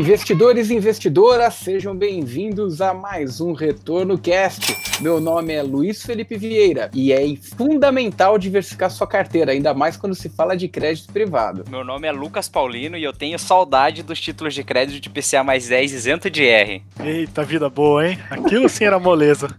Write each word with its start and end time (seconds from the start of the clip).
Investidores 0.00 0.70
e 0.70 0.74
investidoras, 0.74 1.56
sejam 1.56 1.94
bem-vindos 1.94 2.80
a 2.80 2.94
mais 2.94 3.38
um 3.38 3.52
Retorno 3.52 4.16
Cast. 4.16 4.74
Meu 4.98 5.20
nome 5.20 5.52
é 5.52 5.62
Luiz 5.62 6.02
Felipe 6.02 6.38
Vieira 6.38 6.90
e 6.94 7.12
é 7.12 7.20
fundamental 7.36 8.38
diversificar 8.38 8.90
sua 8.90 9.06
carteira, 9.06 9.52
ainda 9.52 9.74
mais 9.74 9.98
quando 9.98 10.14
se 10.14 10.30
fala 10.30 10.56
de 10.56 10.68
crédito 10.68 11.12
privado. 11.12 11.64
Meu 11.68 11.84
nome 11.84 12.08
é 12.08 12.12
Lucas 12.12 12.48
Paulino 12.48 12.96
e 12.96 13.04
eu 13.04 13.12
tenho 13.12 13.38
saudade 13.38 14.02
dos 14.02 14.18
títulos 14.18 14.54
de 14.54 14.64
crédito 14.64 15.02
de 15.02 15.10
PCA 15.10 15.44
mais 15.44 15.68
10 15.68 15.92
isento 15.92 16.30
de 16.30 16.46
R. 16.46 16.82
Eita, 16.98 17.44
vida 17.44 17.68
boa, 17.68 18.08
hein? 18.08 18.18
Aquilo 18.30 18.70
sim 18.70 18.84
era 18.84 18.98
moleza. 18.98 19.54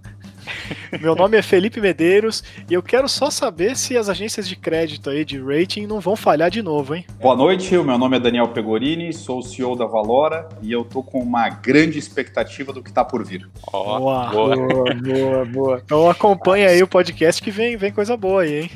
Meu 0.99 1.15
nome 1.15 1.37
é 1.37 1.41
Felipe 1.41 1.79
Medeiros 1.79 2.43
e 2.69 2.73
eu 2.73 2.83
quero 2.83 3.07
só 3.07 3.29
saber 3.29 3.75
se 3.75 3.97
as 3.97 4.09
agências 4.09 4.47
de 4.47 4.55
crédito 4.55 5.09
aí 5.09 5.23
de 5.23 5.39
rating 5.39 5.85
não 5.85 5.99
vão 5.99 6.15
falhar 6.15 6.49
de 6.49 6.61
novo, 6.61 6.95
hein? 6.95 7.05
Boa 7.19 7.35
noite, 7.35 7.75
o 7.77 7.83
meu 7.83 7.97
nome 7.97 8.17
é 8.17 8.19
Daniel 8.19 8.49
Pegorini, 8.49 9.13
sou 9.13 9.39
o 9.39 9.43
CEO 9.43 9.75
da 9.75 9.85
Valora 9.85 10.47
e 10.61 10.71
eu 10.71 10.83
tô 10.83 11.03
com 11.03 11.19
uma 11.19 11.49
grande 11.49 11.97
expectativa 11.97 12.73
do 12.73 12.83
que 12.83 12.91
tá 12.91 13.03
por 13.03 13.23
vir. 13.23 13.49
Oh, 13.71 13.99
boa. 13.99 14.29
boa, 14.29 14.55
boa, 14.55 15.45
boa. 15.45 15.81
Então 15.83 16.09
acompanha 16.09 16.69
aí 16.69 16.81
o 16.81 16.87
podcast 16.87 17.41
que 17.41 17.51
vem, 17.51 17.77
vem 17.77 17.91
coisa 17.91 18.17
boa 18.17 18.43
aí, 18.43 18.63
hein? 18.63 18.71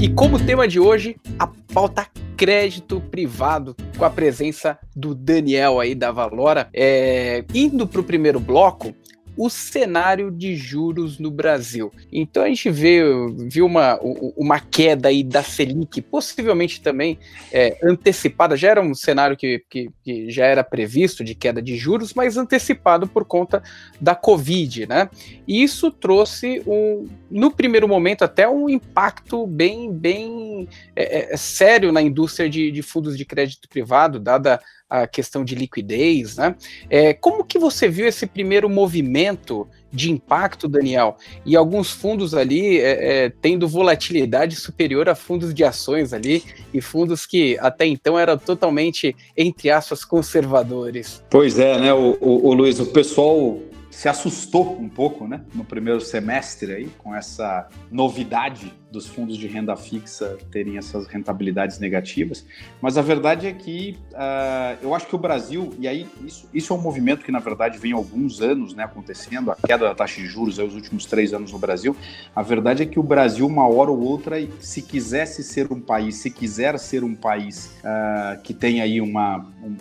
E 0.00 0.08
como 0.08 0.44
tema 0.44 0.66
de 0.66 0.80
hoje, 0.80 1.16
a 1.38 1.46
pauta 1.72 2.08
crédito 2.42 3.00
privado 3.00 3.76
com 3.96 4.04
a 4.04 4.10
presença 4.10 4.76
do 4.96 5.14
Daniel 5.14 5.78
aí 5.78 5.94
da 5.94 6.10
Valora. 6.10 6.68
É, 6.74 7.44
indo 7.54 7.86
para 7.86 8.00
o 8.00 8.04
primeiro 8.04 8.40
bloco, 8.40 8.92
o 9.36 9.48
cenário 9.48 10.30
de 10.30 10.54
juros 10.54 11.18
no 11.18 11.30
Brasil. 11.30 11.92
Então 12.12 12.42
a 12.42 12.48
gente 12.48 12.70
vê, 12.70 13.02
viu 13.48 13.66
uma, 13.66 13.98
uma 14.36 14.60
queda 14.60 15.08
aí 15.08 15.22
da 15.22 15.42
Selic, 15.42 16.00
possivelmente 16.02 16.80
também 16.80 17.18
é, 17.50 17.78
antecipada, 17.82 18.56
já 18.56 18.70
era 18.70 18.82
um 18.82 18.94
cenário 18.94 19.36
que, 19.36 19.64
que, 19.70 19.90
que, 20.04 20.30
já 20.30 20.46
era 20.46 20.62
previsto 20.62 21.24
de 21.24 21.34
queda 21.34 21.62
de 21.62 21.76
juros, 21.76 22.12
mas 22.14 22.36
antecipado 22.36 23.06
por 23.06 23.24
conta 23.24 23.62
da 24.00 24.14
Covid, 24.14 24.86
né? 24.86 25.08
E 25.46 25.62
isso 25.62 25.90
trouxe, 25.90 26.62
um, 26.66 27.08
no 27.30 27.50
primeiro 27.50 27.88
momento, 27.88 28.22
até 28.22 28.48
um 28.48 28.68
impacto 28.68 29.46
bem, 29.46 29.92
bem 29.92 30.68
é, 30.94 31.32
é, 31.32 31.36
sério 31.36 31.92
na 31.92 32.02
indústria 32.02 32.48
de, 32.48 32.70
de 32.70 32.82
fundos 32.82 33.16
de 33.16 33.24
crédito 33.24 33.68
privado, 33.68 34.18
dada 34.18 34.60
a 34.92 35.06
questão 35.06 35.42
de 35.42 35.54
liquidez, 35.54 36.36
né? 36.36 36.54
É, 36.90 37.14
como 37.14 37.44
que 37.44 37.58
você 37.58 37.88
viu 37.88 38.06
esse 38.06 38.26
primeiro 38.26 38.68
movimento 38.68 39.66
de 39.90 40.10
impacto, 40.10 40.68
Daniel? 40.68 41.16
E 41.46 41.56
alguns 41.56 41.90
fundos 41.90 42.34
ali 42.34 42.78
é, 42.78 43.24
é, 43.24 43.32
tendo 43.40 43.66
volatilidade 43.66 44.54
superior 44.54 45.08
a 45.08 45.14
fundos 45.14 45.54
de 45.54 45.64
ações 45.64 46.12
ali 46.12 46.44
e 46.74 46.82
fundos 46.82 47.24
que 47.24 47.56
até 47.60 47.86
então 47.86 48.18
eram 48.18 48.36
totalmente, 48.36 49.16
entre 49.34 49.70
aspas, 49.70 50.04
conservadores. 50.04 51.24
Pois 51.30 51.58
é, 51.58 51.80
né, 51.80 51.94
o, 51.94 52.18
o, 52.20 52.48
o 52.48 52.52
Luiz, 52.52 52.78
o 52.78 52.86
pessoal 52.86 53.58
se 53.92 54.08
assustou 54.08 54.80
um 54.80 54.88
pouco, 54.88 55.28
né, 55.28 55.42
no 55.54 55.64
primeiro 55.64 56.00
semestre 56.00 56.72
aí, 56.72 56.86
com 56.98 57.14
essa 57.14 57.68
novidade 57.90 58.72
dos 58.90 59.06
fundos 59.06 59.36
de 59.36 59.46
renda 59.46 59.76
fixa 59.76 60.38
terem 60.50 60.78
essas 60.78 61.06
rentabilidades 61.06 61.78
negativas, 61.78 62.44
mas 62.80 62.96
a 62.96 63.02
verdade 63.02 63.46
é 63.46 63.52
que 63.52 63.98
uh, 64.12 64.78
eu 64.82 64.94
acho 64.94 65.06
que 65.06 65.14
o 65.14 65.18
Brasil, 65.18 65.74
e 65.78 65.86
aí 65.86 66.08
isso, 66.24 66.48
isso 66.52 66.72
é 66.72 66.76
um 66.76 66.80
movimento 66.80 67.24
que 67.24 67.30
na 67.30 67.38
verdade 67.38 67.78
vem 67.78 67.92
há 67.92 67.96
alguns 67.96 68.40
anos 68.40 68.74
né, 68.74 68.84
acontecendo, 68.84 69.50
a 69.50 69.56
queda 69.56 69.86
da 69.86 69.94
taxa 69.94 70.20
de 70.20 70.26
juros 70.26 70.58
aí, 70.58 70.66
os 70.66 70.74
últimos 70.74 71.04
três 71.04 71.34
anos 71.34 71.52
no 71.52 71.58
Brasil, 71.58 71.94
a 72.34 72.42
verdade 72.42 72.82
é 72.82 72.86
que 72.86 72.98
o 72.98 73.02
Brasil, 73.02 73.46
uma 73.46 73.66
hora 73.66 73.90
ou 73.90 74.00
outra, 74.00 74.36
se 74.58 74.80
quisesse 74.80 75.42
ser 75.42 75.70
um 75.70 75.80
país, 75.80 76.16
se 76.16 76.30
quiser 76.30 76.78
ser 76.78 77.04
um 77.04 77.14
país 77.14 77.74
uh, 77.80 78.40
que 78.42 78.54
tem 78.54 78.80
aí 78.80 79.00
uma, 79.00 79.46
um, 79.62 79.76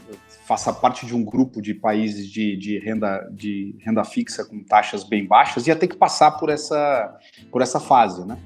faça 0.46 0.74
parte 0.74 1.06
de 1.06 1.16
um 1.16 1.24
grupo 1.24 1.62
de 1.62 1.74
países 1.74 2.28
de, 2.28 2.58
de, 2.58 2.80
renda, 2.80 3.30
de 3.32 3.76
renda 3.80 4.04
fixa 4.04 4.44
com 4.44 4.64
taxas 4.64 5.04
bem 5.04 5.26
baixas, 5.26 5.68
ia 5.68 5.76
ter 5.76 5.88
que 5.88 5.96
passar 5.96 6.32
por 6.32 6.50
essa, 6.50 7.18
por 7.52 7.62
essa 7.62 7.80
fase, 7.80 8.26
né? 8.26 8.38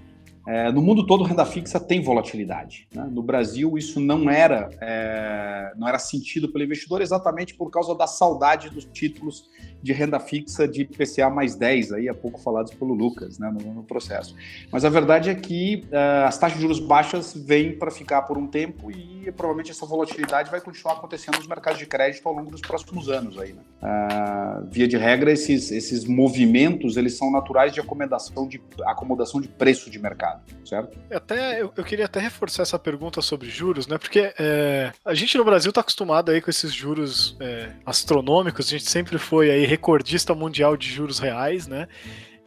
É, 0.48 0.72
no 0.72 0.80
mundo 0.80 1.08
todo, 1.08 1.24
renda 1.24 1.44
fixa 1.44 1.80
tem 1.80 2.02
volatilidade. 2.02 2.88
Né? 2.94 3.08
No 3.12 3.24
Brasil, 3.24 3.78
isso 3.80 4.00
não 4.00 4.30
era, 4.30 4.70
é, 4.80 5.74
não 5.76 5.88
era 5.88 5.98
sentido 5.98 6.52
pelo 6.52 6.64
investidor 6.64 7.02
exatamente 7.02 7.56
por 7.56 7.72
causa 7.72 7.96
da 7.96 8.06
saudade 8.06 8.70
dos 8.70 8.86
títulos 8.86 9.50
de 9.85 9.94
renda 9.94 10.19
fixa 10.19 10.68
de 10.68 10.84
PCA 10.84 11.29
mais 11.29 11.56
10, 11.56 11.94
aí 11.94 12.09
há 12.09 12.13
pouco 12.13 12.41
falados 12.41 12.73
pelo 12.73 12.96
Lucas 12.96 13.38
né, 13.38 13.51
no, 13.51 13.75
no 13.75 13.84
processo. 13.84 14.35
Mas 14.72 14.84
a 14.84 14.90
verdade 14.90 15.29
é 15.29 15.35
que 15.35 15.85
uh, 15.91 16.25
as 16.25 16.40
taxas 16.40 16.57
de 16.57 16.63
juros 16.63 16.79
baixas 16.79 17.35
vêm 17.35 17.78
para 17.78 17.91
ficar 17.91 18.23
por 18.23 18.35
um 18.35 18.47
tempo 18.47 18.90
e 18.90 19.31
provavelmente 19.31 19.69
essa 19.69 19.85
volatilidade 19.85 20.50
vai 20.50 20.59
continuar 20.59 20.96
acontecendo 20.96 21.38
nos 21.38 21.47
mercados 21.47 21.78
de 21.78 21.85
crédito 21.85 22.28
ao 22.28 22.34
longo 22.34 22.50
dos 22.50 22.62
próximos 22.62 23.09
anos. 23.09 23.38
Aí, 23.38 23.53
né? 23.53 23.62
uh, 23.85 24.68
via 24.72 24.88
de 24.88 24.97
regra, 24.97 25.31
esses, 25.31 25.72
esses 25.72 26.03
movimentos 26.06 26.97
eles 26.97 27.16
são 27.16 27.31
naturais 27.31 27.72
de 27.72 27.79
acomodação 27.79 28.47
de, 28.47 28.59
acomodação 28.85 29.40
de 29.40 29.47
preço 29.47 29.91
de 29.91 30.00
mercado, 30.00 30.41
certo? 30.66 30.97
Até, 31.12 31.62
eu, 31.62 31.72
eu 31.78 31.84
queria 31.84 32.06
até 32.06 32.19
reforçar 32.19 32.63
essa 32.63 32.79
pergunta 32.79 33.22
sobre 33.22 33.50
juros, 33.50 33.85
né? 33.85 34.00
Porque 34.00 34.34
é, 34.40 34.91
a 35.06 35.13
gente 35.13 35.38
no 35.38 35.46
Brasil 35.46 35.69
está 35.69 35.81
acostumado 35.81 36.31
aí 36.31 36.41
com 36.41 36.50
esses 36.50 36.73
juros 36.73 37.38
é, 37.40 37.69
astronômicos, 37.85 38.67
a 38.67 38.72
gente 38.72 38.90
sempre 38.90 39.19
foi 39.19 39.52
aí 39.52 39.66
recordista 39.75 40.34
mundial 40.34 40.78
de 40.78 40.90
juros 40.90 41.19
reais, 41.19 41.68
né? 41.68 41.88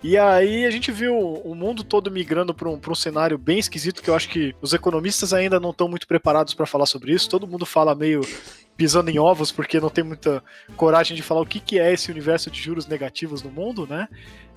E 0.03 0.17
aí 0.17 0.65
a 0.65 0.71
gente 0.71 0.93
viu 0.93 1.17
o 1.19 1.55
mundo 1.55 1.83
todo 1.83 2.11
migrando 2.11 2.55
para 2.55 2.69
um, 2.69 2.81
um 2.89 2.95
cenário 2.95 3.37
bem 3.37 3.59
esquisito 3.59 4.01
que 4.01 4.09
eu 4.09 4.15
acho 4.15 4.29
que 4.29 4.55
os 4.63 4.73
economistas 4.73 5.33
ainda 5.33 5.59
não 5.59 5.71
estão 5.71 5.89
muito 5.89 6.07
preparados 6.07 6.55
para 6.55 6.67
falar 6.67 6.87
sobre 6.87 7.13
isso. 7.13 7.29
Todo 7.29 7.49
mundo 7.49 7.67
fala 7.67 7.97
meio 7.97 8.21
pisando 8.77 9.11
em 9.11 9.19
ovos 9.19 9.51
porque 9.51 9.81
não 9.81 9.91
tem 9.91 10.05
muita 10.05 10.43
coragem 10.77 11.17
de 11.17 11.23
falar 11.23 11.41
o 11.41 11.47
que, 11.47 11.59
que 11.59 11.81
é 11.81 11.93
esse 11.93 12.13
universo 12.13 12.49
de 12.49 12.63
juros 12.63 12.87
negativos 12.87 13.43
no 13.43 13.51
mundo, 13.51 13.89
né? 13.89 14.09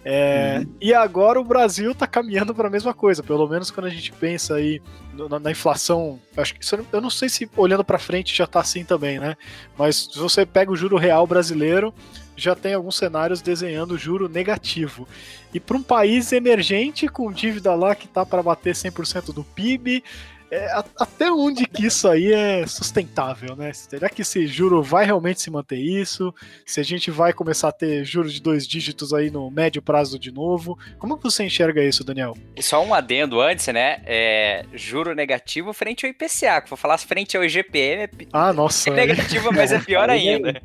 É, 0.04 0.58
uhum. 0.60 0.74
E 0.82 0.94
agora 0.94 1.40
o 1.40 1.44
Brasil 1.44 1.92
está 1.92 2.08
caminhando 2.08 2.56
para 2.56 2.68
a 2.68 2.72
mesma 2.72 2.94
coisa, 2.94 3.22
pelo 3.22 3.48
menos 3.48 3.70
quando 3.70 3.86
a 3.86 3.90
gente 3.90 4.12
pensa 4.12 4.56
aí 4.56 4.82
na, 5.14 5.40
na 5.40 5.52
inflação. 5.52 6.20
Acho 6.36 6.56
que 6.56 6.62
eu 6.92 7.02
não 7.02 7.10
sei 7.10 7.30
se 7.30 7.50
olhando 7.56 7.84
para 7.84 8.00
frente 8.00 8.36
já 8.36 8.46
está 8.46 8.60
assim 8.60 8.84
também, 8.84 9.20
né? 9.20 9.38
Mas 9.78 10.10
se 10.12 10.18
você 10.18 10.46
pega 10.46 10.72
o 10.72 10.76
juro 10.76 10.98
real 10.98 11.28
brasileiro, 11.28 11.94
já 12.36 12.56
tem 12.56 12.74
alguns 12.74 12.98
cenários 12.98 13.42
desenhando 13.42 13.98
juro 13.98 14.28
negativo. 14.28 15.08
E 15.54 15.60
para 15.60 15.78
um 15.78 15.84
país 15.84 16.32
emergente 16.32 17.08
com 17.08 17.32
dívida 17.32 17.76
lá 17.76 17.94
que 17.94 18.06
está 18.06 18.26
para 18.26 18.42
bater 18.42 18.74
100% 18.74 19.34
do 19.34 19.44
PIB, 19.44 20.04
é, 20.52 20.84
até 21.00 21.32
onde 21.32 21.66
que 21.66 21.86
isso 21.86 22.10
aí 22.10 22.34
é 22.34 22.68
sustentável, 22.68 23.56
né? 23.56 23.72
Será 23.72 24.10
que 24.10 24.22
esse 24.22 24.46
juro 24.46 24.84
vai 24.84 25.06
realmente 25.06 25.42
se 25.42 25.50
manter 25.50 25.78
isso? 25.78 26.34
Se 26.66 26.82
a 26.82 26.84
gente 26.84 27.10
vai 27.10 27.32
começar 27.32 27.70
a 27.70 27.72
ter 27.72 28.04
juros 28.04 28.34
de 28.34 28.42
dois 28.42 28.68
dígitos 28.68 29.14
aí 29.14 29.32
no 29.32 29.50
médio 29.50 29.82
prazo 29.82 30.20
de 30.20 30.30
novo? 30.30 30.78
Como 31.00 31.16
você 31.16 31.46
enxerga 31.46 31.82
isso, 31.82 32.04
Daniel? 32.04 32.36
E 32.54 32.62
só 32.62 32.84
um 32.84 32.94
adendo 32.94 33.40
antes, 33.40 33.66
né? 33.68 34.02
É, 34.06 34.66
juro 34.74 35.16
negativo 35.16 35.72
frente 35.72 36.06
ao 36.06 36.12
IPCA, 36.12 36.62
que 36.62 36.70
vou 36.70 36.78
falar 36.78 36.98
frente 36.98 37.38
ao 37.38 37.46
IGPM. 37.46 38.04
É, 38.04 38.10
ah, 38.34 38.52
nossa. 38.52 38.90
É 38.90 38.94
negativo, 38.94 39.54
mas 39.54 39.72
é 39.72 39.80
pior 39.80 40.10
ainda. 40.10 40.62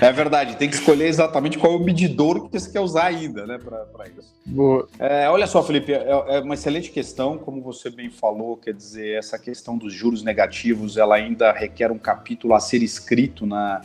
É, 0.00 0.06
é, 0.06 0.12
verdade, 0.12 0.56
tem 0.56 0.68
que 0.68 0.76
escolher 0.76 1.08
exatamente 1.08 1.58
qual 1.58 1.74
é 1.74 1.76
o 1.76 1.80
medidor 1.80 2.48
que 2.48 2.58
você 2.58 2.70
quer 2.70 2.80
usar 2.80 3.04
ainda, 3.04 3.46
né? 3.46 3.58
Para 3.58 4.08
isso. 4.08 4.34
Boa. 4.46 4.88
É, 4.98 5.28
olha 5.28 5.46
só, 5.46 5.62
Felipe, 5.62 5.92
é, 5.92 6.08
é 6.08 6.40
uma 6.40 6.54
excelente 6.54 6.90
questão, 6.90 7.36
como 7.36 7.60
você 7.60 7.90
bem 7.90 8.08
falou, 8.08 8.56
quer 8.56 8.77
dizer, 8.78 9.18
essa 9.18 9.38
questão 9.38 9.76
dos 9.76 9.92
juros 9.92 10.22
negativos, 10.22 10.96
ela 10.96 11.16
ainda 11.16 11.52
requer 11.52 11.90
um 11.90 11.98
capítulo 11.98 12.54
a 12.54 12.60
ser 12.60 12.82
escrito 12.82 13.44
na 13.44 13.82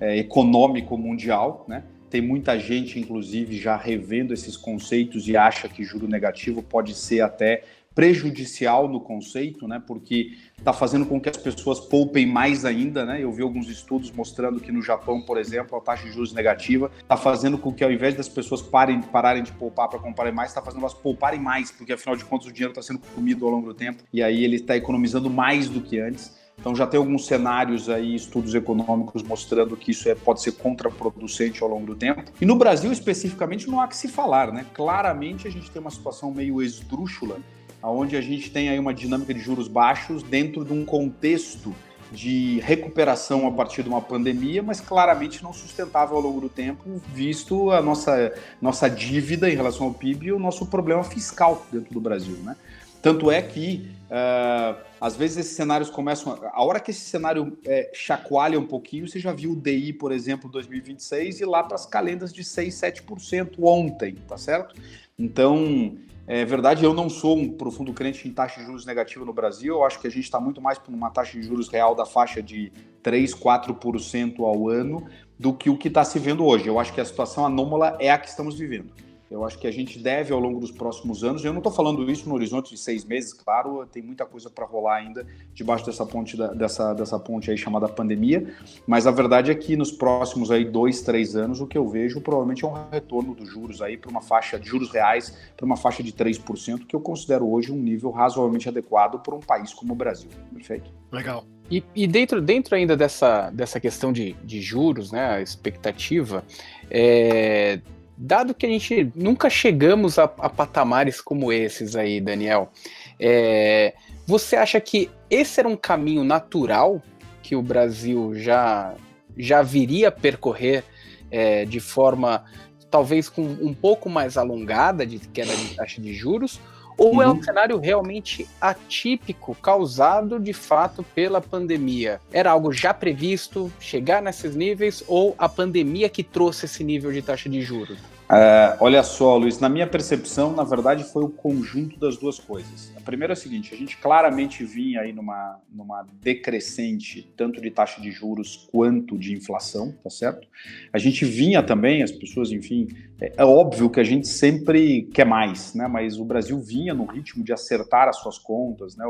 é, 0.00 0.18
econômico 0.18 0.98
mundial, 0.98 1.64
né? 1.68 1.84
Tem 2.10 2.20
muita 2.20 2.58
gente, 2.58 3.00
inclusive, 3.00 3.56
já 3.56 3.74
revendo 3.74 4.34
esses 4.34 4.54
conceitos 4.54 5.26
e 5.28 5.34
acha 5.34 5.66
que 5.66 5.82
juro 5.82 6.06
negativo 6.06 6.62
pode 6.62 6.94
ser 6.94 7.22
até 7.22 7.62
prejudicial 7.94 8.88
no 8.88 9.00
conceito, 9.00 9.66
né? 9.68 9.82
Porque 9.86 10.32
está 10.58 10.72
fazendo 10.72 11.06
com 11.06 11.20
que 11.20 11.28
as 11.28 11.36
pessoas 11.36 11.80
poupem 11.80 12.26
mais 12.26 12.64
ainda, 12.64 13.04
né? 13.04 13.22
Eu 13.22 13.32
vi 13.32 13.42
alguns 13.42 13.68
estudos 13.68 14.10
mostrando 14.10 14.60
que 14.60 14.72
no 14.72 14.82
Japão, 14.82 15.22
por 15.22 15.38
exemplo, 15.38 15.76
a 15.76 15.80
taxa 15.80 16.04
de 16.04 16.12
juros 16.12 16.32
negativa 16.32 16.90
está 17.00 17.16
fazendo 17.16 17.58
com 17.58 17.72
que 17.72 17.84
ao 17.84 17.92
invés 17.92 18.14
das 18.14 18.28
pessoas 18.28 18.62
parem, 18.62 19.00
pararem 19.00 19.42
de 19.42 19.52
poupar 19.52 19.88
para 19.88 19.98
comprarem 19.98 20.32
mais, 20.32 20.50
está 20.50 20.62
fazendo 20.62 20.80
elas 20.80 20.94
pouparem 20.94 21.40
mais, 21.40 21.70
porque 21.70 21.92
afinal 21.92 22.16
de 22.16 22.24
contas 22.24 22.48
o 22.48 22.52
dinheiro 22.52 22.72
está 22.72 22.82
sendo 22.82 23.00
comido 23.14 23.44
ao 23.44 23.52
longo 23.52 23.66
do 23.66 23.74
tempo 23.74 24.02
e 24.12 24.22
aí 24.22 24.44
ele 24.44 24.56
está 24.56 24.76
economizando 24.76 25.28
mais 25.28 25.68
do 25.68 25.80
que 25.80 25.98
antes. 25.98 26.40
Então 26.58 26.76
já 26.76 26.86
tem 26.86 26.98
alguns 26.98 27.26
cenários 27.26 27.88
aí, 27.88 28.14
estudos 28.14 28.54
econômicos 28.54 29.22
mostrando 29.22 29.76
que 29.76 29.90
isso 29.90 30.08
é, 30.08 30.14
pode 30.14 30.42
ser 30.42 30.52
contraproducente 30.52 31.62
ao 31.62 31.68
longo 31.68 31.86
do 31.86 31.96
tempo. 31.96 32.22
E 32.40 32.46
no 32.46 32.54
Brasil 32.56 32.92
especificamente 32.92 33.68
não 33.68 33.80
há 33.80 33.88
que 33.88 33.96
se 33.96 34.06
falar, 34.06 34.52
né? 34.52 34.64
Claramente 34.72 35.48
a 35.48 35.50
gente 35.50 35.70
tem 35.70 35.80
uma 35.80 35.90
situação 35.90 36.32
meio 36.32 36.62
esdrúxula 36.62 37.38
onde 37.82 38.16
a 38.16 38.20
gente 38.20 38.50
tem 38.50 38.68
aí 38.68 38.78
uma 38.78 38.94
dinâmica 38.94 39.32
de 39.32 39.40
juros 39.40 39.68
baixos 39.68 40.22
dentro 40.22 40.64
de 40.64 40.72
um 40.72 40.84
contexto 40.84 41.74
de 42.12 42.60
recuperação 42.60 43.46
a 43.46 43.50
partir 43.50 43.82
de 43.82 43.88
uma 43.88 44.00
pandemia, 44.00 44.62
mas 44.62 44.80
claramente 44.80 45.42
não 45.42 45.52
sustentável 45.52 46.16
ao 46.16 46.22
longo 46.22 46.42
do 46.42 46.48
tempo, 46.48 47.00
visto 47.12 47.70
a 47.70 47.80
nossa, 47.80 48.34
nossa 48.60 48.88
dívida 48.88 49.50
em 49.50 49.56
relação 49.56 49.86
ao 49.86 49.94
PIB 49.94 50.26
e 50.26 50.32
o 50.32 50.38
nosso 50.38 50.66
problema 50.66 51.02
fiscal 51.02 51.66
dentro 51.72 51.92
do 51.92 52.00
Brasil, 52.00 52.36
né? 52.44 52.54
Tanto 53.00 53.32
é 53.32 53.42
que, 53.42 53.90
uh, 54.04 54.80
às 55.00 55.16
vezes, 55.16 55.38
esses 55.38 55.56
cenários 55.56 55.90
começam. 55.90 56.34
A, 56.34 56.60
a 56.60 56.64
hora 56.64 56.78
que 56.78 56.92
esse 56.92 57.00
cenário 57.00 57.58
é, 57.66 57.90
chacoalha 57.92 58.60
um 58.60 58.66
pouquinho, 58.66 59.08
você 59.08 59.18
já 59.18 59.32
viu 59.32 59.52
o 59.52 59.56
DI, 59.56 59.92
por 59.92 60.12
exemplo, 60.12 60.48
2026 60.48 61.40
e 61.40 61.44
lá 61.44 61.64
para 61.64 61.74
as 61.74 61.84
calendas 61.84 62.32
de 62.32 62.44
6, 62.44 62.72
7% 62.72 63.54
ontem, 63.60 64.14
tá 64.28 64.38
certo? 64.38 64.80
Então, 65.18 65.96
é 66.26 66.44
verdade, 66.44 66.84
eu 66.84 66.94
não 66.94 67.08
sou 67.08 67.36
um 67.36 67.50
profundo 67.50 67.92
crente 67.92 68.28
em 68.28 68.32
taxa 68.32 68.60
de 68.60 68.66
juros 68.66 68.86
negativa 68.86 69.24
no 69.24 69.32
Brasil. 69.32 69.74
Eu 69.74 69.84
acho 69.84 70.00
que 70.00 70.06
a 70.06 70.10
gente 70.10 70.24
está 70.24 70.40
muito 70.40 70.60
mais 70.60 70.78
por 70.78 70.94
uma 70.94 71.10
taxa 71.10 71.38
de 71.38 71.46
juros 71.46 71.68
real 71.68 71.94
da 71.94 72.06
faixa 72.06 72.42
de 72.42 72.72
3, 73.02 73.34
4% 73.34 74.40
ao 74.40 74.68
ano 74.68 75.06
do 75.38 75.52
que 75.52 75.68
o 75.68 75.76
que 75.76 75.88
está 75.88 76.04
se 76.04 76.18
vendo 76.18 76.46
hoje. 76.46 76.68
Eu 76.68 76.78
acho 76.78 76.92
que 76.92 77.00
a 77.00 77.04
situação 77.04 77.44
anômala 77.44 77.96
é 77.98 78.10
a 78.10 78.18
que 78.18 78.28
estamos 78.28 78.56
vivendo. 78.56 78.92
Eu 79.32 79.46
acho 79.46 79.58
que 79.58 79.66
a 79.66 79.70
gente 79.70 79.98
deve, 79.98 80.30
ao 80.30 80.38
longo 80.38 80.60
dos 80.60 80.70
próximos 80.70 81.24
anos, 81.24 81.42
eu 81.42 81.52
não 81.52 81.60
estou 81.60 81.72
falando 81.72 82.08
isso 82.10 82.28
no 82.28 82.34
horizonte 82.34 82.70
de 82.70 82.76
seis 82.78 83.02
meses, 83.02 83.32
claro, 83.32 83.86
tem 83.90 84.02
muita 84.02 84.26
coisa 84.26 84.50
para 84.50 84.66
rolar 84.66 84.96
ainda 84.96 85.26
debaixo 85.54 85.86
dessa 85.86 86.04
ponte, 86.04 86.36
dessa, 86.54 86.92
dessa 86.92 87.18
ponte 87.18 87.50
aí 87.50 87.56
chamada 87.56 87.88
pandemia, 87.88 88.54
mas 88.86 89.06
a 89.06 89.10
verdade 89.10 89.50
é 89.50 89.54
que 89.54 89.74
nos 89.74 89.90
próximos 89.90 90.50
aí 90.50 90.66
dois, 90.66 91.00
três 91.00 91.34
anos, 91.34 91.62
o 91.62 91.66
que 91.66 91.78
eu 91.78 91.88
vejo 91.88 92.20
provavelmente 92.20 92.62
é 92.62 92.68
um 92.68 92.74
retorno 92.90 93.34
dos 93.34 93.48
juros 93.48 93.80
aí 93.80 93.96
para 93.96 94.10
uma 94.10 94.20
faixa 94.20 94.58
de 94.58 94.68
juros 94.68 94.90
reais, 94.90 95.34
para 95.56 95.64
uma 95.64 95.78
faixa 95.78 96.02
de 96.02 96.12
3%, 96.12 96.86
que 96.86 96.94
eu 96.94 97.00
considero 97.00 97.50
hoje 97.50 97.72
um 97.72 97.78
nível 97.78 98.10
razoavelmente 98.10 98.68
adequado 98.68 99.18
para 99.22 99.34
um 99.34 99.40
país 99.40 99.72
como 99.72 99.94
o 99.94 99.96
Brasil. 99.96 100.28
Perfeito? 100.52 100.92
Legal. 101.10 101.46
E, 101.70 101.82
e, 101.94 102.06
dentro, 102.06 102.42
dentro 102.42 102.74
ainda 102.74 102.94
dessa, 102.94 103.48
dessa 103.48 103.80
questão 103.80 104.12
de, 104.12 104.34
de 104.44 104.60
juros, 104.60 105.10
né, 105.10 105.36
a 105.36 105.40
expectativa, 105.40 106.44
é, 106.90 107.80
dado 108.22 108.54
que 108.54 108.64
a 108.64 108.68
gente 108.68 109.10
nunca 109.16 109.50
chegamos 109.50 110.16
a, 110.16 110.24
a 110.24 110.48
patamares 110.48 111.20
como 111.20 111.52
esses 111.52 111.96
aí, 111.96 112.20
Daniel, 112.20 112.70
é, 113.18 113.94
você 114.24 114.54
acha 114.54 114.80
que 114.80 115.10
esse 115.28 115.58
era 115.58 115.68
um 115.68 115.76
caminho 115.76 116.22
natural 116.22 117.02
que 117.42 117.56
o 117.56 117.62
Brasil 117.62 118.32
já, 118.36 118.94
já 119.36 119.60
viria 119.60 120.08
a 120.08 120.12
percorrer 120.12 120.84
é, 121.32 121.64
de 121.64 121.80
forma 121.80 122.44
talvez 122.88 123.28
com 123.28 123.42
um 123.42 123.74
pouco 123.74 124.08
mais 124.08 124.36
alongada 124.36 125.04
de 125.04 125.18
queda 125.18 125.54
de 125.56 125.74
taxa 125.74 126.00
de 126.00 126.14
juros? 126.14 126.60
Ou 126.96 127.14
uhum. 127.14 127.22
é 127.22 127.26
um 127.26 127.32
uhum. 127.32 127.42
cenário 127.42 127.78
realmente 127.78 128.46
atípico, 128.60 129.56
causado 129.56 130.38
de 130.38 130.52
fato 130.52 131.02
pela 131.02 131.40
pandemia? 131.40 132.20
Era 132.30 132.52
algo 132.52 132.70
já 132.70 132.94
previsto 132.94 133.72
chegar 133.80 134.22
nesses 134.22 134.54
níveis 134.54 135.02
ou 135.08 135.34
a 135.38 135.48
pandemia 135.48 136.08
que 136.08 136.22
trouxe 136.22 136.66
esse 136.66 136.84
nível 136.84 137.10
de 137.10 137.22
taxa 137.22 137.48
de 137.48 137.62
juros? 137.62 138.11
É, 138.30 138.76
olha 138.80 139.02
só, 139.02 139.36
Luiz, 139.36 139.58
na 139.58 139.68
minha 139.68 139.86
percepção, 139.86 140.54
na 140.54 140.64
verdade, 140.64 141.04
foi 141.04 141.22
o 141.22 141.28
conjunto 141.28 141.98
das 141.98 142.16
duas 142.16 142.38
coisas. 142.38 142.92
A 142.96 143.00
primeira 143.00 143.32
é 143.32 143.34
a 143.34 143.36
seguinte: 143.36 143.74
a 143.74 143.76
gente 143.76 143.96
claramente 143.98 144.64
vinha 144.64 145.00
aí 145.00 145.12
numa, 145.12 145.60
numa 145.70 146.06
decrescente, 146.20 147.30
tanto 147.36 147.60
de 147.60 147.70
taxa 147.70 148.00
de 148.00 148.10
juros 148.10 148.68
quanto 148.72 149.18
de 149.18 149.34
inflação, 149.34 149.92
tá 150.02 150.08
certo? 150.08 150.48
A 150.92 150.98
gente 150.98 151.24
vinha 151.24 151.62
também, 151.62 152.02
as 152.02 152.12
pessoas, 152.12 152.50
enfim, 152.50 152.88
é, 153.36 153.44
óbvio 153.44 153.88
que 153.88 154.00
a 154.00 154.04
gente 154.04 154.26
sempre 154.26 155.02
quer 155.14 155.24
mais, 155.24 155.74
né? 155.74 155.86
Mas 155.86 156.18
o 156.18 156.24
Brasil 156.24 156.58
vinha 156.58 156.92
no 156.92 157.04
ritmo 157.04 157.44
de 157.44 157.52
acertar 157.52 158.08
as 158.08 158.16
suas 158.16 158.38
contas, 158.38 158.96
né? 158.96 159.04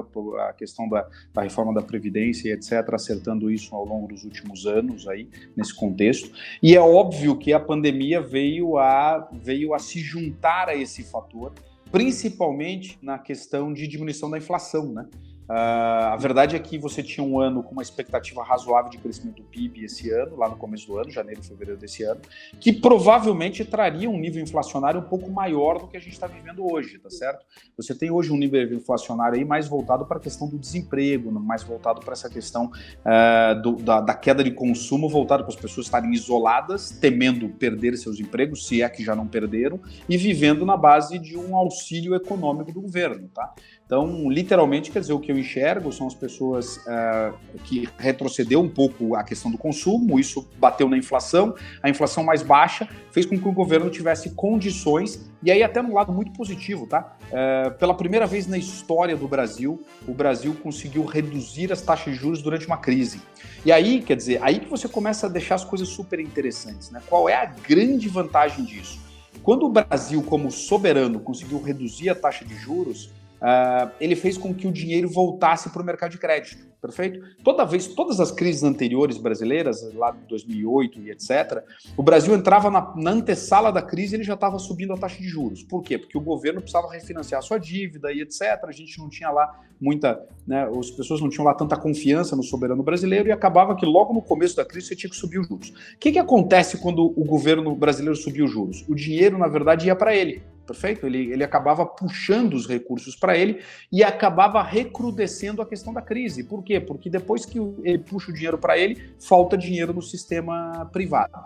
A 0.48 0.52
questão 0.52 0.88
da, 0.88 1.08
da 1.32 1.42
reforma 1.42 1.72
da 1.72 1.80
Previdência 1.80 2.48
e 2.48 2.52
etc., 2.52 2.92
acertando 2.92 3.50
isso 3.50 3.74
ao 3.74 3.84
longo 3.84 4.08
dos 4.08 4.24
últimos 4.24 4.66
anos 4.66 5.08
aí, 5.08 5.28
nesse 5.56 5.74
contexto. 5.74 6.30
E 6.62 6.76
é 6.76 6.80
óbvio 6.80 7.36
que 7.38 7.52
a 7.52 7.60
pandemia 7.60 8.20
veio 8.20 8.76
a, 8.76 9.28
veio 9.32 9.72
a 9.72 9.78
se 9.78 10.00
juntar 10.00 10.68
a 10.68 10.74
esse 10.74 11.02
fator, 11.02 11.52
principalmente 11.90 12.98
na 13.00 13.18
questão 13.18 13.72
de 13.72 13.86
diminuição 13.86 14.30
da 14.30 14.38
inflação, 14.38 14.92
né? 14.92 15.06
Uh, 15.52 16.14
a 16.14 16.16
verdade 16.16 16.56
é 16.56 16.58
que 16.58 16.78
você 16.78 17.02
tinha 17.02 17.22
um 17.22 17.38
ano 17.38 17.62
com 17.62 17.72
uma 17.72 17.82
expectativa 17.82 18.42
razoável 18.42 18.90
de 18.90 18.96
crescimento 18.96 19.36
do 19.36 19.42
PIB 19.42 19.84
esse 19.84 20.08
ano, 20.08 20.34
lá 20.34 20.48
no 20.48 20.56
começo 20.56 20.86
do 20.86 20.96
ano, 20.96 21.10
janeiro, 21.10 21.42
fevereiro 21.42 21.78
desse 21.78 22.02
ano, 22.04 22.22
que 22.58 22.72
provavelmente 22.72 23.62
traria 23.62 24.08
um 24.08 24.18
nível 24.18 24.42
inflacionário 24.42 25.00
um 25.00 25.04
pouco 25.04 25.30
maior 25.30 25.78
do 25.78 25.86
que 25.86 25.94
a 25.98 26.00
gente 26.00 26.14
está 26.14 26.26
vivendo 26.26 26.64
hoje, 26.64 26.98
tá 26.98 27.10
certo? 27.10 27.44
Você 27.76 27.94
tem 27.94 28.10
hoje 28.10 28.32
um 28.32 28.38
nível 28.38 28.62
inflacionário 28.72 29.38
aí 29.38 29.44
mais 29.44 29.68
voltado 29.68 30.06
para 30.06 30.16
a 30.16 30.20
questão 30.20 30.48
do 30.48 30.58
desemprego, 30.58 31.30
mais 31.30 31.62
voltado 31.62 32.00
para 32.00 32.14
essa 32.14 32.30
questão 32.30 32.70
uh, 33.04 33.60
do, 33.60 33.76
da, 33.76 34.00
da, 34.00 34.14
queda 34.14 34.42
de 34.42 34.52
consumo, 34.52 35.06
voltado 35.06 35.44
para 35.44 35.52
as 35.52 35.60
pessoas 35.60 35.84
estarem 35.84 36.14
isoladas, 36.14 36.92
temendo 36.92 37.50
perder 37.50 37.98
seus 37.98 38.18
empregos, 38.18 38.66
se 38.66 38.80
é 38.80 38.88
que 38.88 39.04
já 39.04 39.14
não 39.14 39.26
perderam, 39.26 39.78
e 40.08 40.16
vivendo 40.16 40.64
na 40.64 40.78
base 40.78 41.18
de 41.18 41.36
um 41.36 41.54
auxílio 41.54 42.14
econômico 42.14 42.72
do 42.72 42.80
governo, 42.80 43.28
tá? 43.28 43.52
Então, 43.92 44.30
literalmente, 44.30 44.90
quer 44.90 45.00
dizer, 45.00 45.12
o 45.12 45.20
que 45.20 45.30
eu 45.30 45.38
enxergo 45.38 45.92
são 45.92 46.06
as 46.06 46.14
pessoas 46.14 46.78
uh, 46.78 47.38
que 47.62 47.86
retrocedeu 47.98 48.58
um 48.58 48.68
pouco 48.68 49.14
a 49.14 49.22
questão 49.22 49.50
do 49.50 49.58
consumo, 49.58 50.18
isso 50.18 50.48
bateu 50.58 50.88
na 50.88 50.96
inflação, 50.96 51.54
a 51.82 51.90
inflação 51.90 52.24
mais 52.24 52.42
baixa 52.42 52.88
fez 53.10 53.26
com 53.26 53.38
que 53.38 53.46
o 53.46 53.52
governo 53.52 53.90
tivesse 53.90 54.30
condições, 54.30 55.30
e 55.42 55.50
aí 55.50 55.62
até 55.62 55.82
no 55.82 55.92
lado 55.92 56.10
muito 56.10 56.32
positivo, 56.32 56.86
tá? 56.86 57.18
Uh, 57.24 57.70
pela 57.72 57.92
primeira 57.92 58.26
vez 58.26 58.46
na 58.46 58.56
história 58.56 59.14
do 59.14 59.28
Brasil, 59.28 59.84
o 60.08 60.14
Brasil 60.14 60.56
conseguiu 60.62 61.04
reduzir 61.04 61.70
as 61.70 61.82
taxas 61.82 62.14
de 62.14 62.18
juros 62.18 62.40
durante 62.40 62.66
uma 62.66 62.78
crise. 62.78 63.20
E 63.62 63.70
aí, 63.70 64.00
quer 64.00 64.16
dizer, 64.16 64.42
aí 64.42 64.58
que 64.60 64.70
você 64.70 64.88
começa 64.88 65.26
a 65.26 65.28
deixar 65.28 65.56
as 65.56 65.66
coisas 65.66 65.88
super 65.88 66.18
interessantes, 66.18 66.90
né? 66.90 67.02
Qual 67.10 67.28
é 67.28 67.34
a 67.34 67.44
grande 67.44 68.08
vantagem 68.08 68.64
disso? 68.64 68.98
Quando 69.42 69.66
o 69.66 69.68
Brasil, 69.68 70.22
como 70.22 70.50
soberano, 70.50 71.20
conseguiu 71.20 71.60
reduzir 71.60 72.08
a 72.08 72.14
taxa 72.14 72.42
de 72.42 72.54
juros, 72.54 73.10
uh, 73.42 73.90
ele 74.00 74.16
fez 74.16 74.38
com 74.38 74.54
que 74.54 74.66
o 74.66 74.72
dinheiro 74.72 75.08
voltasse 75.08 75.68
para 75.70 75.82
o 75.82 75.84
mercado 75.84 76.12
de 76.12 76.18
crédito 76.18 76.72
perfeito? 76.82 77.20
Toda 77.44 77.64
vez, 77.64 77.86
todas 77.86 78.18
as 78.18 78.32
crises 78.32 78.64
anteriores 78.64 79.16
brasileiras, 79.16 79.80
lá 79.94 80.10
de 80.10 80.26
2008 80.26 81.00
e 81.00 81.10
etc., 81.12 81.62
o 81.96 82.02
Brasil 82.02 82.34
entrava 82.34 82.68
na, 82.70 82.92
na 82.96 83.12
antessala 83.12 83.70
da 83.70 83.80
crise 83.80 84.14
e 84.14 84.16
ele 84.16 84.24
já 84.24 84.34
estava 84.34 84.58
subindo 84.58 84.92
a 84.92 84.96
taxa 84.96 85.18
de 85.18 85.28
juros. 85.28 85.62
Por 85.62 85.80
quê? 85.82 85.96
Porque 85.96 86.18
o 86.18 86.20
governo 86.20 86.60
precisava 86.60 86.90
refinanciar 86.90 87.38
a 87.38 87.42
sua 87.42 87.58
dívida 87.58 88.12
e 88.12 88.20
etc. 88.20 88.42
A 88.64 88.72
gente 88.72 88.98
não 88.98 89.08
tinha 89.08 89.30
lá 89.30 89.60
muita, 89.80 90.20
né, 90.46 90.68
as 90.78 90.90
pessoas 90.90 91.20
não 91.20 91.28
tinham 91.28 91.44
lá 91.44 91.54
tanta 91.54 91.76
confiança 91.76 92.34
no 92.34 92.42
soberano 92.42 92.82
brasileiro 92.82 93.28
e 93.28 93.32
acabava 93.32 93.76
que 93.76 93.86
logo 93.86 94.12
no 94.12 94.22
começo 94.22 94.56
da 94.56 94.64
crise 94.64 94.88
você 94.88 94.96
tinha 94.96 95.10
que 95.10 95.16
subir 95.16 95.38
os 95.38 95.46
juros. 95.46 95.68
O 95.68 95.98
que, 96.00 96.10
que 96.10 96.18
acontece 96.18 96.78
quando 96.78 97.04
o 97.16 97.24
governo 97.24 97.74
brasileiro 97.76 98.16
subiu 98.16 98.44
os 98.44 98.50
juros? 98.50 98.84
O 98.88 98.94
dinheiro, 98.94 99.38
na 99.38 99.46
verdade, 99.46 99.86
ia 99.86 99.94
para 99.94 100.16
ele 100.16 100.42
perfeito? 100.66 101.06
Ele, 101.06 101.32
ele 101.32 101.44
acabava 101.44 101.84
puxando 101.84 102.54
os 102.54 102.66
recursos 102.66 103.16
para 103.16 103.36
ele 103.36 103.62
e 103.90 104.02
acabava 104.02 104.62
recrudescendo 104.62 105.62
a 105.62 105.66
questão 105.66 105.92
da 105.92 106.02
crise. 106.02 106.44
Por 106.44 106.62
quê? 106.62 106.80
Porque 106.80 107.10
depois 107.10 107.44
que 107.44 107.58
ele 107.82 107.98
puxa 107.98 108.30
o 108.30 108.34
dinheiro 108.34 108.58
para 108.58 108.78
ele, 108.78 109.14
falta 109.20 109.56
dinheiro 109.56 109.92
no 109.92 110.02
sistema 110.02 110.88
privado. 110.92 111.44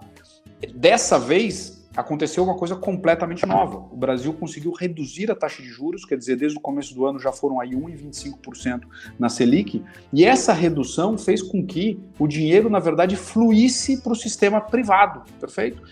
Dessa 0.74 1.18
vez, 1.18 1.86
aconteceu 1.96 2.44
uma 2.44 2.54
coisa 2.54 2.76
completamente 2.76 3.46
nova. 3.46 3.78
O 3.90 3.96
Brasil 3.96 4.32
conseguiu 4.34 4.72
reduzir 4.72 5.30
a 5.30 5.34
taxa 5.34 5.62
de 5.62 5.68
juros, 5.68 6.04
quer 6.04 6.18
dizer, 6.18 6.36
desde 6.36 6.58
o 6.58 6.60
começo 6.60 6.94
do 6.94 7.06
ano 7.06 7.18
já 7.18 7.32
foram 7.32 7.58
aí 7.58 7.70
1,25% 7.70 8.82
na 9.18 9.28
Selic, 9.28 9.82
e 10.12 10.24
essa 10.24 10.52
redução 10.52 11.16
fez 11.16 11.42
com 11.42 11.64
que 11.64 11.98
o 12.18 12.28
dinheiro, 12.28 12.68
na 12.68 12.78
verdade, 12.78 13.16
fluísse 13.16 14.02
para 14.02 14.12
o 14.12 14.16
sistema 14.16 14.60
privado, 14.60 15.22
perfeito? 15.40 15.82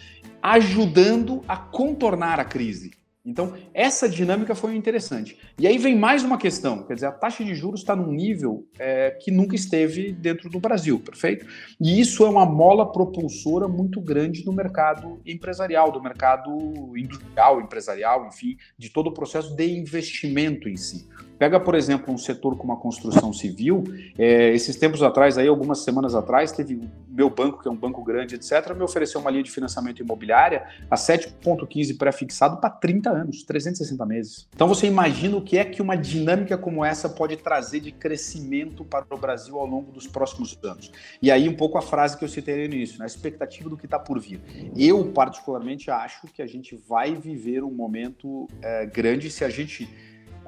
Ajudando 0.42 1.40
a 1.48 1.56
contornar 1.56 2.38
a 2.38 2.44
crise. 2.44 2.92
Então, 3.24 3.54
essa 3.72 4.06
dinâmica 4.06 4.54
foi 4.54 4.76
interessante. 4.76 5.38
E 5.58 5.66
aí 5.66 5.78
vem 5.78 5.96
mais 5.96 6.22
uma 6.22 6.36
questão, 6.36 6.82
quer 6.82 6.92
dizer, 6.92 7.06
a 7.06 7.12
taxa 7.12 7.42
de 7.42 7.54
juros 7.54 7.80
está 7.80 7.96
num 7.96 8.12
nível 8.12 8.68
é, 8.78 9.12
que 9.12 9.30
nunca 9.30 9.56
esteve 9.56 10.12
dentro 10.12 10.50
do 10.50 10.60
Brasil, 10.60 11.00
perfeito? 11.00 11.46
E 11.80 11.98
isso 11.98 12.26
é 12.26 12.28
uma 12.28 12.44
mola 12.44 12.92
propulsora 12.92 13.66
muito 13.66 13.98
grande 13.98 14.44
do 14.44 14.52
mercado 14.52 15.22
empresarial, 15.24 15.90
do 15.90 16.02
mercado 16.02 16.50
industrial, 16.94 17.62
empresarial, 17.62 18.28
enfim, 18.28 18.58
de 18.76 18.90
todo 18.90 19.06
o 19.06 19.14
processo 19.14 19.56
de 19.56 19.66
investimento 19.70 20.68
em 20.68 20.76
si. 20.76 21.08
Pega, 21.38 21.58
por 21.58 21.74
exemplo, 21.74 22.12
um 22.12 22.18
setor 22.18 22.56
como 22.56 22.72
a 22.72 22.76
construção 22.76 23.32
civil. 23.32 23.84
É, 24.18 24.50
esses 24.54 24.76
tempos 24.76 25.02
atrás, 25.02 25.36
aí, 25.36 25.48
algumas 25.48 25.80
semanas 25.80 26.14
atrás, 26.14 26.52
teve 26.52 26.88
meu 27.08 27.30
banco, 27.30 27.62
que 27.62 27.68
é 27.68 27.70
um 27.70 27.76
banco 27.76 28.02
grande, 28.02 28.34
etc., 28.34 28.74
me 28.74 28.82
ofereceu 28.82 29.20
uma 29.20 29.30
linha 29.30 29.42
de 29.42 29.50
financiamento 29.50 30.00
imobiliária 30.00 30.66
a 30.90 30.96
7,15 30.96 31.96
pré-fixado 31.96 32.60
para 32.60 32.70
30 32.70 33.10
anos, 33.10 33.42
360 33.44 34.04
meses. 34.06 34.48
Então 34.54 34.66
você 34.66 34.86
imagina 34.86 35.36
o 35.36 35.42
que 35.42 35.56
é 35.56 35.64
que 35.64 35.80
uma 35.80 35.96
dinâmica 35.96 36.58
como 36.58 36.84
essa 36.84 37.08
pode 37.08 37.36
trazer 37.36 37.80
de 37.80 37.92
crescimento 37.92 38.84
para 38.84 39.06
o 39.10 39.16
Brasil 39.16 39.58
ao 39.58 39.66
longo 39.66 39.92
dos 39.92 40.06
próximos 40.06 40.58
anos. 40.64 40.90
E 41.22 41.30
aí, 41.30 41.48
um 41.48 41.54
pouco 41.54 41.78
a 41.78 41.82
frase 41.82 42.16
que 42.16 42.24
eu 42.24 42.28
citei 42.28 42.56
no 42.56 42.74
início, 42.74 42.98
né? 42.98 43.04
a 43.04 43.06
expectativa 43.06 43.68
do 43.68 43.76
que 43.76 43.86
está 43.86 43.98
por 43.98 44.18
vir. 44.18 44.40
Eu, 44.76 45.12
particularmente, 45.12 45.90
acho 45.90 46.26
que 46.28 46.42
a 46.42 46.46
gente 46.46 46.76
vai 46.88 47.14
viver 47.14 47.62
um 47.62 47.70
momento 47.70 48.48
é, 48.60 48.86
grande 48.86 49.30
se 49.30 49.44
a 49.44 49.48
gente 49.48 49.88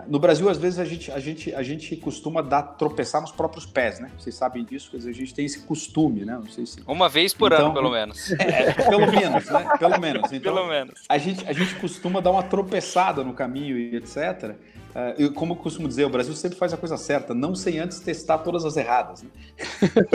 no 0.06 0.18
Brasil, 0.18 0.48
às 0.48 0.58
vezes, 0.58 0.78
a 0.78 0.84
gente, 0.84 1.10
a 1.10 1.18
gente, 1.18 1.54
a 1.54 1.62
gente 1.62 1.96
costuma 1.96 2.42
dar, 2.42 2.62
tropeçar 2.62 3.20
nos 3.20 3.32
próprios 3.32 3.64
pés, 3.64 3.98
né? 3.98 4.10
Vocês 4.18 4.34
sabem 4.34 4.64
disso, 4.64 4.90
quer 4.90 4.98
dizer, 4.98 5.10
a 5.10 5.14
gente 5.14 5.34
tem 5.34 5.44
esse 5.46 5.60
costume, 5.60 6.24
né? 6.24 6.34
Não 6.34 6.48
sei 6.48 6.66
se... 6.66 6.80
Uma 6.86 7.08
vez 7.08 7.32
por 7.32 7.52
então, 7.52 7.66
ano, 7.66 7.74
pelo 7.74 7.90
menos. 7.90 8.30
É, 8.38 8.72
pelo 8.72 9.10
menos, 9.10 9.50
né? 9.50 9.76
Pelo 9.78 10.00
menos. 10.00 10.32
Então, 10.36 10.54
pelo 10.54 10.68
menos. 10.68 11.02
A 11.08 11.18
gente, 11.18 11.46
a 11.46 11.52
gente 11.52 11.74
costuma 11.76 12.20
dar 12.20 12.30
uma 12.30 12.42
tropeçada 12.42 13.24
no 13.24 13.32
caminho 13.32 13.78
e 13.78 13.96
etc. 13.96 14.54
Uh, 14.96 15.12
eu, 15.18 15.32
como 15.34 15.52
eu 15.52 15.56
costumo 15.58 15.86
dizer, 15.86 16.06
o 16.06 16.08
Brasil 16.08 16.34
sempre 16.34 16.56
faz 16.56 16.72
a 16.72 16.76
coisa 16.78 16.96
certa, 16.96 17.34
não 17.34 17.54
sem 17.54 17.78
antes 17.78 18.00
testar 18.00 18.38
todas 18.38 18.64
as 18.64 18.78
erradas. 18.78 19.22
Né? 19.22 19.28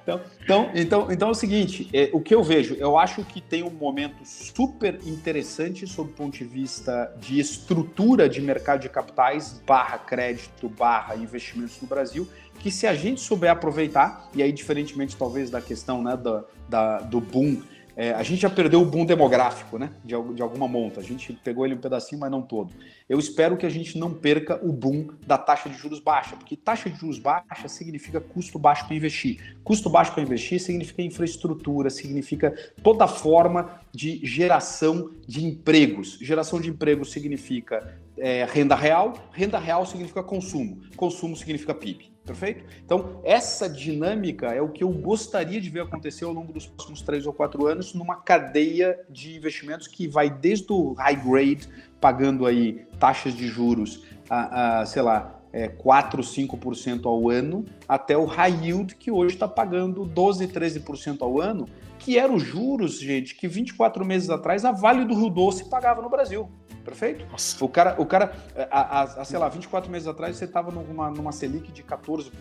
então, 0.00 0.20
então, 0.44 0.70
então, 0.72 1.10
então 1.10 1.28
é 1.28 1.30
o 1.32 1.34
seguinte: 1.34 1.90
é, 1.92 2.10
o 2.12 2.20
que 2.20 2.32
eu 2.32 2.44
vejo, 2.44 2.74
eu 2.74 2.96
acho 2.96 3.24
que 3.24 3.40
tem 3.40 3.64
um 3.64 3.70
momento 3.70 4.24
super 4.24 5.00
interessante 5.04 5.84
sob 5.84 6.10
o 6.10 6.12
ponto 6.12 6.38
de 6.38 6.44
vista 6.44 7.12
de 7.18 7.40
estrutura 7.40 8.28
de 8.28 8.40
mercado 8.40 8.82
de 8.82 8.88
capitais, 8.88 9.60
barra 9.66 9.98
crédito, 9.98 10.68
barra 10.68 11.16
investimentos 11.16 11.76
no 11.82 11.88
Brasil, 11.88 12.28
que 12.60 12.70
se 12.70 12.86
a 12.86 12.94
gente 12.94 13.20
souber 13.20 13.50
aproveitar, 13.50 14.30
e 14.32 14.44
aí, 14.44 14.52
diferentemente 14.52 15.16
talvez 15.16 15.50
da 15.50 15.60
questão 15.60 16.04
né, 16.04 16.16
da, 16.16 16.44
da 16.68 16.98
do 17.00 17.20
boom 17.20 17.60
é, 18.00 18.14
a 18.14 18.22
gente 18.22 18.40
já 18.40 18.48
perdeu 18.48 18.80
o 18.80 18.86
boom 18.86 19.04
demográfico, 19.04 19.76
né? 19.76 19.90
De, 20.02 20.14
de, 20.32 20.40
alguma 20.40 20.66
monta. 20.66 21.00
A 21.00 21.02
gente 21.02 21.34
pegou 21.34 21.66
ele 21.66 21.74
um 21.74 21.78
pedacinho, 21.78 22.18
mas 22.18 22.30
não 22.30 22.40
todo. 22.40 22.72
Eu 23.06 23.18
espero 23.18 23.58
que 23.58 23.66
a 23.66 23.68
gente 23.68 23.98
não 23.98 24.14
perca 24.14 24.58
o 24.64 24.72
boom 24.72 25.08
da 25.26 25.36
taxa 25.36 25.68
de 25.68 25.76
juros 25.76 26.00
baixa, 26.00 26.34
porque 26.34 26.56
taxa 26.56 26.88
de 26.88 26.96
juros 26.96 27.18
baixa 27.18 27.68
significa 27.68 28.18
custo 28.18 28.58
baixo 28.58 28.86
para 28.86 28.96
investir. 28.96 29.54
Custo 29.62 29.90
baixo 29.90 30.14
para 30.14 30.22
investir 30.22 30.58
significa 30.58 31.02
infraestrutura, 31.02 31.90
significa 31.90 32.54
toda 32.82 33.06
forma 33.06 33.82
de 33.92 34.24
geração 34.24 35.10
de 35.28 35.44
empregos. 35.44 36.18
Geração 36.22 36.58
de 36.58 36.70
empregos 36.70 37.12
significa 37.12 38.00
é, 38.16 38.46
renda 38.50 38.74
real, 38.74 39.12
renda 39.30 39.58
real 39.58 39.84
significa 39.84 40.22
consumo, 40.22 40.80
consumo 40.96 41.36
significa 41.36 41.74
PIB. 41.74 42.09
Perfeito? 42.24 42.64
Então, 42.84 43.20
essa 43.24 43.68
dinâmica 43.68 44.48
é 44.48 44.60
o 44.60 44.68
que 44.68 44.84
eu 44.84 44.90
gostaria 44.90 45.60
de 45.60 45.70
ver 45.70 45.80
acontecer 45.80 46.24
ao 46.24 46.32
longo 46.32 46.52
dos 46.52 46.66
próximos 46.66 47.02
três 47.02 47.26
ou 47.26 47.32
quatro 47.32 47.66
anos 47.66 47.94
numa 47.94 48.16
cadeia 48.16 49.00
de 49.08 49.36
investimentos 49.36 49.88
que 49.88 50.06
vai 50.06 50.30
desde 50.30 50.72
o 50.72 50.92
high 50.92 51.16
grade, 51.16 51.68
pagando 52.00 52.46
aí 52.46 52.86
taxas 52.98 53.34
de 53.34 53.48
juros, 53.48 54.04
a, 54.28 54.80
a 54.80 54.86
sei 54.86 55.02
lá, 55.02 55.40
é, 55.52 55.68
4, 55.68 56.22
5% 56.22 57.06
ao 57.06 57.28
ano, 57.28 57.64
até 57.88 58.16
o 58.16 58.24
high 58.24 58.66
yield, 58.66 58.94
que 58.94 59.10
hoje 59.10 59.34
está 59.34 59.48
pagando 59.48 60.04
12, 60.04 60.46
13% 60.46 61.22
ao 61.22 61.40
ano, 61.40 61.66
que 61.98 62.18
eram 62.18 62.36
os 62.36 62.42
juros, 62.42 62.98
gente, 63.00 63.34
que 63.34 63.48
24 63.48 64.04
meses 64.04 64.30
atrás 64.30 64.64
a 64.64 64.72
Vale 64.72 65.04
do 65.04 65.14
Rio 65.14 65.30
Doce 65.30 65.68
pagava 65.68 66.00
no 66.00 66.08
Brasil. 66.08 66.48
Perfeito? 66.90 67.24
Nossa. 67.30 67.64
O 67.64 67.68
cara, 67.68 67.94
o 67.98 68.04
cara 68.04 68.32
a, 68.68 68.80
a, 68.80 69.02
a, 69.02 69.24
sei 69.24 69.38
lá, 69.38 69.48
24 69.48 69.88
meses 69.88 70.08
atrás 70.08 70.36
você 70.36 70.44
estava 70.44 70.72
numa, 70.72 71.08
numa 71.08 71.30
Selic 71.30 71.70
de 71.70 71.84
14%, 71.84 72.32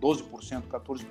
12%, 0.00 0.62
14%. 0.62 1.04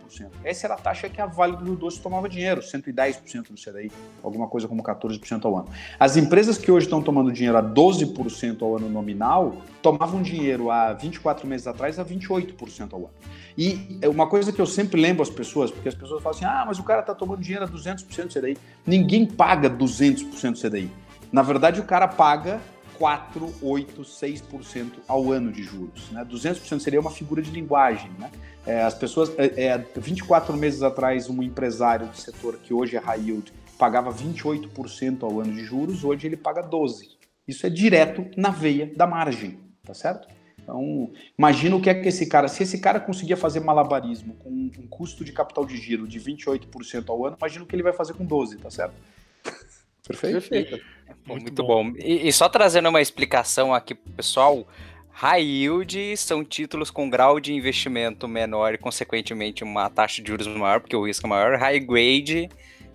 Essa 0.44 0.66
era 0.66 0.74
a 0.74 0.78
taxa 0.78 1.08
que 1.08 1.22
a 1.22 1.28
Vale 1.28 1.56
do 1.58 1.64
Rio 1.64 1.76
Doce 1.76 2.00
tomava 2.00 2.28
dinheiro, 2.28 2.60
110% 2.60 3.50
do 3.50 3.54
CDI, 3.54 3.92
alguma 4.24 4.48
coisa 4.48 4.68
como 4.68 4.82
14% 4.82 5.46
ao 5.46 5.58
ano. 5.58 5.68
As 6.00 6.18
empresas 6.18 6.58
que 6.58 6.72
hoje 6.72 6.88
estão 6.88 7.00
tomando 7.00 7.32
dinheiro 7.32 7.56
a 7.56 7.62
12% 7.62 8.64
ao 8.64 8.78
ano 8.78 8.90
nominal, 8.90 9.58
tomavam 9.80 10.24
dinheiro 10.24 10.72
há 10.72 10.94
24 10.94 11.46
meses 11.46 11.68
atrás 11.68 12.00
a 12.00 12.06
28% 12.06 12.94
ao 12.94 13.00
ano. 13.02 13.10
E 13.56 14.00
é 14.02 14.10
uma 14.10 14.26
coisa 14.26 14.52
que 14.52 14.60
eu 14.60 14.66
sempre 14.66 15.00
lembro 15.00 15.22
às 15.22 15.30
pessoas, 15.30 15.70
porque 15.70 15.88
as 15.88 15.96
pessoas 15.96 16.24
falam 16.24 16.36
assim: 16.36 16.46
ah, 16.46 16.64
mas 16.66 16.80
o 16.80 16.84
cara 16.84 17.02
está 17.02 17.14
tomando 17.14 17.42
dinheiro 17.42 17.64
a 17.64 17.68
200% 17.68 18.26
do 18.26 18.34
CDI. 18.34 18.58
Ninguém 18.88 19.24
paga 19.24 19.70
200% 19.70 20.52
do 20.52 20.60
CDI. 20.60 20.90
Na 21.32 21.42
verdade, 21.42 21.80
o 21.80 21.84
cara 21.84 22.08
paga 22.08 22.60
4, 22.98 23.54
8, 23.62 24.02
6% 24.02 24.92
ao 25.08 25.32
ano 25.32 25.52
de 25.52 25.64
juros. 25.64 26.10
Né? 26.12 26.26
200% 26.26 26.80
seria 26.80 27.00
uma 27.00 27.12
figura 27.12 27.42
de 27.42 27.52
linguagem. 27.52 28.12
Né? 28.18 28.32
É, 28.66 28.84
as 28.84 28.94
pessoas, 28.94 29.32
é, 29.38 29.66
é, 29.66 29.86
24 29.96 30.56
meses 30.58 30.82
atrás, 30.82 31.30
um 31.30 31.42
empresário 31.42 32.08
do 32.08 32.18
setor 32.18 32.58
que 32.58 32.74
hoje 32.74 32.96
é 32.96 33.00
high 33.00 33.22
yield 33.22 33.54
pagava 33.78 34.12
28% 34.12 35.24
ao 35.24 35.40
ano 35.40 35.54
de 35.54 35.64
juros, 35.64 36.04
hoje 36.04 36.28
ele 36.28 36.36
paga 36.36 36.64
12%. 36.64 37.18
Isso 37.48 37.66
é 37.66 37.70
direto 37.70 38.26
na 38.36 38.50
veia 38.50 38.92
da 38.94 39.08
margem, 39.08 39.58
tá 39.86 39.94
certo? 39.94 40.28
Então, 40.62 41.14
imagina 41.40 41.78
o 41.78 41.82
que 41.82 41.90
é 41.90 41.94
que 41.94 42.10
esse 42.10 42.26
cara, 42.26 42.50
se 42.50 42.64
esse 42.64 42.80
cara 42.80 43.00
conseguia 43.00 43.38
fazer 43.38 43.62
malabarismo 43.62 44.34
com 44.34 44.50
um 44.50 44.88
custo 44.90 45.24
de 45.24 45.32
capital 45.32 45.66
de 45.66 45.78
giro 45.78 46.06
de 46.06 46.20
28% 46.20 47.06
ao 47.08 47.26
ano, 47.26 47.38
imagina 47.40 47.64
o 47.64 47.68
que 47.68 47.74
ele 47.74 47.84
vai 47.84 47.94
fazer 47.94 48.14
com 48.16 48.26
12, 48.26 48.58
tá 48.58 48.70
certo? 48.70 48.96
Perfeito. 50.08 50.34
Perfeito. 50.34 50.86
Muito, 51.26 51.44
muito 51.44 51.64
bom. 51.64 51.92
bom. 51.92 51.98
E, 52.00 52.28
e, 52.28 52.34
só 52.34 52.48
trazendo 52.48 52.90
uma 52.90 53.02
explicação 53.02 53.74
aqui 53.74 53.94
pro 53.94 54.14
pessoal, 54.14 54.66
high 55.12 55.44
yield 55.44 56.16
são 56.18 56.44
títulos 56.44 56.90
com 56.90 57.10
grau 57.10 57.40
de 57.40 57.54
investimento 57.54 58.28
menor 58.28 58.74
e, 58.74 58.78
consequentemente, 58.78 59.64
uma 59.64 59.90
taxa 59.90 60.22
de 60.22 60.28
juros 60.30 60.48
maior, 60.48 60.80
porque 60.80 60.96
o 60.96 61.06
risco 61.06 61.28
é 61.28 61.30
maior. 61.30 61.58
High 61.58 61.80
grade 61.82 62.50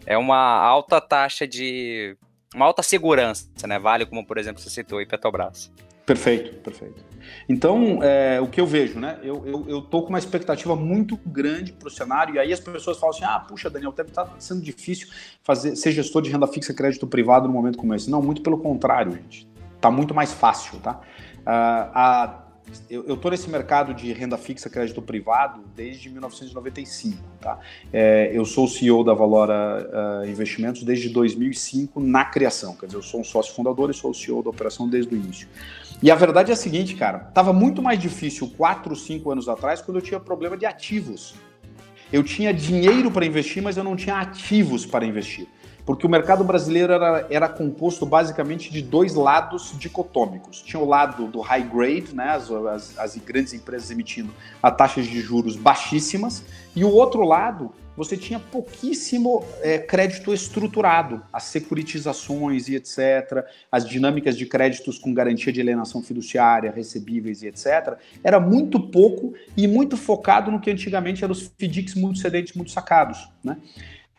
é 0.06 0.16
uma 0.16 0.36
alta 0.36 1.00
taxa 1.00 1.46
de. 1.46 2.16
uma 2.54 2.64
alta 2.64 2.82
segurança, 2.82 3.48
né? 3.66 3.78
Vale 3.78 4.06
como, 4.06 4.26
por 4.26 4.38
exemplo, 4.38 4.62
você 4.62 4.70
citou 4.70 4.98
aí 4.98 5.06
Petrobras. 5.06 5.70
Perfeito, 6.06 6.54
perfeito. 6.60 7.11
Então, 7.48 8.02
é, 8.02 8.40
o 8.40 8.48
que 8.48 8.60
eu 8.60 8.66
vejo, 8.66 8.98
né? 8.98 9.18
Eu, 9.22 9.46
eu, 9.46 9.64
eu 9.68 9.82
tô 9.82 10.02
com 10.02 10.08
uma 10.08 10.18
expectativa 10.18 10.74
muito 10.76 11.18
grande 11.26 11.72
para 11.72 11.88
o 11.88 11.90
cenário, 11.90 12.34
e 12.34 12.38
aí 12.38 12.52
as 12.52 12.60
pessoas 12.60 12.98
falam 12.98 13.14
assim: 13.14 13.24
ah, 13.24 13.40
puxa, 13.40 13.68
Daniel, 13.70 13.92
deve 13.92 14.10
estar 14.10 14.24
tá 14.24 14.34
sendo 14.38 14.62
difícil 14.62 15.08
fazer, 15.42 15.76
ser 15.76 15.92
gestor 15.92 16.22
de 16.22 16.30
renda 16.30 16.46
fixa 16.46 16.72
crédito 16.72 17.06
privado 17.06 17.46
no 17.46 17.54
momento 17.54 17.78
como 17.78 17.94
esse. 17.94 18.10
Não, 18.10 18.22
muito 18.22 18.42
pelo 18.42 18.58
contrário, 18.58 19.12
gente. 19.12 19.48
Tá 19.80 19.90
muito 19.90 20.14
mais 20.14 20.32
fácil, 20.32 20.78
tá? 20.80 21.00
Uh, 21.40 21.90
a 21.94 22.42
eu 22.88 23.14
estou 23.14 23.30
nesse 23.30 23.50
mercado 23.50 23.92
de 23.92 24.12
renda 24.12 24.38
fixa 24.38 24.70
crédito 24.70 25.02
privado 25.02 25.62
desde 25.74 26.08
1995. 26.08 27.18
Tá? 27.40 27.58
É, 27.92 28.30
eu 28.32 28.44
sou 28.44 28.64
o 28.64 28.68
CEO 28.68 29.04
da 29.04 29.12
Valora 29.12 30.22
uh, 30.22 30.28
Investimentos 30.28 30.82
desde 30.82 31.08
2005 31.10 32.00
na 32.00 32.24
criação. 32.24 32.74
Quer 32.76 32.86
dizer, 32.86 32.98
eu 32.98 33.02
sou 33.02 33.20
um 33.20 33.24
sócio 33.24 33.54
fundador 33.54 33.90
e 33.90 33.94
sou 33.94 34.10
o 34.10 34.14
CEO 34.14 34.42
da 34.42 34.50
operação 34.50 34.88
desde 34.88 35.14
o 35.14 35.16
início. 35.16 35.48
E 36.02 36.10
a 36.10 36.16
verdade 36.16 36.50
é 36.50 36.54
a 36.54 36.56
seguinte, 36.56 36.96
cara, 36.96 37.26
estava 37.28 37.52
muito 37.52 37.80
mais 37.80 37.96
difícil 37.96 38.52
4, 38.56 38.96
5 38.96 39.30
anos 39.30 39.48
atrás 39.48 39.80
quando 39.80 39.98
eu 39.98 40.02
tinha 40.02 40.18
problema 40.18 40.56
de 40.56 40.66
ativos. 40.66 41.36
Eu 42.12 42.24
tinha 42.24 42.52
dinheiro 42.52 43.08
para 43.08 43.24
investir, 43.24 43.62
mas 43.62 43.76
eu 43.76 43.84
não 43.84 43.94
tinha 43.94 44.16
ativos 44.16 44.84
para 44.84 45.06
investir. 45.06 45.46
Porque 45.86 46.04
o 46.04 46.10
mercado 46.10 46.42
brasileiro 46.42 46.92
era, 46.92 47.26
era 47.30 47.48
composto 47.48 48.04
basicamente 48.04 48.70
de 48.70 48.82
dois 48.82 49.14
lados 49.14 49.74
dicotômicos. 49.78 50.60
Tinha 50.60 50.80
o 50.82 50.86
lado 50.86 51.28
do 51.28 51.40
high 51.40 51.62
grade, 51.62 52.14
né, 52.14 52.30
as, 52.30 52.50
as, 52.50 52.98
as 52.98 53.16
grandes 53.16 53.54
empresas 53.54 53.90
emitindo 53.90 54.32
a 54.60 54.72
taxas 54.72 55.06
de 55.06 55.20
juros 55.20 55.54
baixíssimas, 55.54 56.44
e 56.74 56.84
o 56.84 56.90
outro 56.90 57.24
lado 57.24 57.72
você 57.96 58.16
tinha 58.16 58.38
pouquíssimo 58.38 59.44
é, 59.60 59.78
crédito 59.78 60.32
estruturado, 60.32 61.22
as 61.32 61.44
securitizações 61.44 62.68
e 62.68 62.76
etc., 62.76 63.44
as 63.70 63.86
dinâmicas 63.86 64.36
de 64.36 64.46
créditos 64.46 64.98
com 64.98 65.12
garantia 65.12 65.52
de 65.52 65.60
alienação 65.60 66.02
fiduciária, 66.02 66.70
recebíveis 66.70 67.42
e 67.42 67.48
etc., 67.48 67.96
era 68.22 68.40
muito 68.40 68.80
pouco 68.80 69.34
e 69.56 69.66
muito 69.66 69.96
focado 69.96 70.50
no 70.50 70.60
que 70.60 70.70
antigamente 70.70 71.22
eram 71.22 71.32
os 71.32 71.52
FDICs 71.58 71.94
muito 71.94 72.18
cedentes, 72.18 72.54
muito 72.54 72.70
sacados. 72.70 73.28
Né? 73.42 73.56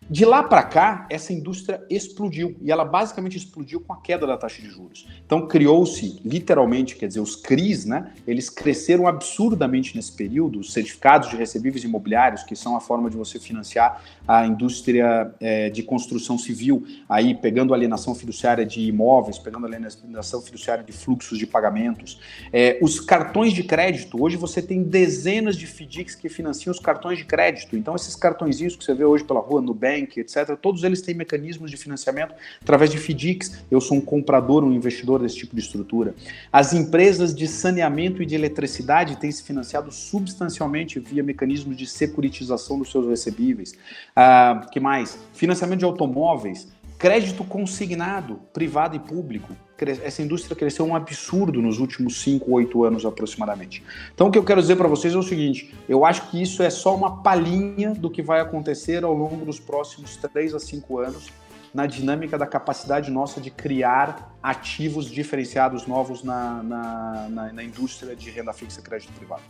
De 0.10 0.26
lá 0.26 0.44
para 0.44 0.64
cá, 0.64 1.08
essa 1.10 1.32
indústria 1.32 1.84
explodiu 1.90 2.56
e 2.62 2.72
ela 2.72 2.84
basicamente 2.84 3.38
explodiu 3.38 3.80
com 3.80 3.94
a 3.94 4.02
queda 4.02 4.28
da 4.28 4.38
taxa 4.38 4.62
de 4.62 4.70
juros. 4.70 5.08
Então 5.26 5.48
criou-se, 5.48 6.20
literalmente, 6.26 6.96
quer 6.96 7.08
dizer, 7.08 7.20
os 7.20 7.36
CRIs, 7.36 7.86
né? 7.86 8.12
Eles 8.28 8.50
cresceram 8.50 9.08
absurdamente 9.08 9.96
nesse 9.96 10.12
período. 10.12 10.60
Os 10.60 10.74
certificados 10.74 11.30
de 11.30 11.36
recebíveis 11.36 11.84
imobiliários, 11.84 12.44
que 12.44 12.56
são 12.56 12.76
a 12.76 12.80
forma 12.80 13.10
de 13.10 13.18
você 13.18 13.40
financiar 13.40 14.04
a 14.28 14.46
indústria 14.46 15.34
é, 15.40 15.70
de 15.70 15.84
construção 15.84 16.38
civil, 16.38 16.86
aí 17.08 17.34
pegando 17.34 17.74
alienação 17.74 18.14
fiduciária 18.16 18.66
de 18.66 18.82
imóveis, 18.82 19.38
pegando 19.38 19.66
alienação 19.66 20.42
fiduciária 20.42 20.84
de 20.84 20.92
fluxos 20.92 21.38
de 21.38 21.48
pagamentos. 21.48 22.20
É, 22.52 22.78
os 22.82 23.00
cartões 23.00 23.54
de 23.54 23.64
crédito, 23.64 24.22
hoje 24.22 24.38
você 24.38 24.62
tem 24.62 24.84
dezenas 24.84 25.56
de 25.56 25.66
FDICs 25.66 26.16
que 26.16 26.30
financiam 26.30 26.72
os 26.72 26.80
cartões 26.80 27.18
de 27.18 27.26
crédito. 27.26 27.76
Então 27.78 27.96
esses 27.96 28.16
cartõezinhos 28.16 28.76
que 28.76 28.84
você 28.84 28.94
vê 28.94 29.06
hoje 29.06 29.24
pela 29.24 29.40
rua, 29.40 29.62
no 29.62 29.68
Nubank, 29.68 29.93
Etc., 30.00 30.56
todos 30.62 30.84
eles 30.84 31.02
têm 31.02 31.16
mecanismos 31.16 31.70
de 31.70 31.78
financiamento 31.78 32.34
através 32.62 32.90
de 32.90 32.98
FDICs. 32.98 33.64
Eu 33.70 33.80
sou 33.80 33.98
um 33.98 34.02
comprador, 34.02 34.64
um 34.64 34.74
investidor 34.74 35.22
desse 35.22 35.38
tipo 35.38 35.56
de 35.56 35.62
estrutura. 35.62 36.16
As 36.52 36.74
empresas 36.74 37.34
de 37.34 37.48
saneamento 37.48 38.22
e 38.22 38.26
de 38.26 38.36
eletricidade 38.36 39.18
têm 39.18 39.32
se 39.32 39.44
financiado 39.44 39.92
substancialmente 39.92 41.00
via 41.00 41.24
mecanismos 41.24 41.76
de 41.76 41.88
securitização 41.88 42.80
dos 42.80 42.92
seus 42.92 43.08
recebíveis. 43.08 43.74
Ah, 44.16 44.68
que 44.72 44.80
mais? 44.80 45.18
Financiamento 45.34 45.80
de 45.80 45.86
automóveis 45.86 46.68
crédito 47.04 47.44
consignado, 47.44 48.40
privado 48.54 48.96
e 48.96 49.00
público. 49.00 49.54
Essa 49.78 50.22
indústria 50.22 50.56
cresceu 50.56 50.86
um 50.86 50.96
absurdo 50.96 51.62
nos 51.62 51.78
últimos 51.78 52.22
5, 52.22 52.50
8 52.50 52.84
anos 52.86 53.06
aproximadamente. 53.06 53.84
Então, 54.16 54.28
o 54.28 54.32
que 54.32 54.38
eu 54.38 54.44
quero 54.46 54.62
dizer 54.62 54.78
para 54.78 54.88
vocês 54.88 55.14
é 55.14 55.18
o 55.18 55.22
seguinte: 55.22 55.76
eu 55.90 56.06
acho 56.06 56.32
que 56.32 56.42
isso 56.42 56.64
é 56.64 56.70
só 56.70 56.96
uma 56.96 57.22
palhinha 57.22 57.94
do 57.94 58.10
que 58.10 58.22
vai 58.22 58.40
acontecer 58.40 59.04
ao 59.04 59.14
longo 59.14 59.44
dos 59.46 59.60
próximos 59.60 60.16
3 60.16 60.56
a 60.56 60.60
5 60.60 60.98
anos 61.00 61.30
na 61.74 61.86
dinâmica 61.86 62.38
da 62.38 62.46
capacidade 62.46 63.10
nossa 63.10 63.42
de 63.42 63.50
criar 63.50 64.38
ativos 64.42 65.10
diferenciados 65.10 65.88
novos 65.88 66.24
na, 66.24 66.62
na, 66.62 67.28
na, 67.30 67.54
na 67.54 67.64
indústria 67.64 68.16
de 68.16 68.30
renda 68.30 68.54
fixa 68.54 68.80
e 68.80 68.84
crédito 68.84 69.12
privado. 69.14 69.44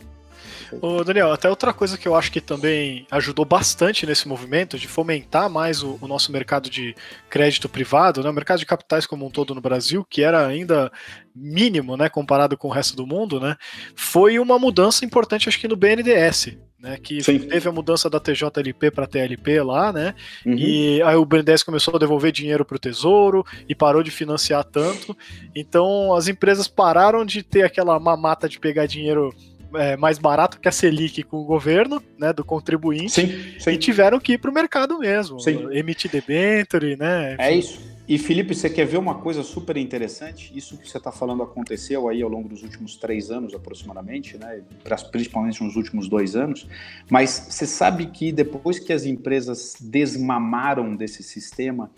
Ô, 0.82 1.03
Daniel, 1.03 1.32
até 1.32 1.50
outra 1.50 1.74
coisa 1.74 1.98
que 1.98 2.08
eu 2.08 2.15
acho 2.15 2.32
que 2.32 2.42
também 2.42 3.06
ajudou 3.12 3.46
bastante 3.46 4.06
nesse 4.06 4.27
movimento 4.27 4.77
de 4.77 4.88
fomentar 4.88 5.50
mais 5.50 5.84
o, 5.84 5.98
o, 6.01 6.08
nosso 6.08 6.32
mercado 6.32 6.70
de 6.70 6.96
crédito 7.30 7.70
privado, 7.70 8.24
né, 8.24 8.30
o 8.30 8.34
mercado 8.34 8.60
de 8.60 8.65
capitais 8.65 9.06
como 9.06 9.25
um 9.25 9.30
todo 9.30 9.53
no 9.53 9.62
Brasil, 9.62 10.06
que 10.10 10.24
era 10.24 10.46
ainda 10.46 10.92
mínimo, 11.36 11.96
né, 11.96 12.10
comparado 12.10 12.58
com 12.58 12.68
o 12.68 12.72
resto 12.72 12.96
do 12.96 13.06
mundo, 13.06 13.39
né, 13.39 13.56
foi 13.96 14.39
uma 14.39 14.58
mudança 14.58 15.06
importante, 15.06 15.48
acho 15.48 15.60
que 15.60 15.68
no 15.68 15.75
BNDES, 15.75 16.58
né, 16.84 16.98
que 17.02 17.24
Sim. 17.24 17.40
teve 17.40 17.70
a 17.70 17.72
mudança 17.72 18.10
da 18.10 18.20
TJLP 18.20 18.92
para 18.92 19.08
TLP 19.08 19.62
lá, 19.62 19.94
né, 19.94 20.13
uhum. 20.46 20.54
e 20.54 21.02
aí 21.02 21.16
o 21.16 21.25
BNDES 21.25 21.63
começou 21.63 21.96
a 21.96 22.00
devolver 22.00 22.34
dinheiro 22.34 22.66
para 22.66 22.75
o 22.75 22.80
Tesouro 22.80 23.46
e 23.70 23.74
parou 23.74 24.04
de 24.04 24.12
financiar 24.12 24.66
tanto, 24.66 25.18
então 25.56 26.13
as 26.13 26.28
empresas 26.28 26.68
pararam 26.68 27.25
de 27.25 27.42
ter 27.42 27.63
aquela 27.63 27.98
mamata 27.98 28.50
de 28.50 28.60
pegar 28.60 28.86
dinheiro 28.86 29.34
é, 29.75 29.96
mais 29.96 30.20
barato 30.20 30.60
que 30.60 30.68
a 30.68 30.72
Selic 30.72 31.24
com 31.24 31.38
o 31.38 31.46
governo, 31.46 32.04
né, 32.20 32.34
do 32.34 32.44
contribuinte, 32.44 33.13
sim, 33.13 33.56
sim. 33.58 33.72
e 33.72 33.78
tiveram 33.78 34.20
que 34.20 34.34
ir 34.34 34.38
para 34.38 34.52
o 34.52 34.54
mercado 34.54 35.00
mesmo, 35.00 35.40
sim. 35.40 35.68
emitir 35.72 36.12
debenture, 36.12 36.98
né? 36.98 37.38
É 37.40 37.56
isso. 37.56 37.92
E 38.05 38.17
Felipe, 38.17 38.53
você 38.53 38.69
quer 38.69 38.86
ver 38.86 38.98
uma 38.98 39.15
coisa 39.15 39.43
super 39.43 39.77
interessante? 39.77 40.51
Isso 40.53 40.77
que 40.77 40.89
você 40.89 40.98
está 40.98 41.10
falando 41.10 41.41
aconteceu 41.41 42.10
aí 42.10 42.22
ao 42.22 42.29
longo 42.29 42.50
dos 42.50 42.62
últimos 42.62 42.98
três 42.98 43.31
anos 43.31 43.53
aproximadamente, 43.53 44.38
né? 44.38 44.62
principalmente 45.10 45.63
nos 45.63 45.77
últimos 45.77 46.10
dois 46.10 46.36
anos. 46.36 46.67
Mas 47.10 47.48
você 47.50 47.65
sabe 47.65 48.07
que 48.07 48.33
depois 48.33 48.77
que 48.77 48.91
as 48.91 49.05
empresas 49.05 49.75
desmamaram 49.79 50.98
desse 50.98 51.24
sistema 51.24 51.89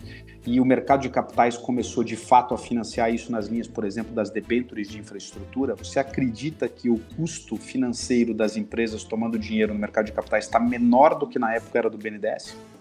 e 0.46 0.60
o 0.60 0.64
mercado 0.64 1.02
de 1.02 1.08
capitais 1.08 1.56
começou 1.56 2.04
de 2.04 2.14
fato 2.14 2.54
a 2.54 2.58
financiar 2.58 3.12
isso 3.12 3.32
nas 3.32 3.48
linhas, 3.48 3.66
por 3.66 3.84
exemplo, 3.84 4.14
das 4.14 4.30
debêntures 4.30 4.88
de 4.88 5.00
infraestrutura, 5.00 5.74
você 5.74 5.98
acredita 5.98 6.68
que 6.68 6.88
o 6.88 7.00
custo 7.16 7.56
financeiro 7.56 8.32
das 8.32 8.56
empresas 8.56 9.02
tomando 9.02 9.36
dinheiro 9.36 9.74
no 9.74 9.80
mercado 9.80 10.06
de 10.06 10.12
capitais 10.12 10.44
está 10.44 10.60
menor 10.60 11.18
do 11.18 11.26
que 11.26 11.36
na 11.36 11.52
época 11.52 11.76
era 11.76 11.90
do 11.90 11.98
BNDES? 11.98 12.75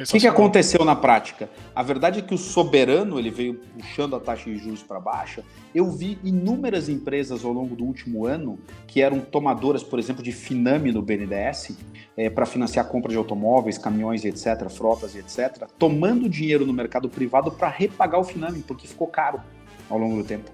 O 0.00 0.04
que, 0.04 0.20
que, 0.20 0.26
aconteceu 0.26 0.84
na 0.84 0.96
prática? 0.96 1.48
A 1.74 1.82
verdade 1.82 2.18
é 2.18 2.22
que 2.22 2.34
o 2.34 2.38
soberano 2.38 3.18
ele 3.18 3.30
veio 3.30 3.54
puxando 3.54 4.16
a 4.16 4.20
taxa 4.20 4.50
de 4.50 4.58
juros 4.58 4.82
para 4.82 4.98
baixa. 4.98 5.44
Eu 5.74 5.90
vi 5.90 6.18
inúmeras 6.24 6.88
empresas 6.88 7.44
ao 7.44 7.52
longo 7.52 7.76
do 7.76 7.84
último 7.84 8.26
ano 8.26 8.58
que 8.86 9.00
eram 9.00 9.20
tomadoras, 9.20 9.82
por 9.82 9.98
exemplo, 9.98 10.22
de 10.22 10.32
Finame 10.32 10.90
no 10.90 11.02
BNDES 11.02 11.76
é, 12.16 12.28
para 12.28 12.44
financiar 12.46 12.88
compra 12.88 13.10
de 13.10 13.16
automóveis, 13.16 13.78
caminhões, 13.78 14.24
etc., 14.24 14.68
frotas 14.68 15.14
etc., 15.14 15.68
tomando 15.78 16.28
dinheiro 16.28 16.66
no 16.66 16.72
mercado 16.72 17.08
privado 17.08 17.52
para 17.52 17.68
repagar 17.68 18.20
o 18.20 18.24
Finame, 18.24 18.62
porque 18.62 18.88
ficou 18.88 19.06
caro 19.06 19.40
ao 19.88 19.98
longo 19.98 20.16
do 20.16 20.24
tempo. 20.24 20.50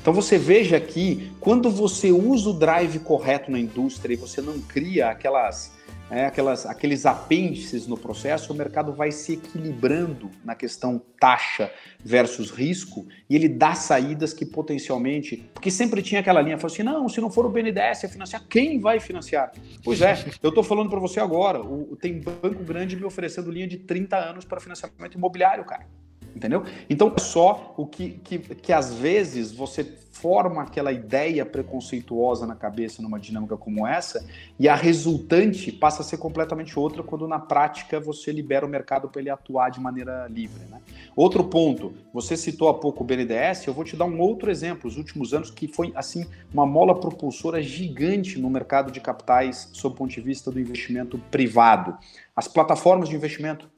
Então 0.00 0.12
você 0.12 0.36
veja 0.36 0.80
que 0.80 1.32
quando 1.40 1.70
você 1.70 2.10
usa 2.10 2.50
o 2.50 2.52
drive 2.52 2.98
correto 3.00 3.50
na 3.50 3.58
indústria 3.58 4.14
e 4.14 4.16
você 4.16 4.40
não 4.40 4.58
cria 4.60 5.08
aquelas 5.08 5.72
é, 6.10 6.26
aquelas, 6.26 6.66
aqueles 6.66 7.06
apêndices 7.06 7.86
no 7.86 7.96
processo, 7.96 8.52
o 8.52 8.56
mercado 8.56 8.92
vai 8.92 9.12
se 9.12 9.34
equilibrando 9.34 10.30
na 10.44 10.54
questão 10.54 11.00
taxa 11.18 11.72
versus 12.04 12.50
risco 12.50 13.06
e 13.28 13.36
ele 13.36 13.48
dá 13.48 13.74
saídas 13.74 14.32
que 14.32 14.44
potencialmente. 14.44 15.36
Porque 15.54 15.70
sempre 15.70 16.02
tinha 16.02 16.20
aquela 16.20 16.40
linha, 16.40 16.58
falou 16.58 16.72
assim: 16.72 16.82
não, 16.82 17.08
se 17.08 17.20
não 17.20 17.30
for 17.30 17.46
o 17.46 17.48
BNDES 17.48 18.04
a 18.04 18.08
financiar, 18.08 18.42
quem 18.48 18.80
vai 18.80 18.98
financiar? 18.98 19.52
Pois 19.84 20.02
é, 20.02 20.24
eu 20.42 20.48
estou 20.48 20.64
falando 20.64 20.90
para 20.90 20.98
você 20.98 21.20
agora: 21.20 21.60
o, 21.62 21.96
tem 21.96 22.20
banco 22.20 22.64
grande 22.64 22.96
me 22.96 23.04
oferecendo 23.04 23.50
linha 23.50 23.68
de 23.68 23.78
30 23.78 24.16
anos 24.16 24.44
para 24.44 24.60
financiamento 24.60 25.14
imobiliário, 25.14 25.64
cara 25.64 25.86
entendeu? 26.34 26.64
Então, 26.88 27.12
é 27.16 27.20
só 27.20 27.74
o 27.76 27.86
que, 27.86 28.10
que, 28.24 28.38
que 28.38 28.72
às 28.72 28.92
vezes 28.94 29.52
você 29.52 29.84
forma 30.20 30.62
aquela 30.62 30.92
ideia 30.92 31.46
preconceituosa 31.46 32.46
na 32.46 32.54
cabeça 32.54 33.00
numa 33.00 33.18
dinâmica 33.18 33.56
como 33.56 33.86
essa 33.86 34.26
e 34.58 34.68
a 34.68 34.74
resultante 34.74 35.72
passa 35.72 36.02
a 36.02 36.04
ser 36.04 36.18
completamente 36.18 36.78
outra 36.78 37.02
quando 37.02 37.26
na 37.26 37.38
prática 37.38 37.98
você 37.98 38.30
libera 38.30 38.66
o 38.66 38.68
mercado 38.68 39.08
para 39.08 39.20
ele 39.20 39.30
atuar 39.30 39.70
de 39.70 39.80
maneira 39.80 40.26
livre. 40.28 40.64
Né? 40.66 40.80
Outro 41.16 41.44
ponto, 41.44 41.94
você 42.12 42.36
citou 42.36 42.68
há 42.68 42.74
pouco 42.74 43.02
o 43.02 43.06
BNDES, 43.06 43.66
eu 43.66 43.72
vou 43.72 43.84
te 43.84 43.96
dar 43.96 44.04
um 44.04 44.20
outro 44.20 44.50
exemplo, 44.50 44.88
os 44.88 44.98
últimos 44.98 45.32
anos 45.32 45.50
que 45.50 45.66
foi 45.66 45.90
assim 45.94 46.26
uma 46.52 46.66
mola 46.66 46.98
propulsora 46.98 47.62
gigante 47.62 48.38
no 48.38 48.50
mercado 48.50 48.92
de 48.92 49.00
capitais 49.00 49.70
sob 49.72 49.94
o 49.94 49.98
ponto 49.98 50.10
de 50.10 50.20
vista 50.20 50.50
do 50.50 50.60
investimento 50.60 51.18
privado. 51.30 51.96
As 52.36 52.46
plataformas 52.46 53.08
de 53.08 53.16
investimento, 53.16 53.70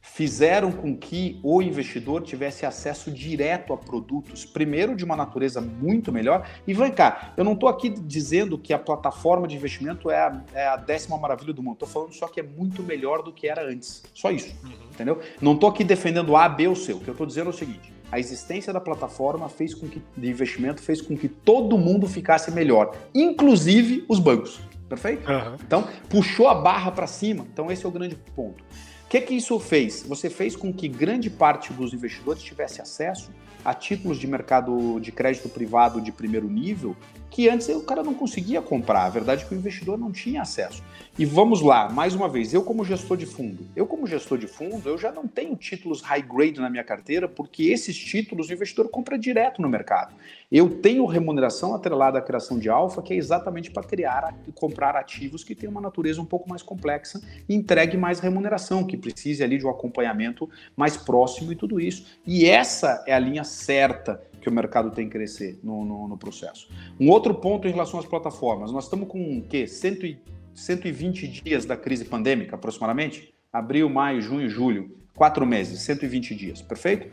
fizeram 0.00 0.72
com 0.72 0.96
que 0.96 1.38
o 1.42 1.60
investidor 1.60 2.22
tivesse 2.22 2.64
acesso 2.64 3.10
direto 3.10 3.72
a 3.72 3.76
produtos, 3.76 4.44
primeiro 4.44 4.96
de 4.96 5.04
uma 5.04 5.14
natureza 5.14 5.60
muito 5.60 6.10
melhor. 6.10 6.48
E 6.66 6.72
vem 6.72 6.90
cá, 6.90 7.32
eu 7.36 7.44
não 7.44 7.52
estou 7.52 7.68
aqui 7.68 7.90
dizendo 7.90 8.58
que 8.58 8.72
a 8.72 8.78
plataforma 8.78 9.46
de 9.46 9.56
investimento 9.56 10.10
é 10.10 10.18
a, 10.18 10.42
é 10.54 10.66
a 10.66 10.76
décima 10.76 11.18
maravilha 11.18 11.52
do 11.52 11.62
mundo, 11.62 11.74
estou 11.74 11.88
falando 11.88 12.14
só 12.14 12.26
que 12.28 12.40
é 12.40 12.42
muito 12.42 12.82
melhor 12.82 13.22
do 13.22 13.32
que 13.32 13.46
era 13.46 13.66
antes. 13.66 14.02
Só 14.14 14.30
isso, 14.30 14.54
uhum. 14.64 14.72
entendeu? 14.92 15.20
Não 15.40 15.52
estou 15.52 15.68
aqui 15.68 15.84
defendendo 15.84 16.34
A, 16.36 16.48
B 16.48 16.68
ou 16.68 16.76
C. 16.76 16.92
O 16.92 17.00
que 17.00 17.08
eu 17.08 17.12
estou 17.12 17.26
dizendo 17.26 17.48
é 17.48 17.50
o 17.50 17.56
seguinte: 17.56 17.92
a 18.10 18.18
existência 18.18 18.72
da 18.72 18.80
plataforma 18.80 19.48
fez 19.48 19.74
com 19.74 19.86
que 19.86 20.02
de 20.16 20.28
investimento 20.28 20.82
fez 20.82 21.00
com 21.02 21.16
que 21.16 21.28
todo 21.28 21.76
mundo 21.76 22.08
ficasse 22.08 22.50
melhor, 22.50 22.96
inclusive 23.14 24.04
os 24.08 24.18
bancos. 24.18 24.60
Perfeito? 24.88 25.30
Uhum. 25.30 25.54
Então, 25.64 25.88
puxou 26.08 26.48
a 26.48 26.54
barra 26.54 26.90
para 26.90 27.06
cima. 27.06 27.46
Então, 27.52 27.70
esse 27.70 27.86
é 27.86 27.88
o 27.88 27.92
grande 27.92 28.16
ponto 28.34 28.64
que, 29.10 29.20
que 29.22 29.34
isso 29.34 29.58
fez? 29.58 30.04
Você 30.04 30.30
fez 30.30 30.54
com 30.54 30.72
que 30.72 30.86
grande 30.86 31.28
parte 31.28 31.72
dos 31.72 31.92
investidores 31.92 32.40
tivesse 32.40 32.80
acesso 32.80 33.32
a 33.64 33.74
títulos 33.74 34.20
de 34.20 34.26
mercado 34.28 35.00
de 35.00 35.10
crédito 35.10 35.48
privado 35.48 36.00
de 36.00 36.12
primeiro 36.12 36.48
nível 36.48 36.96
que 37.28 37.48
antes 37.48 37.68
o 37.68 37.82
cara 37.82 38.04
não 38.04 38.14
conseguia 38.14 38.62
comprar. 38.62 39.06
A 39.06 39.08
verdade 39.08 39.42
é 39.42 39.46
que 39.48 39.54
o 39.54 39.58
investidor 39.58 39.98
não 39.98 40.12
tinha 40.12 40.42
acesso. 40.42 40.80
E 41.18 41.24
vamos 41.24 41.60
lá, 41.60 41.88
mais 41.88 42.14
uma 42.14 42.28
vez, 42.28 42.54
eu 42.54 42.62
como 42.62 42.84
gestor 42.84 43.16
de 43.16 43.26
fundo, 43.26 43.66
eu 43.74 43.84
como 43.84 44.06
gestor 44.06 44.38
de 44.38 44.46
fundo, 44.46 44.88
eu 44.88 44.96
já 44.96 45.10
não 45.10 45.26
tenho 45.26 45.56
títulos 45.56 46.00
high 46.02 46.22
grade 46.22 46.60
na 46.60 46.70
minha 46.70 46.84
carteira, 46.84 47.28
porque 47.28 47.64
esses 47.64 47.96
títulos 47.96 48.48
o 48.48 48.52
investidor 48.52 48.88
compra 48.88 49.18
direto 49.18 49.60
no 49.60 49.68
mercado. 49.68 50.14
Eu 50.50 50.68
tenho 50.68 51.06
remuneração 51.06 51.76
atrelada 51.76 52.18
à 52.18 52.22
criação 52.22 52.58
de 52.58 52.68
alfa, 52.68 53.00
que 53.00 53.14
é 53.14 53.16
exatamente 53.16 53.70
para 53.70 53.84
criar 53.84 54.36
e 54.48 54.50
comprar 54.50 54.96
ativos 54.96 55.44
que 55.44 55.54
têm 55.54 55.68
uma 55.68 55.80
natureza 55.80 56.20
um 56.20 56.24
pouco 56.24 56.48
mais 56.48 56.60
complexa 56.60 57.20
e 57.48 57.54
entregue 57.54 57.96
mais 57.96 58.18
remuneração, 58.18 58.84
que 58.84 58.96
precise 58.96 59.44
ali 59.44 59.58
de 59.58 59.64
um 59.64 59.70
acompanhamento 59.70 60.50
mais 60.76 60.96
próximo 60.96 61.52
e 61.52 61.56
tudo 61.56 61.78
isso. 61.78 62.04
E 62.26 62.46
essa 62.46 63.04
é 63.06 63.14
a 63.14 63.18
linha 63.20 63.44
certa 63.44 64.20
que 64.40 64.48
o 64.48 64.52
mercado 64.52 64.90
tem 64.90 65.04
que 65.06 65.12
crescer 65.12 65.60
no, 65.62 65.84
no, 65.84 66.08
no, 66.08 66.18
processo. 66.18 66.68
Um 66.98 67.10
outro 67.10 67.34
ponto 67.34 67.68
em 67.68 67.70
relação 67.70 68.00
às 68.00 68.06
plataformas, 68.06 68.72
nós 68.72 68.84
estamos 68.84 69.06
com 69.06 69.38
o 69.38 69.42
quê? 69.42 69.68
100, 69.68 70.18
120 70.52 71.28
dias 71.28 71.64
da 71.64 71.76
crise 71.76 72.04
pandêmica, 72.04 72.56
aproximadamente? 72.56 73.32
Abril, 73.52 73.88
maio, 73.88 74.20
junho, 74.20 74.48
julho. 74.48 74.98
Quatro 75.14 75.46
meses, 75.46 75.80
120 75.82 76.34
dias, 76.34 76.62
perfeito? 76.62 77.06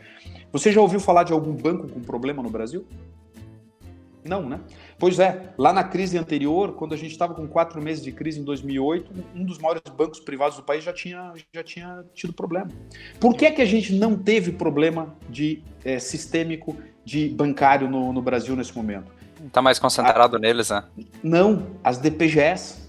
Você 0.50 0.72
já 0.72 0.80
ouviu 0.80 0.98
falar 0.98 1.24
de 1.24 1.32
algum 1.32 1.52
banco 1.52 1.86
com 1.88 2.00
problema 2.00 2.42
no 2.42 2.48
Brasil? 2.48 2.86
Não, 4.28 4.48
né? 4.48 4.60
Pois 4.98 5.18
é, 5.18 5.52
lá 5.56 5.72
na 5.72 5.82
crise 5.82 6.18
anterior, 6.18 6.74
quando 6.74 6.92
a 6.92 6.96
gente 6.96 7.12
estava 7.12 7.34
com 7.34 7.46
quatro 7.46 7.80
meses 7.80 8.02
de 8.02 8.12
crise 8.12 8.40
em 8.40 8.44
2008, 8.44 9.10
um 9.34 9.44
dos 9.44 9.58
maiores 9.58 9.82
bancos 9.96 10.20
privados 10.20 10.56
do 10.56 10.62
país 10.62 10.84
já 10.84 10.92
tinha, 10.92 11.32
já 11.52 11.62
tinha 11.64 12.04
tido 12.14 12.32
problema. 12.32 12.68
Por 13.18 13.34
que, 13.34 13.50
que 13.50 13.62
a 13.62 13.66
gente 13.66 13.94
não 13.94 14.16
teve 14.16 14.52
problema 14.52 15.16
de 15.28 15.62
é, 15.84 15.98
sistêmico 15.98 16.76
de 17.04 17.28
bancário 17.30 17.88
no, 17.88 18.12
no 18.12 18.20
Brasil 18.20 18.54
nesse 18.54 18.76
momento? 18.76 19.10
Está 19.46 19.62
mais 19.62 19.78
concentrado 19.78 20.36
a, 20.36 20.38
neles, 20.38 20.70
né? 20.70 20.84
Não, 21.22 21.66
as 21.82 21.98
DPGs 21.98 22.87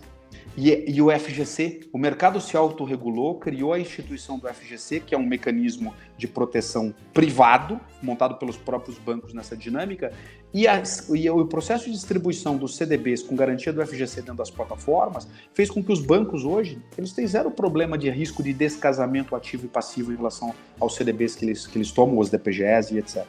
e, 0.59 0.91
e, 0.91 1.01
o 1.01 1.09
FGC, 1.09 1.81
o 1.93 1.97
mercado 1.97 2.41
se 2.41 2.57
autorregulou, 2.57 3.39
criou 3.39 3.71
a 3.71 3.79
instituição 3.79 4.37
do 4.37 4.47
FGC, 4.47 4.99
que 4.99 5.15
é 5.15 5.17
um 5.17 5.25
mecanismo 5.25 5.93
de 6.17 6.27
proteção 6.27 6.93
privado, 7.13 7.79
montado 8.01 8.35
pelos 8.35 8.57
próprios 8.57 8.97
bancos 8.97 9.33
nessa 9.33 9.55
dinâmica, 9.55 10.11
e, 10.53 10.65
e, 10.65 11.29
o 11.29 11.45
processo 11.45 11.85
de 11.85 11.91
distribuição 11.91 12.57
dos 12.57 12.75
CDBs 12.75 13.23
com 13.23 13.35
garantia 13.35 13.71
do 13.71 13.85
FGC 13.85 14.21
dentro 14.21 14.35
das 14.35 14.49
plataformas 14.49 15.27
fez 15.53 15.69
com 15.69 15.81
que 15.81 15.93
os 15.93 16.01
bancos 16.01 16.43
hoje 16.43 16.81
eles 16.97 17.13
têm 17.13 17.25
zero 17.25 17.51
problema 17.51 17.97
de 17.97 18.09
risco 18.09 18.41
de 18.41 18.51
descasamento 18.51 19.35
ativo 19.35 19.65
e 19.65 19.69
passivo 19.69 20.11
em 20.11 20.15
relação 20.15 20.53
aos 20.79 20.95
CDBs 20.95 21.35
que 21.35 21.45
eles, 21.45 21.67
que 21.67 21.77
eles 21.77 21.91
tomam, 21.91 22.17
os 22.17 22.29
DPGs 22.29 22.93
e 22.93 22.97
etc. 22.97 23.25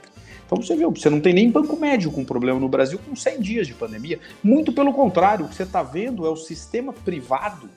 Então 0.50 0.60
você 0.60 0.74
viu, 0.74 0.90
você 0.90 1.08
não 1.08 1.20
tem 1.20 1.32
nem 1.32 1.48
banco 1.48 1.76
médio 1.76 2.10
com 2.10 2.24
problema 2.24 2.58
no 2.58 2.68
Brasil 2.68 2.98
com 2.98 3.14
100 3.14 3.40
dias 3.40 3.68
de 3.68 3.74
pandemia. 3.74 4.18
Muito 4.42 4.72
pelo 4.72 4.92
contrário, 4.92 5.46
o 5.46 5.48
que 5.48 5.54
você 5.54 5.62
está 5.62 5.80
vendo 5.80 6.26
é 6.26 6.28
o 6.28 6.34
sistema 6.34 6.92
privado 6.92 7.70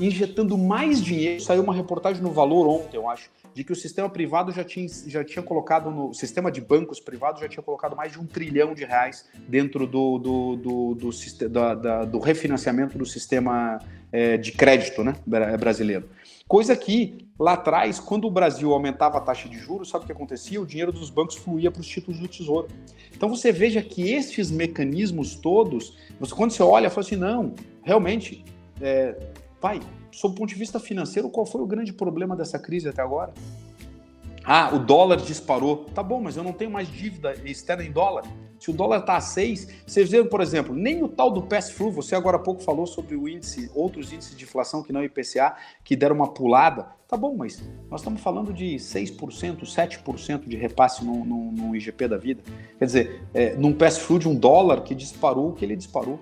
injetando 0.00 0.56
mais 0.56 1.02
dinheiro. 1.02 1.42
Saiu 1.42 1.62
uma 1.62 1.74
reportagem 1.74 2.22
no 2.22 2.30
Valor 2.30 2.66
ontem, 2.66 2.96
eu 2.96 3.10
acho, 3.10 3.28
de 3.52 3.62
que 3.62 3.72
o 3.72 3.76
sistema 3.76 4.08
privado 4.08 4.52
já 4.52 4.64
tinha, 4.64 4.88
já 5.06 5.22
tinha 5.22 5.42
colocado 5.42 5.90
no 5.90 6.14
sistema 6.14 6.50
de 6.50 6.62
bancos 6.62 6.98
privados 6.98 7.42
já 7.42 7.48
tinha 7.48 7.62
colocado 7.62 7.94
mais 7.94 8.12
de 8.12 8.18
um 8.18 8.24
trilhão 8.24 8.72
de 8.72 8.86
reais 8.86 9.28
dentro 9.46 9.86
do, 9.86 10.18
do, 10.18 10.56
do, 10.56 10.94
do, 10.94 11.10
do, 11.10 11.48
da, 11.50 11.74
da, 11.74 12.04
do 12.06 12.18
refinanciamento 12.18 12.96
do 12.96 13.04
sistema 13.04 13.78
é, 14.10 14.38
de 14.38 14.50
crédito 14.50 15.04
né, 15.04 15.14
brasileiro. 15.58 16.08
Coisa 16.48 16.74
que 16.74 17.23
lá 17.38 17.54
atrás, 17.54 17.98
quando 17.98 18.26
o 18.26 18.30
Brasil 18.30 18.72
aumentava 18.72 19.18
a 19.18 19.20
taxa 19.20 19.48
de 19.48 19.58
juros, 19.58 19.88
sabe 19.88 20.04
o 20.04 20.06
que 20.06 20.12
acontecia? 20.12 20.60
O 20.60 20.66
dinheiro 20.66 20.92
dos 20.92 21.10
bancos 21.10 21.36
fluía 21.36 21.70
para 21.70 21.80
os 21.80 21.86
títulos 21.86 22.20
do 22.20 22.28
Tesouro. 22.28 22.68
Então 23.14 23.28
você 23.28 23.50
veja 23.52 23.82
que 23.82 24.12
estes 24.12 24.50
mecanismos 24.50 25.34
todos, 25.34 25.96
você, 26.18 26.34
quando 26.34 26.52
você 26.52 26.62
olha, 26.62 26.90
fala 26.90 27.06
assim, 27.06 27.16
não, 27.16 27.54
realmente, 27.82 28.44
é, 28.80 29.16
pai, 29.60 29.80
sob 30.12 30.34
o 30.34 30.36
ponto 30.36 30.48
de 30.48 30.54
vista 30.54 30.78
financeiro, 30.78 31.28
qual 31.28 31.44
foi 31.44 31.60
o 31.60 31.66
grande 31.66 31.92
problema 31.92 32.36
dessa 32.36 32.58
crise 32.58 32.88
até 32.88 33.02
agora? 33.02 33.32
Ah, 34.44 34.70
o 34.74 34.78
dólar 34.78 35.16
disparou. 35.16 35.86
Tá 35.94 36.02
bom, 36.02 36.20
mas 36.20 36.36
eu 36.36 36.44
não 36.44 36.52
tenho 36.52 36.70
mais 36.70 36.86
dívida 36.86 37.34
externa 37.44 37.82
em 37.82 37.90
dólar. 37.90 38.24
Se 38.64 38.70
o 38.70 38.72
dólar 38.72 39.00
está 39.00 39.18
a 39.18 39.20
6, 39.20 39.68
vocês 39.86 40.10
viram, 40.10 40.26
por 40.26 40.40
exemplo, 40.40 40.74
nem 40.74 41.02
o 41.02 41.06
tal 41.06 41.30
do 41.30 41.42
pass-through, 41.42 41.92
você 41.92 42.14
agora 42.14 42.38
há 42.38 42.40
pouco 42.40 42.62
falou 42.62 42.86
sobre 42.86 43.14
o 43.14 43.28
índice, 43.28 43.70
outros 43.74 44.10
índices 44.10 44.34
de 44.34 44.44
inflação 44.44 44.82
que 44.82 44.90
não 44.90 45.02
é 45.02 45.04
IPCA, 45.04 45.54
que 45.84 45.94
deram 45.94 46.16
uma 46.16 46.32
pulada. 46.32 46.86
Tá 47.06 47.14
bom, 47.14 47.36
mas 47.36 47.62
nós 47.90 48.00
estamos 48.00 48.22
falando 48.22 48.54
de 48.54 48.76
6%, 48.76 49.64
7% 49.64 50.48
de 50.48 50.56
repasse 50.56 51.04
no, 51.04 51.26
no, 51.26 51.52
no, 51.52 51.76
IGP 51.76 52.08
da 52.08 52.16
vida. 52.16 52.42
Quer 52.78 52.86
dizer, 52.86 53.22
é, 53.34 53.54
num 53.54 53.74
pass-through 53.74 54.20
de 54.20 54.28
um 54.30 54.34
dólar 54.34 54.82
que 54.82 54.94
disparou 54.94 55.50
o 55.50 55.52
que 55.52 55.62
ele 55.62 55.76
disparou. 55.76 56.18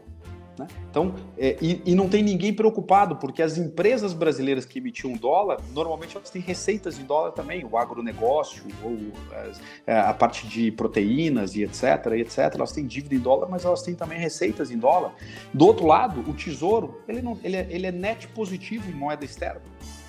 Né? 0.58 0.66
Então, 0.90 1.14
é, 1.38 1.56
e, 1.62 1.80
e, 1.86 1.94
não 1.94 2.08
tem 2.08 2.22
ninguém 2.22 2.52
preocupado, 2.52 3.16
porque 3.16 3.42
as 3.42 3.56
empresas 3.56 4.12
brasileiras 4.12 4.66
que 4.66 4.78
emitiam 4.78 5.14
dólar, 5.14 5.58
normalmente 5.72 6.16
elas 6.16 6.28
têm 6.28 6.42
receitas 6.42 6.98
em 6.98 7.04
dólar 7.04 7.32
também, 7.32 7.64
o 7.64 7.76
agronegócio, 7.76 8.64
ou 8.82 8.98
as, 9.34 9.60
é, 9.86 9.98
a 9.98 10.12
parte 10.12 10.46
de 10.46 10.70
proteínas 10.70 11.54
e 11.54 11.62
etc, 11.62 11.82
e 12.16 12.20
etc, 12.20 12.38
elas 12.54 12.72
têm 12.72 12.86
dívida 12.86 13.14
em 13.14 13.18
dólar, 13.18 13.48
mas 13.48 13.64
elas 13.64 13.82
têm 13.82 13.94
também 13.94 14.18
receitas 14.18 14.70
em 14.70 14.78
dólar. 14.78 15.14
Do 15.54 15.66
outro 15.66 15.86
lado, 15.86 16.20
o 16.20 16.34
tesouro, 16.34 17.00
ele, 17.08 17.22
não, 17.22 17.38
ele, 17.42 17.56
é, 17.56 17.66
ele 17.70 17.86
é 17.86 17.92
net 17.92 18.28
positivo 18.28 18.90
em 18.90 18.94
moeda 18.94 19.24
externa. 19.24 19.62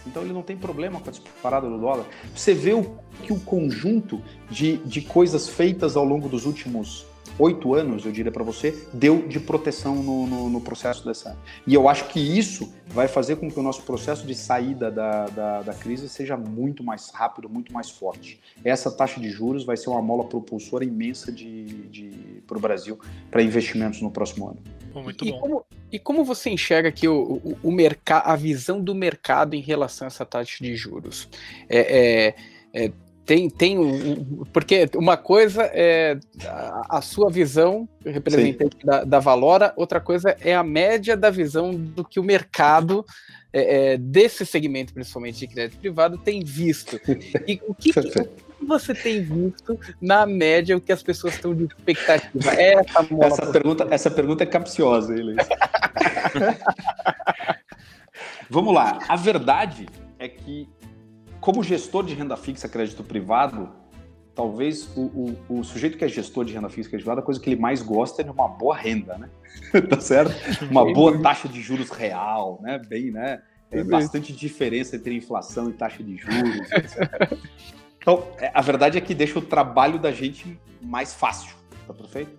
Então 0.05 0.21
ele 0.21 0.33
não 0.33 0.41
tem 0.41 0.57
problema 0.57 0.99
com 0.99 1.07
a 1.07 1.11
disparada 1.11 1.69
do 1.69 1.79
dólar. 1.79 2.05
Você 2.35 2.53
vê 2.53 2.73
o, 2.73 2.97
que 3.23 3.31
o 3.31 3.39
conjunto 3.39 4.21
de, 4.49 4.77
de 4.77 5.01
coisas 5.01 5.47
feitas 5.47 5.95
ao 5.95 6.03
longo 6.03 6.27
dos 6.27 6.45
últimos 6.45 7.05
oito 7.39 7.73
anos, 7.73 8.05
eu 8.05 8.11
diria 8.11 8.31
para 8.31 8.43
você, 8.43 8.77
deu 8.93 9.27
de 9.27 9.39
proteção 9.39 9.95
no, 9.95 10.27
no, 10.27 10.49
no, 10.49 10.61
processo 10.61 11.05
dessa. 11.05 11.37
E 11.65 11.73
eu 11.73 11.89
acho 11.89 12.07
que 12.09 12.19
isso 12.19 12.73
vai 12.87 13.07
fazer 13.07 13.37
com 13.37 13.49
que 13.49 13.59
o 13.59 13.63
nosso 13.63 13.83
processo 13.83 14.25
de 14.25 14.35
saída 14.35 14.91
da, 14.91 15.25
da, 15.25 15.61
da 15.61 15.73
crise 15.73 16.07
seja 16.07 16.37
muito 16.37 16.83
mais 16.83 17.09
rápido, 17.11 17.49
muito 17.49 17.73
mais 17.73 17.89
forte. 17.89 18.39
Essa 18.63 18.91
taxa 18.91 19.19
de 19.19 19.29
juros 19.29 19.65
vai 19.65 19.77
ser 19.77 19.89
uma 19.89 20.01
mola 20.01 20.25
propulsora 20.25 20.83
imensa 20.83 21.31
de, 21.31 21.65
de, 21.87 22.09
para 22.45 22.57
o 22.57 22.61
Brasil 22.61 22.99
para 23.31 23.41
investimentos 23.41 24.01
no 24.01 24.11
próximo 24.11 24.49
ano. 24.49 24.61
Muito 24.93 25.25
e 25.25 25.31
bom. 25.31 25.39
Como, 25.39 25.65
e 25.91 25.99
como 25.99 26.23
você 26.23 26.49
enxerga 26.49 26.89
aqui 26.89 27.07
o, 27.07 27.41
o, 27.43 27.57
o 27.63 27.71
mercado, 27.71 28.27
a 28.27 28.35
visão 28.35 28.81
do 28.81 28.93
mercado 28.93 29.55
em 29.55 29.61
relação 29.61 30.05
a 30.05 30.07
essa 30.07 30.25
taxa 30.25 30.63
de 30.63 30.75
juros? 30.75 31.27
É, 31.67 32.35
é, 32.73 32.85
é 32.85 32.91
tem, 33.25 33.49
tem 33.49 33.79
um, 33.79 34.43
porque 34.51 34.89
uma 34.95 35.15
coisa 35.15 35.63
é 35.73 36.17
a, 36.45 36.97
a 36.97 37.01
sua 37.01 37.29
visão, 37.29 37.87
representante 38.05 38.77
da, 38.85 39.03
da, 39.03 39.19
Valora, 39.19 39.73
outra 39.77 39.99
coisa 40.01 40.35
é 40.41 40.53
a 40.53 40.63
média 40.63 41.15
da 41.15 41.29
visão 41.29 41.73
do 41.73 42.03
que 42.03 42.19
o 42.19 42.23
mercado 42.23 43.05
é, 43.53 43.93
é, 43.93 43.97
desse 43.97 44.45
segmento, 44.45 44.93
principalmente 44.93 45.39
de 45.39 45.47
crédito 45.47 45.79
privado, 45.79 46.17
tem 46.17 46.43
visto. 46.43 46.99
E 47.47 47.61
o 47.67 47.73
que, 47.73 47.93
que 47.93 48.29
você 48.65 48.93
tem 48.93 49.21
visto 49.21 49.79
na 50.01 50.25
média 50.25 50.75
o 50.75 50.81
que 50.81 50.91
as 50.91 51.03
pessoas 51.03 51.35
estão 51.35 51.53
de 51.53 51.65
expectativa? 51.65 52.51
Essa, 52.53 53.07
essa 53.21 53.51
pergunta, 53.51 53.87
essa 53.89 54.11
pergunta 54.11 54.43
é 54.43 54.47
capciosa, 54.47 55.13
Elis. 55.13 55.35
Vamos 58.49 58.73
lá. 58.73 58.99
A 59.07 59.15
verdade 59.15 59.87
é 60.19 60.27
que 60.27 60.67
como 61.43 61.61
gestor 61.61 62.05
de 62.05 62.13
renda 62.13 62.37
fixa, 62.37 62.69
crédito 62.69 63.03
privado, 63.03 63.69
talvez 64.33 64.89
o, 64.95 65.01
o, 65.01 65.59
o, 65.59 65.63
sujeito 65.65 65.97
que 65.97 66.05
é 66.05 66.07
gestor 66.07 66.45
de 66.45 66.53
renda 66.53 66.69
fixa, 66.69 66.89
crédito 66.89 67.03
privado, 67.03 67.19
a 67.19 67.23
coisa 67.23 67.37
que 67.37 67.49
ele 67.49 67.59
mais 67.59 67.81
gosta 67.81 68.21
é 68.21 68.23
de 68.23 68.31
uma 68.31 68.47
boa 68.47 68.73
renda, 68.73 69.17
né? 69.17 69.29
tá 69.89 69.99
certo? 69.99 70.33
Uma 70.71 70.85
boa 70.93 71.21
taxa 71.21 71.49
de 71.49 71.61
juros 71.61 71.89
real, 71.89 72.61
né? 72.63 72.79
Bem, 72.87 73.11
né? 73.11 73.41
Tem 73.69 73.83
bastante 73.83 74.31
diferença 74.31 74.95
entre 74.95 75.17
inflação 75.17 75.69
e 75.69 75.73
taxa 75.73 76.01
de 76.01 76.15
juros, 76.15 76.71
etc. 76.71 77.37
Então, 77.97 78.25
é, 78.37 78.49
a 78.53 78.61
verdade 78.61 78.97
é 78.97 79.01
que 79.01 79.13
deixa 79.13 79.37
o 79.37 79.41
trabalho 79.41 79.99
da 79.99 80.13
gente 80.13 80.57
mais 80.81 81.13
fácil, 81.13 81.57
tá 81.85 81.93
perfeito? 81.93 82.31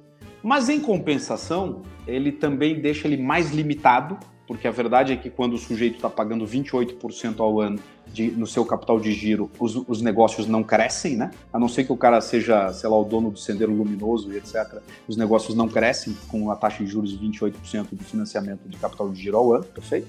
Mas 0.42 0.70
em 0.70 0.80
compensação, 0.80 1.82
ele 2.06 2.32
também 2.32 2.80
deixa 2.80 3.06
ele 3.06 3.22
mais 3.22 3.50
limitado 3.50 4.18
porque 4.46 4.68
a 4.68 4.70
verdade 4.70 5.12
é 5.12 5.16
que 5.16 5.30
quando 5.30 5.54
o 5.54 5.58
sujeito 5.58 5.96
está 5.96 6.10
pagando 6.10 6.46
28% 6.46 7.40
ao 7.40 7.60
ano 7.60 7.78
de, 8.06 8.30
no 8.30 8.46
seu 8.46 8.64
capital 8.64 9.00
de 9.00 9.12
giro, 9.12 9.50
os, 9.58 9.74
os, 9.88 10.02
negócios 10.02 10.46
não 10.46 10.62
crescem, 10.62 11.16
né? 11.16 11.30
A 11.52 11.58
não 11.58 11.68
ser 11.68 11.84
que 11.84 11.92
o 11.92 11.96
cara 11.96 12.20
seja, 12.20 12.72
sei 12.72 12.88
lá, 12.88 12.98
o 12.98 13.04
dono 13.04 13.30
do 13.30 13.38
sendeiro 13.38 13.72
luminoso 13.72 14.32
e 14.32 14.36
etc. 14.36 14.82
Os 15.08 15.16
negócios 15.16 15.56
não 15.56 15.66
crescem 15.66 16.14
com 16.28 16.50
a 16.50 16.56
taxa 16.56 16.84
de 16.84 16.90
juros 16.90 17.10
de 17.10 17.26
28% 17.26 17.86
de 17.92 18.04
financiamento 18.04 18.68
de 18.68 18.76
capital 18.76 19.08
de 19.10 19.22
giro 19.22 19.36
ao 19.36 19.54
ano, 19.54 19.64
perfeito? 19.64 20.06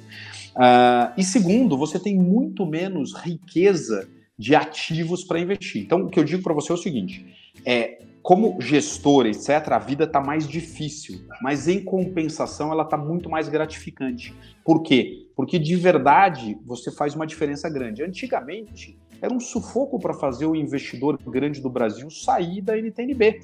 Uh, 0.55 1.13
e 1.17 1.23
segundo, 1.23 1.77
você 1.77 1.97
tem 1.97 2.17
muito 2.17 2.65
menos 2.65 3.13
riqueza 3.13 4.07
de 4.37 4.53
ativos 4.53 5.23
para 5.23 5.39
investir. 5.39 5.81
Então, 5.81 6.01
o 6.01 6.09
que 6.09 6.19
eu 6.19 6.23
digo 6.23 6.43
para 6.43 6.53
você 6.53 6.71
é 6.71 6.75
o 6.75 6.77
seguinte: 6.77 7.25
é, 7.65 8.03
como 8.25 8.59
gestor, 8.59 9.27
etc., 9.27 9.73
a 9.73 9.77
vida 9.77 10.05
está 10.05 10.19
mais 10.19 10.47
difícil, 10.47 11.27
mas 11.43 11.67
em 11.67 11.79
compensação 11.79 12.71
ela 12.71 12.81
está 12.81 12.97
muito 12.97 13.29
mais 13.29 13.47
gratificante. 13.47 14.33
Por 14.63 14.81
quê? 14.81 15.27
Porque 15.35 15.59
de 15.59 15.75
verdade 15.75 16.57
você 16.65 16.91
faz 16.91 17.13
uma 17.13 17.27
diferença 17.27 17.69
grande. 17.69 18.01
Antigamente 18.01 18.97
era 19.21 19.31
um 19.31 19.39
sufoco 19.39 19.99
para 19.99 20.11
fazer 20.11 20.47
o 20.47 20.55
investidor 20.55 21.19
grande 21.23 21.61
do 21.61 21.69
Brasil 21.69 22.09
sair 22.09 22.61
da 22.61 22.75
NTNB. 22.75 23.41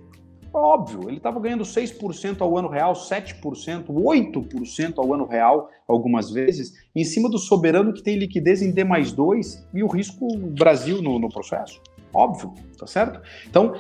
Óbvio, 0.52 1.08
ele 1.08 1.18
estava 1.18 1.40
ganhando 1.40 1.64
6% 1.64 2.42
ao 2.42 2.58
ano 2.58 2.68
real, 2.68 2.94
7%, 2.94 3.86
8% 3.86 4.94
ao 4.98 5.14
ano 5.14 5.26
real, 5.28 5.70
algumas 5.88 6.32
vezes, 6.32 6.74
em 6.96 7.04
cima 7.04 7.30
do 7.30 7.38
soberano 7.38 7.94
que 7.94 8.02
tem 8.02 8.18
liquidez 8.18 8.64
em 8.64 8.72
D 8.72 8.84
mais 8.84 9.12
2 9.14 9.68
e 9.76 9.84
o 9.84 9.88
risco 9.88 10.28
Brasil 10.38 11.04
no, 11.04 11.20
no 11.20 11.30
processo. 11.30 11.80
Óbvio, 12.14 12.54
tá 12.78 12.86
certo? 12.86 13.22
Então, 13.48 13.74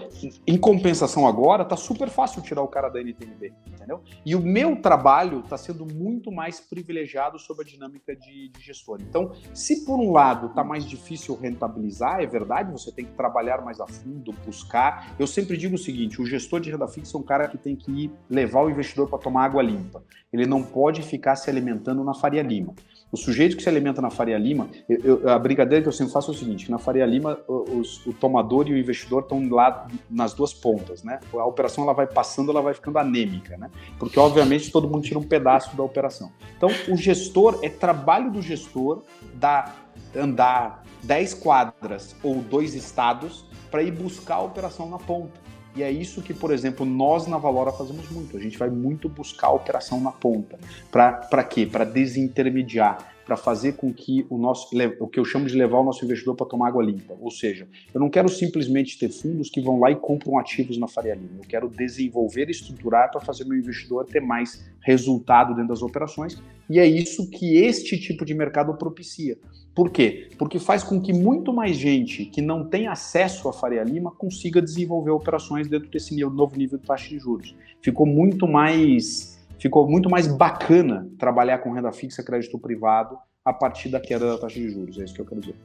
em 0.47 0.57
compensação 0.57 1.27
agora, 1.27 1.65
tá 1.65 1.75
super 1.75 2.09
fácil 2.09 2.41
tirar 2.41 2.61
o 2.61 2.67
cara 2.67 2.87
da 2.87 3.01
NTNB, 3.01 3.53
entendeu? 3.67 4.01
E 4.25 4.35
o 4.35 4.39
meu 4.39 4.81
trabalho 4.81 5.43
tá 5.43 5.57
sendo 5.57 5.85
muito 5.85 6.31
mais 6.31 6.59
privilegiado 6.59 7.37
sob 7.37 7.61
a 7.61 7.65
dinâmica 7.65 8.15
de, 8.15 8.49
de 8.49 8.61
gestor. 8.61 8.99
Então, 9.01 9.33
se 9.53 9.85
por 9.85 9.99
um 9.99 10.11
lado 10.11 10.49
tá 10.49 10.63
mais 10.63 10.85
difícil 10.85 11.35
rentabilizar, 11.35 12.21
é 12.21 12.25
verdade, 12.25 12.71
você 12.71 12.91
tem 12.91 13.05
que 13.05 13.13
trabalhar 13.13 13.61
mais 13.61 13.81
a 13.81 13.87
fundo, 13.87 14.31
buscar. 14.45 15.13
Eu 15.19 15.27
sempre 15.27 15.57
digo 15.57 15.75
o 15.75 15.79
seguinte: 15.79 16.21
o 16.21 16.25
gestor 16.25 16.61
de 16.61 16.71
renda 16.71 16.87
fixa 16.87 17.17
é 17.17 17.19
um 17.19 17.23
cara 17.23 17.47
que 17.47 17.57
tem 17.57 17.75
que 17.75 17.91
ir 17.91 18.11
levar 18.29 18.61
o 18.61 18.69
investidor 18.69 19.09
para 19.09 19.19
tomar 19.19 19.45
água 19.45 19.61
limpa. 19.61 20.03
Ele 20.31 20.45
não 20.45 20.63
pode 20.63 21.01
ficar 21.01 21.35
se 21.35 21.49
alimentando 21.49 22.03
na 22.03 22.13
Faria 22.13 22.41
Lima. 22.41 22.73
O 23.11 23.17
sujeito 23.17 23.57
que 23.57 23.63
se 23.63 23.67
alimenta 23.67 24.01
na 24.01 24.09
Faria 24.09 24.37
Lima, 24.37 24.69
eu, 24.87 25.19
eu, 25.19 25.29
a 25.29 25.37
brincadeira 25.37 25.81
que 25.81 25.87
eu 25.87 25.91
sempre 25.91 26.13
faço 26.13 26.31
é 26.31 26.33
o 26.33 26.37
seguinte: 26.37 26.71
na 26.71 26.77
Faria 26.77 27.05
Lima, 27.05 27.39
os, 27.47 28.05
o 28.05 28.13
tomador 28.13 28.69
e 28.69 28.73
o 28.73 28.77
investidor 28.77 29.23
estão 29.23 29.49
lá 29.49 29.87
nas 30.09 30.33
duas 30.33 30.53
pontas, 30.53 31.03
né? 31.03 31.19
A 31.33 31.45
operação 31.45 31.83
ela 31.83 31.93
vai 31.93 32.07
passando, 32.07 32.51
ela 32.51 32.61
vai 32.61 32.73
ficando 32.73 32.97
anêmica, 32.97 33.57
né? 33.57 33.69
Porque, 33.99 34.17
obviamente, 34.17 34.71
todo 34.71 34.87
mundo 34.87 35.03
tira 35.03 35.19
um 35.19 35.23
pedaço 35.23 35.75
da 35.75 35.83
operação. 35.83 36.31
Então, 36.55 36.69
o 36.87 36.95
gestor, 36.95 37.59
é 37.61 37.69
trabalho 37.69 38.31
do 38.31 38.41
gestor 38.41 39.03
da, 39.33 39.73
andar 40.15 40.83
10 41.03 41.33
quadras 41.35 42.15
ou 42.23 42.35
dois 42.35 42.75
estados 42.75 43.45
para 43.69 43.83
ir 43.83 43.91
buscar 43.91 44.35
a 44.35 44.41
operação 44.41 44.89
na 44.89 44.97
ponta. 44.97 45.50
E 45.75 45.83
é 45.83 45.89
isso 45.89 46.21
que, 46.21 46.33
por 46.33 46.51
exemplo, 46.51 46.85
nós 46.85 47.27
na 47.27 47.37
Valora 47.37 47.71
fazemos 47.71 48.09
muito. 48.09 48.35
A 48.35 48.39
gente 48.39 48.57
vai 48.57 48.69
muito 48.69 49.07
buscar 49.07 49.47
a 49.47 49.53
operação 49.53 50.01
na 50.01 50.11
ponta. 50.11 50.59
Para 50.91 51.43
quê? 51.43 51.65
Para 51.65 51.85
desintermediar, 51.85 53.13
para 53.25 53.37
fazer 53.37 53.73
com 53.77 53.93
que 53.93 54.25
o 54.29 54.37
nosso, 54.37 54.67
o 54.99 55.07
que 55.07 55.17
eu 55.17 55.23
chamo 55.23 55.45
de 55.45 55.55
levar 55.55 55.79
o 55.79 55.83
nosso 55.83 56.03
investidor 56.03 56.35
para 56.35 56.45
tomar 56.45 56.67
água 56.67 56.83
limpa. 56.83 57.15
Ou 57.21 57.31
seja, 57.31 57.69
eu 57.93 58.01
não 58.01 58.09
quero 58.09 58.27
simplesmente 58.27 58.99
ter 58.99 59.09
fundos 59.09 59.49
que 59.49 59.61
vão 59.61 59.79
lá 59.79 59.89
e 59.89 59.95
compram 59.95 60.37
ativos 60.37 60.77
na 60.77 60.89
Faria 60.89 61.15
Lima. 61.15 61.37
Eu 61.37 61.47
quero 61.47 61.69
desenvolver 61.69 62.49
e 62.49 62.51
estruturar 62.51 63.09
para 63.09 63.21
fazer 63.21 63.45
meu 63.45 63.57
investidor 63.57 64.05
ter 64.05 64.19
mais 64.19 64.69
resultado 64.81 65.53
dentro 65.53 65.69
das 65.69 65.81
operações. 65.81 66.41
E 66.69 66.79
é 66.79 66.85
isso 66.85 67.29
que 67.29 67.55
este 67.57 67.97
tipo 67.97 68.25
de 68.25 68.33
mercado 68.33 68.73
propicia. 68.73 69.37
Por 69.73 69.89
quê? 69.89 70.29
Porque 70.37 70.59
faz 70.59 70.83
com 70.83 71.01
que 71.01 71.13
muito 71.13 71.53
mais 71.53 71.77
gente 71.77 72.25
que 72.25 72.41
não 72.41 72.65
tem 72.67 72.87
acesso 72.87 73.47
à 73.47 73.53
Faria 73.53 73.83
Lima 73.83 74.11
consiga 74.11 74.61
desenvolver 74.61 75.11
operações 75.11 75.67
dentro 75.67 75.89
desse 75.89 76.15
novo 76.25 76.57
nível 76.57 76.77
de 76.77 76.85
taxa 76.85 77.07
de 77.07 77.17
juros. 77.17 77.55
Ficou 77.81 78.05
muito 78.05 78.47
mais, 78.47 79.39
ficou 79.57 79.89
muito 79.89 80.09
mais 80.09 80.27
bacana 80.27 81.09
trabalhar 81.17 81.59
com 81.59 81.71
renda 81.71 81.91
fixa, 81.91 82.21
crédito 82.21 82.59
privado, 82.59 83.17
a 83.45 83.53
partir 83.53 83.89
da 83.89 83.99
queda 83.99 84.27
da 84.27 84.37
taxa 84.37 84.59
de 84.59 84.69
juros. 84.69 84.99
É 84.99 85.05
isso 85.05 85.13
que 85.13 85.21
eu 85.21 85.25
quero 85.25 85.39
dizer. 85.39 85.55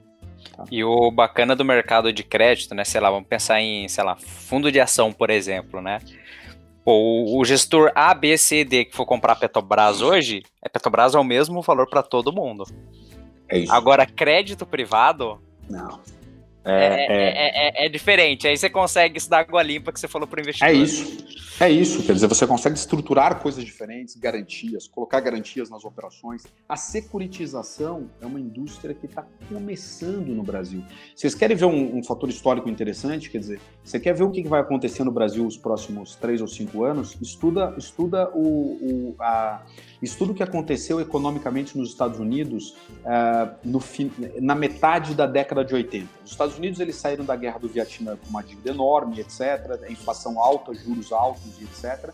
Tá. 0.56 0.64
E 0.70 0.84
o 0.84 1.10
bacana 1.10 1.56
do 1.56 1.64
mercado 1.64 2.12
de 2.12 2.22
crédito, 2.22 2.74
né? 2.74 2.84
Sei 2.84 3.00
lá, 3.00 3.10
vamos 3.10 3.28
pensar 3.28 3.60
em, 3.60 3.88
sei 3.88 4.04
lá, 4.04 4.14
fundo 4.16 4.70
de 4.70 4.78
ação, 4.78 5.12
por 5.12 5.30
exemplo, 5.30 5.80
né? 5.80 5.98
Pô, 6.84 7.36
o 7.36 7.44
gestor 7.44 7.90
A, 7.96 8.14
B, 8.14 8.38
C, 8.38 8.64
D 8.64 8.84
que 8.84 8.94
for 8.94 9.04
comprar 9.04 9.34
Petrobras 9.34 10.00
hoje, 10.00 10.44
é 10.62 10.68
Petrobras 10.68 11.16
é 11.16 11.18
o 11.18 11.24
mesmo 11.24 11.60
valor 11.60 11.88
para 11.88 12.00
todo 12.00 12.32
mundo. 12.32 12.64
É 13.48 13.59
isso. 13.59 13.72
Agora, 13.72 14.04
crédito 14.06 14.66
privado, 14.66 15.40
Não. 15.68 16.00
É 16.66 16.72
é, 16.72 17.07
é, 17.07 17.85
é, 17.85 17.87
é, 17.87 17.88
diferente. 17.88 18.48
Aí 18.48 18.57
você 18.57 18.68
consegue 18.68 19.18
isso 19.18 19.31
da 19.31 19.38
água 19.38 19.62
limpa 19.62 19.92
que 19.92 20.00
você 20.00 20.09
falou 20.09 20.26
para 20.26 20.38
o 20.38 20.40
investidor. 20.40 20.68
É 20.68 20.72
isso. 20.72 21.24
É 21.59 21.70
isso. 21.70 22.02
Quer 22.02 22.12
dizer, 22.12 22.26
você 22.26 22.46
consegue 22.46 22.76
estruturar 22.76 23.40
coisas 23.40 23.64
diferentes, 23.64 24.14
garantias, 24.16 24.87
colocar 24.87 25.20
garantias 25.20 25.70
nas 25.70 25.85
operações. 25.85 26.44
A 26.68 26.76
securitização 26.76 28.11
é 28.20 28.26
uma 28.26 28.38
indústria 28.38 28.92
que 28.92 29.07
está 29.07 29.24
começando 29.48 30.29
no 30.35 30.42
Brasil. 30.42 30.83
Vocês 31.14 31.35
querem 31.35 31.57
ver 31.57 31.64
um, 31.64 31.96
um, 31.96 32.05
fator 32.05 32.29
histórico 32.29 32.68
interessante? 32.68 33.31
Quer 33.31 33.38
dizer, 33.38 33.61
você 33.83 33.98
quer 33.98 34.12
ver 34.14 34.24
o 34.24 34.31
que 34.31 34.42
vai 34.46 34.61
acontecer 34.61 35.02
no 35.02 35.12
Brasil 35.12 35.46
os 35.46 35.57
próximos 35.57 36.14
três 36.16 36.42
ou 36.42 36.48
cinco 36.48 36.85
anos? 36.85 37.16
Estuda, 37.22 37.74
estuda 37.79 38.31
o, 38.35 38.42
o 38.42 39.16
a, 39.18 39.62
estuda 40.02 40.33
o 40.33 40.35
que 40.35 40.42
aconteceu 40.42 41.00
economicamente 41.00 41.79
nos 41.79 41.88
Estados 41.88 42.18
Unidos 42.18 42.76
uh, 43.05 43.55
no, 43.64 43.81
na 44.42 44.55
metade 44.55 45.14
da 45.14 45.26
década 45.26 45.64
de 45.64 45.74
80. 45.74 46.07
Os 46.22 46.33
Estados 46.33 46.55
Unidos 46.56 46.80
eles 46.80 46.96
saíram 46.96 47.24
da 47.24 47.36
guerra 47.36 47.58
do 47.58 47.68
Vietnã 47.68 48.16
com 48.16 48.28
uma 48.28 48.42
dívida 48.42 48.70
enorme, 48.70 49.20
etc., 49.20 49.88
inflação 49.88 50.40
alta, 50.40 50.74
juros 50.74 51.12
altos 51.12 51.60
etc. 51.60 52.12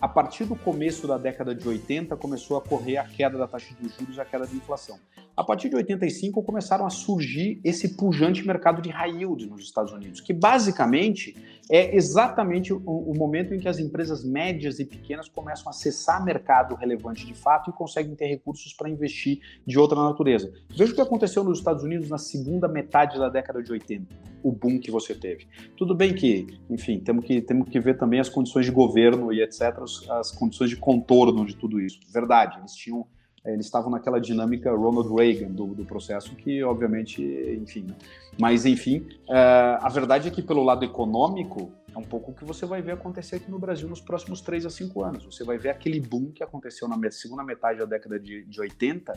A 0.00 0.06
partir 0.06 0.44
do 0.44 0.54
começo 0.54 1.06
da 1.06 1.18
década 1.18 1.54
de 1.54 1.66
80 1.66 2.16
começou 2.16 2.56
a 2.56 2.62
correr 2.62 2.98
a 2.98 3.04
queda 3.04 3.36
da 3.36 3.48
taxa 3.48 3.74
de 3.80 3.88
juros 3.88 4.16
e 4.16 4.20
a 4.20 4.24
queda 4.24 4.46
da 4.46 4.54
inflação. 4.54 4.98
A 5.38 5.44
partir 5.44 5.68
de 5.68 5.76
85 5.76 6.42
começaram 6.42 6.84
a 6.84 6.90
surgir 6.90 7.60
esse 7.62 7.96
pujante 7.96 8.44
mercado 8.44 8.82
de 8.82 8.90
high 8.90 9.18
yield 9.18 9.46
nos 9.46 9.62
Estados 9.62 9.92
Unidos, 9.92 10.20
que 10.20 10.32
basicamente 10.32 11.36
é 11.70 11.94
exatamente 11.94 12.72
o, 12.72 12.80
o, 12.84 13.16
momento 13.16 13.54
em 13.54 13.60
que 13.60 13.68
as 13.68 13.78
empresas 13.78 14.24
médias 14.24 14.80
e 14.80 14.84
pequenas 14.84 15.28
começam 15.28 15.68
a 15.68 15.70
acessar 15.70 16.24
mercado 16.24 16.74
relevante 16.74 17.24
de 17.24 17.34
fato 17.34 17.70
e 17.70 17.72
conseguem 17.72 18.16
ter 18.16 18.26
recursos 18.26 18.72
para 18.72 18.90
investir 18.90 19.38
de 19.64 19.78
outra 19.78 20.02
natureza. 20.02 20.52
Veja 20.70 20.90
o 20.90 20.94
que 20.96 21.00
aconteceu 21.00 21.44
nos 21.44 21.58
Estados 21.58 21.84
Unidos 21.84 22.10
na 22.10 22.18
segunda 22.18 22.66
metade 22.66 23.16
da 23.16 23.28
década 23.28 23.62
de 23.62 23.70
80, 23.70 24.12
o 24.42 24.50
boom 24.50 24.80
que 24.80 24.90
você 24.90 25.14
teve. 25.14 25.46
Tudo 25.76 25.94
bem 25.94 26.16
que, 26.16 26.48
enfim, 26.68 26.98
temos 26.98 27.24
que, 27.24 27.40
temos 27.40 27.68
que 27.68 27.78
ver 27.78 27.96
também 27.96 28.18
as 28.18 28.28
condições 28.28 28.66
de 28.66 28.72
governo 28.72 29.32
e 29.32 29.40
etc., 29.40 29.78
as, 29.82 30.10
as 30.10 30.32
condições 30.32 30.70
de 30.70 30.76
contorno 30.76 31.46
de 31.46 31.54
tudo 31.54 31.80
isso. 31.80 32.00
Verdade, 32.12 32.58
eles 32.58 32.74
tinham 32.74 33.06
eles 33.52 33.66
estavam 33.66 33.90
naquela 33.90 34.20
dinâmica 34.20 34.70
Ronald 34.70 35.14
Reagan 35.14 35.50
do, 35.50 35.68
do 35.68 35.84
processo, 35.84 36.34
que 36.36 36.62
obviamente, 36.62 37.22
enfim. 37.60 37.82
Né? 37.82 37.94
Mas, 38.40 38.66
enfim, 38.66 39.06
uh, 39.28 39.78
a 39.80 39.88
verdade 39.88 40.28
é 40.28 40.30
que 40.30 40.42
pelo 40.42 40.62
lado 40.62 40.84
econômico, 40.84 41.72
é 41.94 41.98
um 41.98 42.02
pouco 42.02 42.30
o 42.30 42.34
que 42.34 42.44
você 42.44 42.66
vai 42.66 42.82
ver 42.82 42.92
acontecer 42.92 43.36
aqui 43.36 43.50
no 43.50 43.58
Brasil 43.58 43.88
nos 43.88 44.00
próximos 44.00 44.40
3 44.40 44.66
a 44.66 44.70
5 44.70 45.02
anos. 45.02 45.24
Você 45.24 45.42
vai 45.42 45.58
ver 45.58 45.70
aquele 45.70 46.00
boom 46.00 46.30
que 46.30 46.42
aconteceu 46.42 46.86
na 46.86 46.96
segunda 47.10 47.42
metade 47.42 47.78
da 47.78 47.84
década 47.84 48.20
de, 48.20 48.44
de 48.44 48.60
80. 48.60 49.12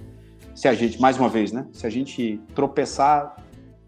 Se 0.56 0.68
a 0.68 0.74
gente, 0.74 1.00
mais 1.00 1.18
uma 1.18 1.30
vez, 1.30 1.52
né? 1.52 1.68
Se 1.74 1.86
a 1.86 1.90
gente 1.90 2.42
tropeçar 2.56 3.36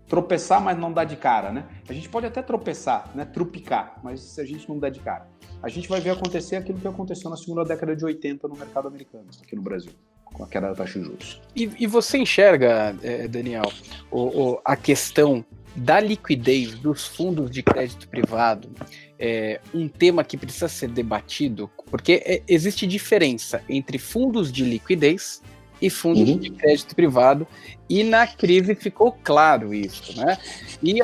tropeçar, 0.06 0.62
mas 0.62 0.78
não 0.78 0.94
dar 0.94 1.06
de 1.06 1.16
cara, 1.16 1.52
né? 1.52 1.66
A 1.90 1.94
gente 1.94 2.08
pode 2.08 2.28
até 2.28 2.40
tropeçar, 2.44 3.10
né? 3.16 3.26
Trupicar, 3.26 4.00
mas 4.04 4.20
se 4.20 4.40
a 4.40 4.46
gente 4.46 4.70
não 4.70 4.78
der 4.78 4.92
de 4.92 5.00
cara, 5.00 5.28
a 5.60 5.70
gente 5.70 5.90
vai 5.90 6.00
ver 6.00 6.12
acontecer 6.12 6.58
aquilo 6.58 6.78
que 6.78 6.88
aconteceu 6.88 7.32
na 7.32 7.38
segunda 7.38 7.64
década 7.64 7.96
de 7.96 8.06
80 8.06 8.48
no 8.48 8.56
mercado 8.56 8.88
americano, 8.88 9.26
aqui 9.42 9.56
no 9.56 9.64
Brasil 9.64 9.94
com 10.34 10.44
a 10.44 10.48
queda 10.48 10.70
da 10.70 10.76
taxa 10.76 11.00
de 11.00 11.06
juros. 11.06 11.42
E, 11.56 11.70
e 11.80 11.88
você 11.88 12.18
enxerga, 12.18 12.96
é, 13.02 13.28
Daniel, 13.28 13.72
o, 14.12 14.22
o, 14.22 14.62
a 14.66 14.76
questão 14.76 15.46
da 15.76 16.00
liquidez 16.00 16.74
dos 16.76 17.08
fundos 17.08 17.50
de 17.50 17.64
crédito 17.64 18.08
privado 18.08 18.70
é 19.18 19.60
um 19.74 19.88
tema 19.88 20.24
que 20.24 20.38
precisa 20.38 20.68
ser 20.68 20.90
debatido, 20.90 21.70
porque 21.90 22.22
é, 22.26 22.42
existe 22.48 22.86
diferença 22.86 23.64
entre 23.70 23.98
fundos 23.98 24.52
de 24.52 24.64
liquidez 24.64 25.42
e 25.82 25.90
fundos 25.90 26.30
uhum. 26.30 26.38
de 26.38 26.50
crédito 26.52 26.96
privado, 26.96 27.48
e 27.90 28.04
na 28.04 28.26
crise 28.26 28.74
ficou 28.76 29.12
claro 29.24 29.74
isso, 29.74 30.18
né? 30.18 30.38
E, 30.82 31.00
e 31.00 31.02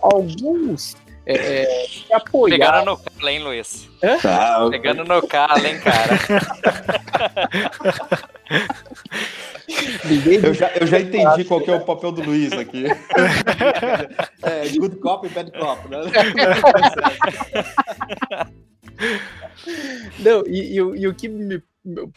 alguns 0.00 0.96
é, 1.24 1.34
é, 1.34 1.88
apoiar. 2.12 2.56
Pegaram 2.56 2.84
no 2.84 2.98
calo, 2.98 3.28
hein, 3.28 3.42
Luiz? 3.42 3.88
Tá, 4.20 4.68
Pegando 4.70 5.04
no 5.04 5.24
calo, 5.26 5.64
hein, 5.64 5.80
cara? 5.80 6.18
eu, 10.42 10.54
já, 10.54 10.70
eu 10.72 10.86
já 10.86 11.00
entendi 11.00 11.44
qual 11.44 11.60
que 11.60 11.70
é 11.70 11.76
o 11.76 11.84
papel 11.84 12.12
do 12.12 12.22
Luiz 12.22 12.52
aqui. 12.52 12.84
é, 14.42 14.68
good 14.76 14.96
cop 14.96 15.26
e 15.26 15.30
bad 15.30 15.50
cop, 15.52 15.88
né? 15.88 15.98
Não, 20.18 20.44
e, 20.46 20.72
e, 20.72 20.76
e, 20.76 21.06
o 21.06 21.14
que 21.14 21.28
me, 21.28 21.62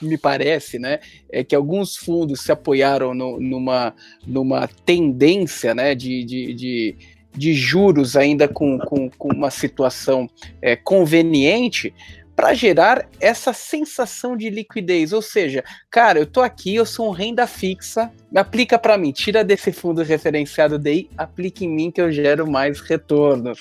me 0.01 0.17
parece, 0.17 0.79
né, 0.79 0.99
é 1.31 1.43
que 1.43 1.55
alguns 1.55 1.95
fundos 1.95 2.41
se 2.41 2.51
apoiaram 2.51 3.13
no, 3.13 3.39
numa, 3.39 3.93
numa 4.25 4.67
tendência, 4.67 5.73
né, 5.73 5.95
de, 5.95 6.23
de, 6.23 6.53
de 6.53 6.95
de 7.35 7.53
juros 7.53 8.15
ainda 8.15 8.47
com, 8.47 8.77
com, 8.79 9.09
com 9.09 9.29
uma 9.29 9.49
situação 9.49 10.29
é, 10.61 10.75
conveniente 10.75 11.93
para 12.35 12.53
gerar 12.53 13.07
essa 13.19 13.53
sensação 13.53 14.35
de 14.35 14.49
liquidez. 14.49 15.13
Ou 15.13 15.21
seja, 15.21 15.63
cara, 15.89 16.19
eu 16.19 16.25
tô 16.25 16.41
aqui, 16.41 16.75
eu 16.75 16.85
sou 16.85 17.07
um 17.07 17.11
renda 17.11 17.47
fixa, 17.47 18.11
aplica 18.35 18.77
para 18.77 18.97
mim, 18.97 19.11
tira 19.11 19.43
desse 19.43 19.71
fundo 19.71 20.03
referenciado 20.03 20.77
DI, 20.77 21.09
aplica 21.17 21.63
em 21.63 21.69
mim 21.69 21.91
que 21.91 22.01
eu 22.01 22.11
gero 22.11 22.49
mais 22.49 22.81
retorno. 22.81 23.53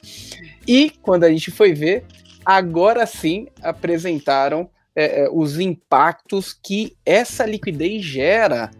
E 0.66 0.90
quando 1.02 1.24
a 1.24 1.30
gente 1.30 1.50
foi 1.50 1.72
ver, 1.72 2.04
agora 2.44 3.06
sim 3.06 3.46
apresentaram 3.62 4.68
é, 4.96 5.24
é 5.24 5.28
os 5.30 5.60
impactos 5.60 6.52
que 6.52 6.96
essa 7.06 7.46
liquidez 7.46 8.02
gera 8.02 8.70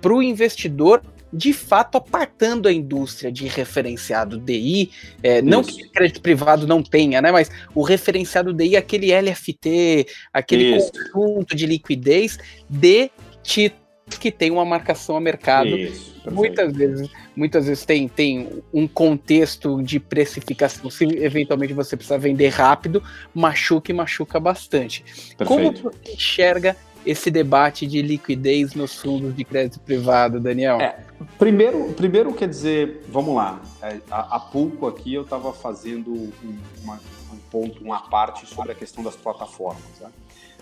para 0.00 0.12
o 0.12 0.22
investidor 0.22 1.02
de 1.32 1.52
fato 1.52 1.96
apartando 1.96 2.68
a 2.68 2.72
indústria 2.72 3.32
de 3.32 3.46
referenciado 3.46 4.38
DI, 4.38 4.90
é, 5.22 5.40
não 5.40 5.62
que 5.62 5.88
crédito 5.88 6.20
privado 6.20 6.66
não 6.66 6.82
tenha, 6.82 7.22
né? 7.22 7.32
Mas 7.32 7.50
o 7.74 7.82
referenciado 7.82 8.52
DI, 8.52 8.76
aquele 8.76 9.12
LFT, 9.12 10.06
aquele 10.32 10.76
Isso. 10.76 10.92
conjunto 11.12 11.56
de 11.56 11.66
liquidez 11.66 12.38
de 12.68 13.10
títulos 13.42 13.82
que 14.18 14.30
tem 14.30 14.50
uma 14.50 14.64
marcação 14.64 15.16
a 15.16 15.20
mercado. 15.20 15.68
Isso, 15.68 16.12
muitas 16.30 16.76
vezes, 16.76 17.08
muitas 17.34 17.66
vezes 17.66 17.84
tem, 17.84 18.08
tem 18.08 18.62
um 18.72 18.86
contexto 18.86 19.82
de 19.82 19.98
precificação. 19.98 20.90
Se 20.90 21.04
eventualmente 21.04 21.72
você 21.72 21.96
precisa 21.96 22.18
vender 22.18 22.48
rápido, 22.48 23.02
machuca 23.34 23.90
e 23.90 23.94
machuca 23.94 24.38
bastante. 24.38 25.02
Perfeito. 25.36 25.46
Como 25.46 25.72
você 25.72 26.12
enxerga 26.12 26.76
esse 27.04 27.30
debate 27.30 27.86
de 27.86 28.00
liquidez 28.02 28.74
nos 28.74 28.96
fundos 28.96 29.34
de 29.34 29.44
crédito 29.44 29.80
privado, 29.80 30.40
Daniel? 30.40 30.80
É, 30.80 30.98
primeiro, 31.38 31.92
primeiro 31.94 32.32
quer 32.32 32.48
dizer, 32.48 33.04
vamos 33.08 33.34
lá, 33.34 33.60
é, 33.82 33.98
há, 34.10 34.40
pouco 34.40 34.86
aqui 34.86 35.14
eu 35.14 35.22
estava 35.22 35.52
fazendo 35.52 36.12
um, 36.12 36.30
uma, 36.82 37.00
um 37.32 37.36
ponto, 37.50 37.82
uma 37.82 38.00
parte 38.08 38.46
sobre 38.46 38.72
a 38.72 38.74
questão 38.74 39.02
das 39.02 39.16
plataformas. 39.16 39.82
Né? 40.00 40.08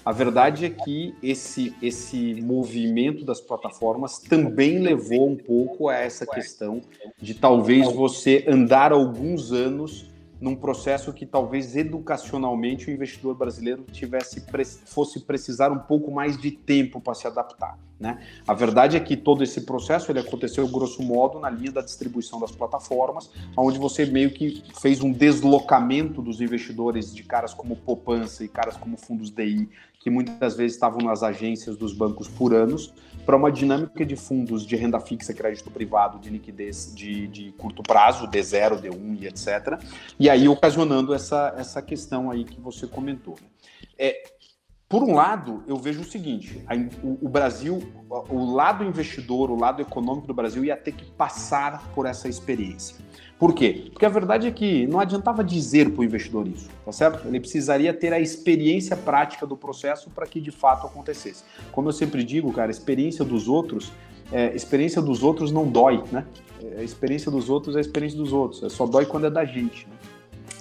A 0.04 0.12
verdade 0.12 0.64
é 0.64 0.70
que 0.70 1.14
esse, 1.22 1.74
esse 1.82 2.34
movimento 2.40 3.24
das 3.24 3.40
plataformas 3.40 4.18
também 4.18 4.78
levou 4.78 5.28
um 5.28 5.36
pouco 5.36 5.88
a 5.88 5.96
essa 5.96 6.26
questão 6.26 6.80
de 7.20 7.34
talvez 7.34 7.86
você 7.92 8.44
andar 8.48 8.92
alguns 8.92 9.52
anos 9.52 10.09
num 10.40 10.56
processo 10.56 11.12
que 11.12 11.26
talvez 11.26 11.76
educacionalmente 11.76 12.88
o 12.88 12.92
investidor 12.92 13.34
brasileiro 13.34 13.84
tivesse 13.92 14.44
fosse 14.86 15.20
precisar 15.20 15.70
um 15.70 15.78
pouco 15.78 16.10
mais 16.10 16.36
de 16.36 16.50
tempo 16.50 17.00
para 17.00 17.14
se 17.14 17.26
adaptar. 17.26 17.78
Né? 18.00 18.18
A 18.48 18.54
verdade 18.54 18.96
é 18.96 19.00
que 19.00 19.14
todo 19.14 19.44
esse 19.44 19.60
processo 19.60 20.10
ele 20.10 20.20
aconteceu 20.20 20.66
grosso 20.66 21.02
modo 21.02 21.38
na 21.38 21.50
linha 21.50 21.70
da 21.70 21.82
distribuição 21.82 22.40
das 22.40 22.50
plataformas, 22.50 23.30
onde 23.54 23.78
você 23.78 24.06
meio 24.06 24.30
que 24.30 24.64
fez 24.80 25.02
um 25.02 25.12
deslocamento 25.12 26.22
dos 26.22 26.40
investidores 26.40 27.14
de 27.14 27.22
caras 27.22 27.52
como 27.52 27.76
poupança 27.76 28.42
e 28.42 28.48
caras 28.48 28.74
como 28.78 28.96
fundos 28.96 29.30
DI 29.30 29.68
que 30.00 30.08
muitas 30.08 30.56
vezes 30.56 30.74
estavam 30.74 30.98
nas 31.02 31.22
agências 31.22 31.76
dos 31.76 31.92
bancos 31.92 32.26
por 32.26 32.54
anos, 32.54 32.92
para 33.26 33.36
uma 33.36 33.52
dinâmica 33.52 34.04
de 34.04 34.16
fundos 34.16 34.66
de 34.66 34.74
renda 34.74 34.98
fixa, 34.98 35.34
crédito 35.34 35.70
privado, 35.70 36.18
de 36.18 36.30
liquidez 36.30 36.92
de, 36.94 37.28
de 37.28 37.52
curto 37.52 37.82
prazo, 37.82 38.26
D0, 38.26 38.80
D1 38.80 39.18
e 39.20 39.26
etc. 39.26 39.78
E 40.18 40.30
aí 40.30 40.48
ocasionando 40.48 41.12
essa, 41.12 41.54
essa 41.56 41.82
questão 41.82 42.30
aí 42.30 42.44
que 42.44 42.58
você 42.58 42.86
comentou. 42.86 43.36
Né? 43.40 43.48
É, 43.98 44.39
por 44.90 45.04
um 45.04 45.14
lado, 45.14 45.62
eu 45.68 45.76
vejo 45.76 46.00
o 46.00 46.04
seguinte: 46.04 46.64
a, 46.66 46.74
o, 47.06 47.26
o, 47.26 47.28
Brasil, 47.28 47.80
o 48.28 48.52
lado 48.52 48.82
investidor, 48.82 49.48
o 49.48 49.56
lado 49.56 49.80
econômico 49.80 50.26
do 50.26 50.34
Brasil 50.34 50.64
ia 50.64 50.76
ter 50.76 50.90
que 50.90 51.04
passar 51.12 51.88
por 51.94 52.06
essa 52.06 52.28
experiência. 52.28 52.96
Por 53.38 53.54
quê? 53.54 53.88
Porque 53.92 54.04
a 54.04 54.08
verdade 54.08 54.48
é 54.48 54.50
que 54.50 54.88
não 54.88 54.98
adiantava 54.98 55.44
dizer 55.44 55.90
para 55.92 56.00
o 56.00 56.04
investidor 56.04 56.48
isso, 56.48 56.68
tá 56.84 56.90
certo? 56.90 57.28
Ele 57.28 57.38
precisaria 57.38 57.94
ter 57.94 58.12
a 58.12 58.18
experiência 58.18 58.96
prática 58.96 59.46
do 59.46 59.56
processo 59.56 60.10
para 60.10 60.26
que 60.26 60.40
de 60.40 60.50
fato 60.50 60.88
acontecesse. 60.88 61.44
Como 61.70 61.88
eu 61.88 61.92
sempre 61.92 62.24
digo, 62.24 62.52
cara, 62.52 62.68
experiência 62.68 63.24
dos 63.24 63.46
outros, 63.46 63.92
é, 64.32 64.52
experiência 64.56 65.00
dos 65.00 65.22
outros 65.22 65.52
não 65.52 65.68
dói, 65.68 66.02
né? 66.10 66.26
É, 66.64 66.80
a 66.80 66.82
experiência 66.82 67.30
dos 67.30 67.48
outros 67.48 67.76
é 67.76 67.78
a 67.78 67.80
experiência 67.80 68.18
dos 68.18 68.32
outros, 68.32 68.64
é 68.64 68.68
só 68.68 68.86
dói 68.86 69.06
quando 69.06 69.26
é 69.26 69.30
da 69.30 69.44
gente. 69.44 69.86
Né? 69.86 69.99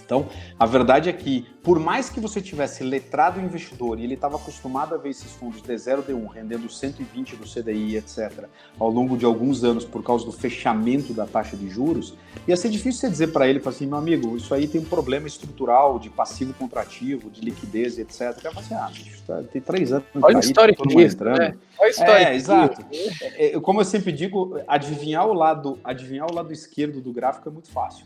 Então, 0.10 0.28
a 0.58 0.66
verdade 0.66 1.08
é 1.08 1.14
que, 1.14 1.46
por 1.62 1.78
mais 1.78 2.10
que 2.10 2.20
você 2.20 2.42
tivesse 2.42 2.84
letrado 2.84 3.40
o 3.40 3.44
investidor 3.44 4.00
e 4.00 4.04
ele 4.04 4.16
estava 4.16 4.38
acostumado 4.38 4.96
a 4.96 4.98
ver 4.98 5.10
esses 5.10 5.32
fundos 5.34 5.62
D0, 5.62 6.02
D1 6.02 6.32
rendendo 6.34 6.68
120 6.68 7.36
do 7.36 7.44
CDI, 7.44 7.98
etc., 7.98 8.46
ao 8.80 8.90
longo 8.90 9.16
de 9.16 9.24
alguns 9.24 9.64
anos 9.64 9.86
por 9.86 10.04
causa 10.04 10.26
do 10.26 10.32
fechamento 10.32 11.14
da 11.14 11.28
taxa 11.28 11.56
de 11.56 11.70
juros, 11.70 12.16
ia 12.48 12.58
ser 12.58 12.70
difícil 12.70 13.02
você 13.02 13.10
dizer 13.12 13.28
para 13.28 13.48
ele, 13.48 13.62
assim, 13.64 13.86
meu 13.86 14.00
amigo, 14.00 14.36
isso 14.36 14.52
aí 14.52 14.68
tem 14.68 14.82
um 14.82 14.86
problema 14.86 15.28
estrutural 15.28 16.00
de 16.00 16.10
passivo 16.10 16.56
contrativo, 16.56 17.30
de 17.30 17.42
liquidez, 17.42 18.00
etc. 18.00 18.22
Ele 18.22 18.32
vai 18.32 18.52
falar 18.52 18.62
assim, 18.62 18.74
ah, 18.74 18.90
bicho, 18.92 19.22
tá, 19.28 19.44
tem 19.44 19.62
três 19.62 19.92
anos. 19.92 20.08
Olha 20.20 20.38
a 20.38 20.40
história 20.40 20.76
tá 20.76 20.84
disso, 20.86 21.24
né? 21.24 21.54
Olha 21.80 21.88
a 21.88 21.90
história 21.90 22.30
é, 22.30 22.36
exato. 22.36 22.86
É, 22.92 23.56
é, 23.56 23.60
como 23.60 23.80
eu 23.80 23.86
sempre 23.86 24.12
digo, 24.12 24.60
adivinhar 24.68 25.26
o 25.26 25.34
lado, 25.34 25.80
adivinhar 25.84 26.30
o 26.30 26.34
lado 26.34 26.52
esquerdo 26.52 27.00
do 27.00 27.14
gráfico 27.14 27.48
é 27.48 27.52
muito 27.52 27.70
fácil. 27.70 28.06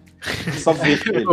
Só 0.59 0.73
ver 0.73 1.01
ele. 1.09 1.25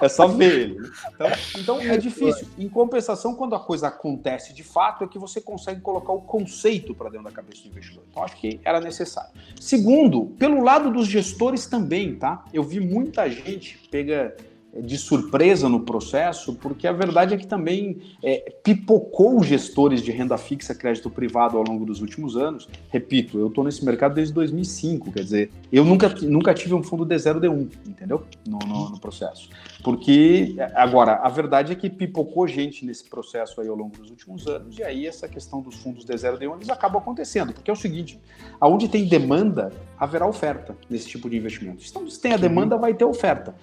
é 0.00 0.08
só 0.08 0.28
ver 0.28 0.60
ele. 0.60 0.76
Então, 1.14 1.28
então, 1.56 1.80
é 1.80 1.96
difícil. 1.96 2.46
Em 2.58 2.68
compensação, 2.68 3.34
quando 3.34 3.54
a 3.54 3.60
coisa 3.60 3.88
acontece 3.88 4.52
de 4.52 4.62
fato, 4.62 5.04
é 5.04 5.08
que 5.08 5.18
você 5.18 5.40
consegue 5.40 5.80
colocar 5.80 6.12
o 6.12 6.20
conceito 6.20 6.94
para 6.94 7.08
dentro 7.08 7.24
da 7.24 7.32
cabeça 7.32 7.62
do 7.62 7.68
investidor. 7.68 8.04
Então, 8.10 8.22
acho 8.22 8.36
que 8.36 8.60
era 8.64 8.80
necessário. 8.80 9.30
Segundo, 9.58 10.26
pelo 10.38 10.62
lado 10.62 10.90
dos 10.90 11.06
gestores 11.06 11.66
também, 11.66 12.14
tá? 12.16 12.44
Eu 12.52 12.62
vi 12.62 12.78
muita 12.78 13.28
gente 13.28 13.78
pega 13.90 14.36
de 14.82 14.98
surpresa 14.98 15.68
no 15.68 15.80
processo, 15.80 16.54
porque 16.54 16.86
a 16.86 16.92
verdade 16.92 17.34
é 17.34 17.36
que 17.36 17.46
também 17.46 17.98
é, 18.22 18.52
pipocou 18.62 19.42
gestores 19.42 20.02
de 20.02 20.10
renda 20.10 20.36
fixa, 20.36 20.74
crédito 20.74 21.10
privado 21.10 21.56
ao 21.56 21.64
longo 21.64 21.84
dos 21.84 22.00
últimos 22.00 22.36
anos. 22.36 22.68
Repito, 22.90 23.38
eu 23.38 23.48
estou 23.48 23.64
nesse 23.64 23.84
mercado 23.84 24.14
desde 24.14 24.34
2005, 24.34 25.12
quer 25.12 25.22
dizer, 25.22 25.50
eu 25.72 25.84
nunca, 25.84 26.08
nunca 26.22 26.54
tive 26.54 26.74
um 26.74 26.82
fundo 26.82 27.06
D0, 27.06 27.40
D1, 27.40 27.68
entendeu? 27.86 28.24
No, 28.46 28.58
no, 28.58 28.90
no, 28.90 29.00
processo. 29.00 29.48
Porque, 29.82 30.56
agora, 30.74 31.16
a 31.16 31.28
verdade 31.28 31.72
é 31.72 31.74
que 31.74 31.88
pipocou 31.88 32.46
gente 32.46 32.84
nesse 32.84 33.04
processo 33.08 33.60
aí 33.60 33.68
ao 33.68 33.76
longo 33.76 33.96
dos 33.96 34.10
últimos 34.10 34.46
anos, 34.46 34.78
e 34.78 34.82
aí 34.82 35.06
essa 35.06 35.28
questão 35.28 35.60
dos 35.60 35.76
fundos 35.76 36.04
D0, 36.04 36.38
D1, 36.38 36.56
eles 36.56 36.70
acabam 36.70 37.00
acontecendo, 37.00 37.52
porque 37.52 37.70
é 37.70 37.72
o 37.72 37.76
seguinte, 37.76 38.20
aonde 38.60 38.88
tem 38.88 39.06
demanda, 39.06 39.72
haverá 39.98 40.26
oferta 40.26 40.76
nesse 40.88 41.08
tipo 41.08 41.30
de 41.30 41.36
investimento. 41.36 41.82
Então, 41.88 42.08
se 42.08 42.20
tem 42.20 42.32
a 42.32 42.36
demanda, 42.36 42.76
vai 42.76 42.94
ter 42.94 43.04
oferta. 43.04 43.54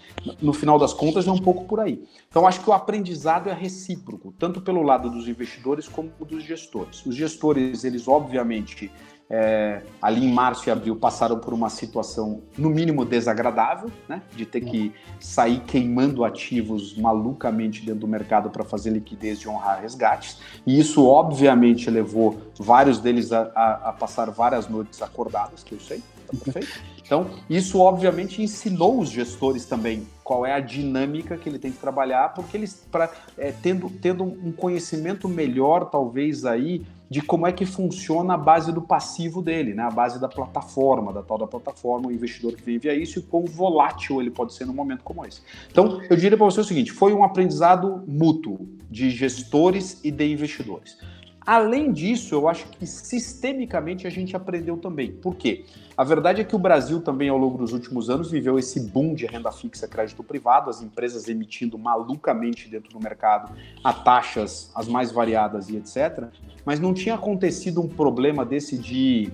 No 0.42 0.54
final 0.54 0.80
das 0.80 0.94
contas, 0.94 1.03
é 1.08 1.32
um 1.32 1.38
pouco 1.38 1.66
por 1.66 1.80
aí. 1.80 2.04
Então, 2.30 2.48
acho 2.48 2.62
que 2.62 2.70
o 2.70 2.74
aprendizado 2.74 3.50
é 3.50 3.54
recíproco, 3.54 4.34
tanto 4.38 4.62
pelo 4.62 4.82
lado 4.82 5.10
dos 5.10 5.28
investidores 5.28 5.88
como 5.88 6.12
dos 6.26 6.44
gestores. 6.44 7.06
Os 7.06 7.16
gestores, 7.16 7.84
eles 7.84 8.08
obviamente, 8.08 8.92
é, 9.30 9.82
ali 10.02 10.26
em 10.26 10.32
março 10.32 10.70
e 10.70 10.72
abril, 10.72 10.96
passaram 10.96 11.40
por 11.40 11.54
uma 11.54 11.70
situação, 11.70 12.44
no 12.58 12.70
mínimo, 12.70 13.06
desagradável, 13.06 13.92
né? 14.08 14.22
De 14.36 14.46
ter 14.46 14.62
que 14.62 14.94
sair 15.20 15.60
queimando 15.62 16.24
ativos 16.24 16.98
malucamente 16.98 17.86
dentro 17.86 18.02
do 18.02 18.08
mercado 18.08 18.50
para 18.50 18.64
fazer 18.64 18.92
liquidez 18.92 19.40
e 19.40 19.48
honrar 19.48 19.82
resgates. 19.82 20.40
E 20.66 20.80
isso, 20.80 21.06
obviamente, 21.06 21.90
levou 21.90 22.38
vários 22.60 23.00
deles 23.00 23.32
a, 23.32 23.52
a, 23.56 23.90
a 23.90 23.94
passar 23.94 24.30
várias 24.30 24.68
noites 24.68 25.02
acordadas, 25.02 25.64
que 25.64 25.74
eu 25.74 25.80
sei, 25.80 26.04
perfeito. 26.38 26.94
Então, 27.06 27.30
isso 27.50 27.80
obviamente 27.80 28.42
ensinou 28.42 29.00
os 29.00 29.10
gestores 29.10 29.66
também 29.66 30.08
qual 30.24 30.46
é 30.46 30.54
a 30.54 30.60
dinâmica 30.60 31.38
que 31.38 31.50
ele 31.50 31.60
tem 31.60 31.72
que 31.72 31.78
trabalhar, 31.78 32.34
porque 32.34 32.56
eles, 32.56 32.88
pra, 32.90 33.12
é, 33.38 33.52
tendo, 33.52 33.90
tendo 33.90 34.24
um 34.24 34.52
conhecimento 34.52 35.28
melhor, 35.28 35.90
talvez 35.90 36.46
aí, 36.46 36.82
de 37.10 37.22
como 37.22 37.46
é 37.46 37.52
que 37.52 37.66
funciona 37.66 38.34
a 38.34 38.38
base 38.38 38.72
do 38.72 38.82
passivo 38.82 39.42
dele, 39.42 39.74
né? 39.74 39.84
a 39.84 39.92
base 39.92 40.20
da 40.20 40.28
plataforma, 40.28 41.14
da 41.14 41.22
tal 41.22 41.38
da 41.38 41.46
plataforma, 41.46 42.08
o 42.08 42.12
investidor 42.12 42.54
que 42.54 42.90
a 42.90 42.96
isso 42.96 43.20
e 43.20 43.22
quão 43.22 43.46
volátil 43.46 44.22
ele 44.22 44.32
pode 44.32 44.54
ser 44.54 44.66
num 44.66 44.74
momento 44.74 45.04
como 45.04 45.26
esse. 45.26 45.42
Então, 45.70 46.02
eu 46.10 46.16
diria 46.16 46.38
para 46.38 46.46
você 46.46 46.62
o 46.62 46.64
seguinte: 46.64 46.92
foi 46.92 47.14
um 47.14 47.24
aprendizado 47.24 48.04
mútuo 48.08 48.68
de 48.90 49.12
gestores 49.12 50.00
e 50.04 50.10
de 50.10 50.32
investidores. 50.32 50.98
Além 51.46 51.92
disso, 51.92 52.34
eu 52.34 52.48
acho 52.48 52.68
que 52.68 52.86
sistemicamente 52.86 54.08
a 54.08 54.10
gente 54.10 54.36
aprendeu 54.36 54.78
também. 54.78 55.12
Por 55.12 55.36
quê? 55.36 55.66
A 55.96 56.04
verdade 56.04 56.42
é 56.42 56.44
que 56.44 56.56
o 56.56 56.60
Brasil 56.60 57.02
também, 57.02 57.30
ao 57.30 57.38
longo 57.38 57.58
dos 57.58 57.74
últimos 57.74 58.10
anos, 58.10 58.32
viveu 58.32 58.58
esse 58.58 58.80
boom 58.80 59.14
de 59.14 59.26
renda 59.26 59.52
fixa, 59.52 59.88
crédito 59.88 60.24
privado, 60.24 60.70
as 60.70 60.82
empresas 60.82 61.28
emitindo 61.28 61.78
malucamente 61.78 62.70
dentro 62.70 62.92
do 62.92 63.00
mercado 63.00 63.54
a 63.84 63.94
taxas 63.94 64.72
as 64.74 64.88
mais 64.88 65.12
variadas 65.12 65.70
e 65.70 65.76
etc. 65.76 66.30
Mas 66.66 66.80
não 66.80 66.94
tinha 66.94 67.16
acontecido 67.16 67.82
um 67.82 67.88
problema 67.88 68.46
desse 68.46 68.78
de 68.78 69.32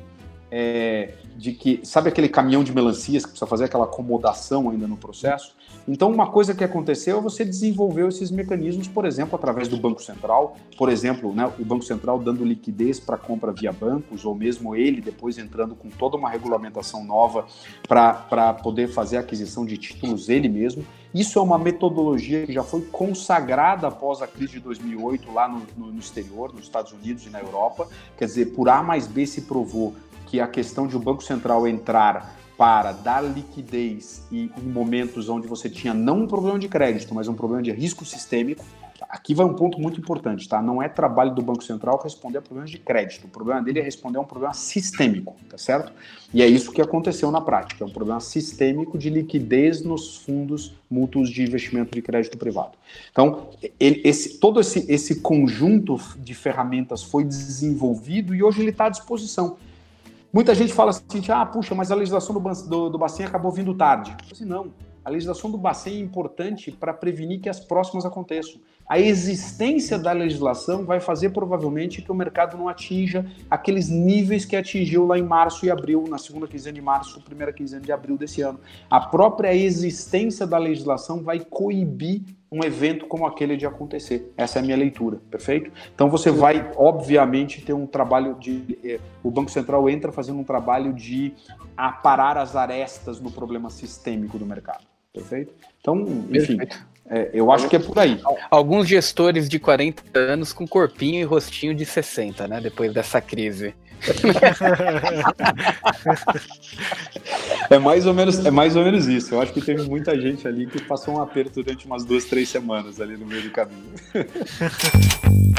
é, 0.52 1.14
de 1.40 1.54
que, 1.54 1.80
sabe 1.84 2.10
aquele 2.10 2.28
caminhão 2.28 2.66
de 2.66 2.74
melancias 2.74 3.24
que 3.24 3.30
precisa 3.30 3.48
fazer 3.48 3.64
aquela 3.64 3.86
acomodação 3.86 4.70
ainda 4.70 4.86
no 4.86 4.98
processo? 4.98 5.56
Então, 5.88 6.12
uma 6.12 6.30
coisa 6.30 6.54
que 6.54 6.64
aconteceu 6.64 7.18
é 7.18 7.22
você 7.22 7.46
desenvolveu 7.46 8.10
esses 8.10 8.30
mecanismos, 8.30 8.90
por 8.90 9.06
exemplo, 9.06 9.38
através 9.38 9.70
do 9.70 9.78
Banco 9.78 10.04
Central, 10.04 10.58
por 10.78 10.90
exemplo, 10.90 11.34
né, 11.34 11.50
o 11.58 11.64
Banco 11.64 11.86
Central 11.86 12.20
dando 12.20 12.44
liquidez 12.44 13.00
para 13.00 13.18
compra 13.18 13.54
via 13.54 13.72
bancos, 13.72 14.26
ou 14.26 14.36
mesmo 14.36 14.76
ele 14.76 15.00
depois 15.00 15.38
entrando 15.38 15.76
com 15.76 15.90
toda 15.90 16.18
uma 16.18 16.30
regulamentação 16.30 17.06
nova 17.06 17.46
para 17.88 18.54
poder 18.56 18.90
fazer 18.90 19.18
a 19.18 19.22
aquisição 19.22 19.66
de 19.66 19.78
títulos 19.78 20.28
ele 20.28 20.50
mesmo. 20.50 20.86
Isso 21.14 21.40
é 21.40 21.42
uma 21.42 21.58
metodologia 21.58 22.46
que 22.46 22.54
já 22.54 22.64
foi 22.64 22.82
consagrada 22.82 23.88
após 23.88 24.22
a 24.22 24.28
crise 24.28 24.54
de 24.54 24.60
2008 24.60 25.32
lá 25.32 25.48
no, 25.48 25.66
no, 25.76 25.92
no 25.92 26.00
exterior, 26.00 26.54
nos 26.54 26.64
Estados 26.64 26.92
Unidos 26.92 27.26
e 27.26 27.30
na 27.30 27.40
Europa. 27.40 27.88
Quer 28.16 28.26
dizer, 28.26 28.54
por 28.54 28.70
A 28.70 28.84
mais 28.84 29.08
B 29.08 29.26
se 29.26 29.42
provou 29.42 29.96
que 30.30 30.40
a 30.40 30.48
questão 30.48 30.88
de 30.88 30.96
o 30.96 31.00
Banco 31.00 31.24
Central 31.24 31.68
entrar 31.68 32.38
para 32.56 32.92
dar 32.92 33.22
liquidez 33.22 34.22
e 34.32 34.52
em 34.58 34.70
momentos 34.70 35.28
onde 35.28 35.48
você 35.48 35.70
tinha 35.70 35.94
não 35.94 36.24
um 36.24 36.28
problema 36.28 36.60
de 36.60 36.68
crédito, 36.68 37.16
mas 37.16 37.28
um 37.28 37.34
problema 37.34 37.64
de 37.64 37.72
risco 37.72 38.06
sistêmico, 38.06 38.64
aqui 39.08 39.34
vai 39.34 39.46
um 39.46 39.54
ponto 39.54 39.80
muito 39.80 40.00
importante, 40.00 40.48
tá? 40.48 40.62
Não 40.62 40.84
é 40.84 40.90
trabalho 40.90 41.34
do 41.34 41.42
Banco 41.42 41.64
Central 41.64 42.00
responder 42.04 42.38
a 42.38 42.42
problemas 42.42 42.70
de 42.70 42.78
crédito. 42.78 43.26
O 43.26 43.30
problema 43.30 43.62
dele 43.62 43.80
é 43.80 43.82
responder 43.82 44.18
a 44.18 44.22
um 44.22 44.26
problema 44.26 44.54
sistêmico, 44.54 45.36
tá 45.50 45.58
certo? 45.58 45.92
E 46.34 46.44
é 46.44 46.48
isso 46.48 46.72
que 46.72 46.82
aconteceu 46.82 47.32
na 47.32 47.40
prática, 47.40 47.84
é 47.84 47.88
um 47.88 47.92
problema 47.92 48.20
sistêmico 48.20 48.98
de 48.98 49.10
liquidez 49.10 49.82
nos 49.82 50.18
fundos 50.18 50.76
mútuos 50.92 51.30
de 51.30 51.42
investimento 51.42 51.96
de 51.96 52.02
crédito 52.02 52.38
privado. 52.38 52.74
Então, 53.10 53.48
ele, 53.80 54.02
esse, 54.04 54.38
todo 54.38 54.60
esse, 54.60 54.86
esse 54.92 55.22
conjunto 55.22 55.98
de 56.18 56.36
ferramentas 56.36 57.02
foi 57.02 57.24
desenvolvido 57.24 58.36
e 58.36 58.44
hoje 58.44 58.62
ele 58.62 58.72
está 58.72 58.88
à 58.88 58.90
disposição. 58.90 59.58
Muita 60.32 60.54
gente 60.54 60.74
fala 60.74 60.92
assim, 60.92 61.22
ah, 61.30 61.46
puxa, 61.46 61.74
mas 61.74 61.92
a 61.92 61.96
legislação 61.96 62.40
do, 62.40 62.68
do, 62.68 62.90
do 62.90 62.98
Bacen 62.98 63.26
acabou 63.26 63.52
vindo 63.52 63.74
tarde. 63.74 64.16
Assim, 64.32 64.46
não, 64.46 64.72
a 65.04 65.10
legislação 65.10 65.50
do 65.50 65.58
Bacen 65.58 65.96
é 65.96 66.00
importante 66.00 66.72
para 66.72 66.94
prevenir 66.94 67.42
que 67.42 67.50
as 67.50 67.60
próximas 67.60 68.06
aconteçam. 68.06 68.62
A 68.90 69.00
existência 69.00 70.00
da 70.00 70.12
legislação 70.12 70.84
vai 70.84 71.00
fazer 71.00 71.30
provavelmente 71.30 72.02
que 72.02 72.12
o 72.12 72.16
mercado 72.16 72.58
não 72.58 72.68
atinja 72.68 73.24
aqueles 73.48 73.88
níveis 73.88 74.46
que 74.46 74.56
atingiu 74.56 75.06
lá 75.06 75.16
em 75.16 75.22
março 75.22 75.64
e 75.64 75.70
abril, 75.70 76.06
na 76.10 76.18
segunda 76.18 76.48
quinzena 76.48 76.74
de 76.74 76.82
março, 76.82 77.22
primeira 77.22 77.54
quinzena 77.54 77.84
de 77.84 77.92
abril 77.92 78.18
desse 78.18 78.42
ano. 78.42 78.60
A 78.90 79.00
própria 79.00 79.54
existência 79.54 80.48
da 80.48 80.58
legislação 80.58 81.22
vai 81.22 81.40
coibir 81.40 82.24
um 82.52 82.64
evento 82.64 83.06
como 83.06 83.28
aquele 83.28 83.56
de 83.56 83.68
acontecer. 83.68 84.34
Essa 84.36 84.58
é 84.58 84.62
a 84.62 84.66
minha 84.66 84.78
leitura, 84.78 85.22
perfeito? 85.30 85.72
Então 85.94 86.10
você 86.10 86.32
vai, 86.32 86.72
obviamente, 86.76 87.62
ter 87.62 87.74
um 87.74 87.86
trabalho 87.86 88.34
de. 88.40 88.76
Eh, 88.84 89.00
o 89.22 89.30
Banco 89.30 89.52
Central 89.52 89.88
entra 89.88 90.12
fazendo 90.12 90.40
um 90.40 90.44
trabalho 90.44 90.94
de 90.94 91.32
aparar 91.78 92.40
as 92.40 92.56
arestas 92.56 93.22
no 93.22 93.30
problema 93.30 93.70
sistêmico 93.70 94.40
do 94.40 94.48
mercado, 94.48 94.84
perfeito? 95.14 95.54
Então, 95.80 96.04
enfim. 96.32 96.58
É, 97.10 97.32
eu 97.34 97.52
acho 97.52 97.68
que 97.68 97.76
é 97.76 97.80
por 97.80 97.98
aí. 97.98 98.22
Alguns 98.52 98.88
gestores 98.88 99.50
de 99.50 99.58
40 99.58 100.04
anos 100.14 100.54
com 100.54 100.68
corpinho 100.68 101.20
e 101.20 101.24
rostinho 101.24 101.74
de 101.74 101.84
60, 101.84 102.48
né? 102.48 102.62
Depois 102.62 102.94
dessa 102.94 103.20
crise. 103.20 103.74
é 107.70 107.78
mais 107.80 108.06
ou 108.06 108.14
menos 108.14 108.46
é 108.46 108.52
mais 108.52 108.76
ou 108.76 108.84
menos 108.84 109.08
isso. 109.08 109.34
Eu 109.34 109.42
acho 109.42 109.52
que 109.52 109.60
teve 109.60 109.84
muita 109.84 110.18
gente 110.20 110.48
ali 110.48 110.68
que 110.68 110.82
passou 110.82 111.16
um 111.16 111.22
aperto 111.22 111.62
durante 111.64 111.86
umas 111.86 112.06
duas, 112.06 112.26
três 112.26 112.48
semanas 112.48 113.02
ali 113.02 113.18
no 113.18 113.26
meio 113.26 113.42
do 113.44 113.52
caminho. 113.52 113.92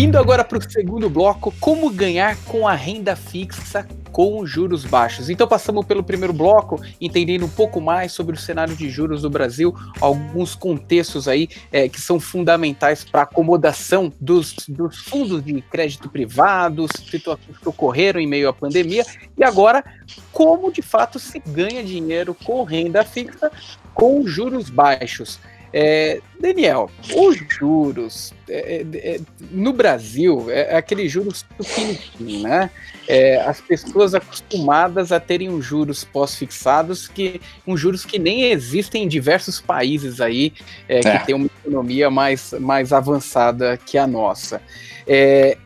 Indo 0.00 0.16
agora 0.16 0.42
para 0.42 0.56
o 0.56 0.62
segundo 0.62 1.10
bloco, 1.10 1.52
como 1.60 1.90
ganhar 1.90 2.34
com 2.46 2.66
a 2.66 2.72
renda 2.72 3.14
fixa 3.14 3.86
com 4.10 4.46
juros 4.46 4.82
baixos. 4.82 5.28
Então 5.28 5.46
passamos 5.46 5.84
pelo 5.84 6.02
primeiro 6.02 6.32
bloco, 6.32 6.80
entendendo 6.98 7.44
um 7.44 7.50
pouco 7.50 7.82
mais 7.82 8.10
sobre 8.10 8.34
o 8.34 8.38
cenário 8.38 8.74
de 8.74 8.88
juros 8.88 9.20
do 9.20 9.28
Brasil, 9.28 9.74
alguns 10.00 10.54
contextos 10.54 11.28
aí 11.28 11.50
é, 11.70 11.86
que 11.86 12.00
são 12.00 12.18
fundamentais 12.18 13.04
para 13.04 13.20
a 13.20 13.24
acomodação 13.24 14.10
dos, 14.18 14.54
dos, 14.66 15.00
fundos 15.00 15.44
de 15.44 15.60
crédito 15.60 16.08
privados, 16.08 16.90
situações 17.10 17.58
que 17.58 17.68
ocorreram 17.68 18.18
em 18.18 18.26
meio 18.26 18.48
à 18.48 18.54
pandemia, 18.54 19.04
e 19.36 19.44
agora 19.44 19.84
como 20.32 20.72
de 20.72 20.80
fato 20.80 21.18
se 21.18 21.38
ganha 21.40 21.84
dinheiro 21.84 22.34
com 22.42 22.62
renda 22.62 23.04
fixa 23.04 23.52
com 23.92 24.26
juros 24.26 24.70
baixos. 24.70 25.38
É, 25.72 26.20
Daniel, 26.40 26.90
os 27.14 27.36
juros 27.48 28.34
é, 28.48 28.84
é, 28.92 29.14
é 29.14 29.20
no 29.50 29.72
Brasil 29.72 30.46
é, 30.50 30.72
é 30.72 30.76
aquele 30.76 31.08
juros 31.08 31.44
pequenininho, 31.56 32.42
né? 32.42 32.70
É, 33.06 33.40
as 33.42 33.60
pessoas 33.60 34.14
acostumadas 34.14 35.12
a 35.12 35.20
terem 35.20 35.48
os 35.48 35.64
juros 35.64 36.04
pós-fixados, 36.04 37.08
que 37.08 37.40
um 37.66 37.76
juros 37.76 38.04
que 38.04 38.18
nem 38.18 38.50
existem 38.50 39.04
em 39.04 39.08
diversos 39.08 39.60
países 39.60 40.20
aí 40.20 40.50
que 40.86 41.26
tem 41.26 41.34
uma 41.34 41.46
economia 41.46 42.10
mais, 42.10 42.52
mais 42.60 42.92
avançada 42.92 43.76
que 43.76 43.98
a 43.98 44.06
nossa. 44.06 44.60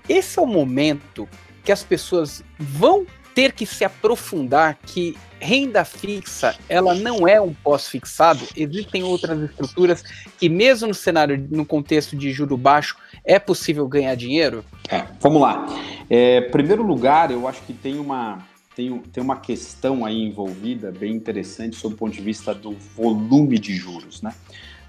esse 0.08 0.38
é 0.38 0.42
o 0.42 0.46
momento 0.46 1.28
que 1.62 1.72
as 1.72 1.82
pessoas 1.82 2.42
vão 2.58 3.06
ter 3.34 3.52
que 3.52 3.66
se 3.66 3.84
aprofundar 3.84 4.78
que 4.86 5.16
renda 5.40 5.84
fixa, 5.84 6.56
ela 6.68 6.94
não 6.94 7.28
é 7.28 7.40
um 7.40 7.52
pós-fixado, 7.52 8.46
existem 8.56 9.02
outras 9.02 9.38
estruturas 9.50 10.02
que 10.38 10.48
mesmo 10.48 10.88
no 10.88 10.94
cenário, 10.94 11.46
no 11.50 11.66
contexto 11.66 12.16
de 12.16 12.32
juro 12.32 12.56
baixo, 12.56 12.96
é 13.24 13.38
possível 13.38 13.86
ganhar 13.86 14.14
dinheiro? 14.14 14.64
É, 14.88 15.04
vamos 15.20 15.42
lá. 15.42 15.66
É, 16.08 16.40
primeiro 16.42 16.82
lugar, 16.82 17.30
eu 17.30 17.46
acho 17.46 17.60
que 17.62 17.74
tem 17.74 17.98
uma, 17.98 18.38
tem, 18.74 18.98
tem 18.98 19.22
uma 19.22 19.36
questão 19.36 20.04
aí 20.04 20.22
envolvida 20.22 20.90
bem 20.90 21.12
interessante 21.14 21.76
sob 21.76 21.94
o 21.94 21.98
ponto 21.98 22.14
de 22.14 22.22
vista 22.22 22.54
do 22.54 22.72
volume 22.96 23.58
de 23.58 23.76
juros, 23.76 24.22
né? 24.22 24.32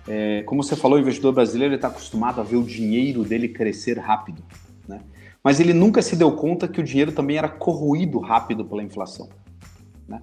É, 0.08 0.43
como 0.46 0.64
você 0.64 0.76
falou, 0.76 0.98
o 0.98 1.02
investidor 1.02 1.34
brasileiro 1.34 1.74
está 1.74 1.88
acostumado 1.88 2.39
a 2.39 2.43
ver 2.43 2.58
o 2.58 2.64
dinheiro 2.64 3.24
dele 3.24 3.48
crescer 3.48 3.98
rápido? 3.98 4.43
Mas 5.46 5.60
ele 5.60 5.74
nunca 5.76 6.02
se 6.02 6.16
deu 6.16 6.32
conta 6.32 6.68
que 6.68 6.82
o 6.82 6.84
dinheiro 6.84 7.12
também 7.12 7.38
era 7.38 7.48
corroído 7.48 8.18
rápido 8.18 8.66
pela 8.66 8.82
inflação. 8.82 9.30
Né? 10.08 10.20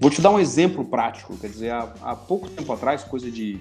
Vou 0.00 0.10
te 0.10 0.20
dar 0.20 0.30
um 0.30 0.38
exemplo 0.40 0.84
prático, 0.84 1.36
quer 1.36 1.48
dizer, 1.48 1.70
há, 1.70 1.94
há 2.02 2.16
pouco 2.16 2.50
tempo 2.50 2.72
atrás, 2.72 3.04
coisa 3.04 3.30
de, 3.30 3.60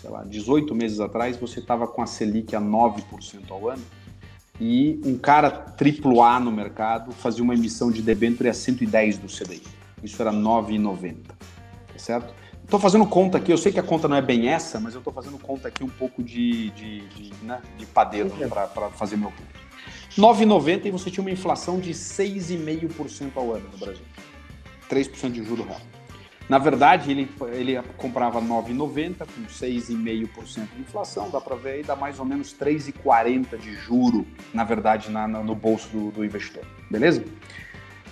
sei 0.00 0.08
lá, 0.08 0.24
18 0.24 0.74
meses 0.74 1.00
atrás, 1.00 1.36
você 1.36 1.60
estava 1.60 1.86
com 1.86 2.00
a 2.00 2.06
Selic 2.06 2.56
a 2.56 2.62
9% 2.62 3.02
ao 3.50 3.68
ano 3.68 3.82
e 4.58 4.98
um 5.04 5.18
cara 5.18 5.50
triplo 5.50 6.22
A 6.22 6.40
no 6.40 6.50
mercado 6.50 7.12
fazia 7.12 7.44
uma 7.44 7.54
emissão 7.54 7.90
de 7.90 8.00
debênture 8.00 8.48
a 8.48 8.54
110 8.54 9.18
do 9.18 9.26
CDI. 9.26 9.62
Isso 10.02 10.22
era 10.22 10.32
9,90, 10.32 11.16
tá 11.26 11.34
certo? 11.98 12.34
Estou 12.62 12.80
fazendo 12.80 13.04
conta 13.04 13.36
aqui, 13.36 13.52
eu 13.52 13.58
sei 13.58 13.70
que 13.70 13.80
a 13.80 13.82
conta 13.82 14.08
não 14.08 14.16
é 14.16 14.22
bem 14.22 14.48
essa, 14.48 14.80
mas 14.80 14.94
eu 14.94 15.00
estou 15.00 15.12
fazendo 15.12 15.38
conta 15.38 15.68
aqui 15.68 15.84
um 15.84 15.90
pouco 15.90 16.22
de, 16.22 16.70
de, 16.70 17.06
de, 17.08 17.44
né, 17.44 17.60
de 17.76 17.84
padeiro 17.84 18.30
para 18.48 18.88
fazer 18.88 19.18
meu 19.18 19.30
ponto. 19.30 19.64
9,90 20.18 20.86
e 20.86 20.90
você 20.90 21.10
tinha 21.10 21.22
uma 21.22 21.30
inflação 21.30 21.80
de 21.80 21.90
6,5% 21.90 23.32
ao 23.34 23.52
ano 23.52 23.68
no 23.72 23.78
Brasil. 23.78 24.04
3% 24.88 25.32
de 25.32 25.42
juro 25.42 25.64
real. 25.64 25.80
Na 26.48 26.58
verdade, 26.58 27.10
ele, 27.10 27.28
ele 27.52 27.80
comprava 27.96 28.40
9,90 28.40 29.18
com 29.20 29.42
6,5% 29.46 30.68
de 30.74 30.80
inflação, 30.82 31.30
dá 31.30 31.40
para 31.40 31.56
ver 31.56 31.70
aí, 31.70 31.82
dá 31.82 31.96
mais 31.96 32.18
ou 32.18 32.24
menos 32.24 32.54
3,40 32.54 33.56
de 33.56 33.74
juro, 33.74 34.26
na 34.52 34.62
verdade, 34.62 35.10
na, 35.10 35.26
no 35.26 35.54
bolso 35.54 35.88
do, 35.88 36.10
do 36.10 36.24
investidor. 36.24 36.64
Beleza? 36.90 37.24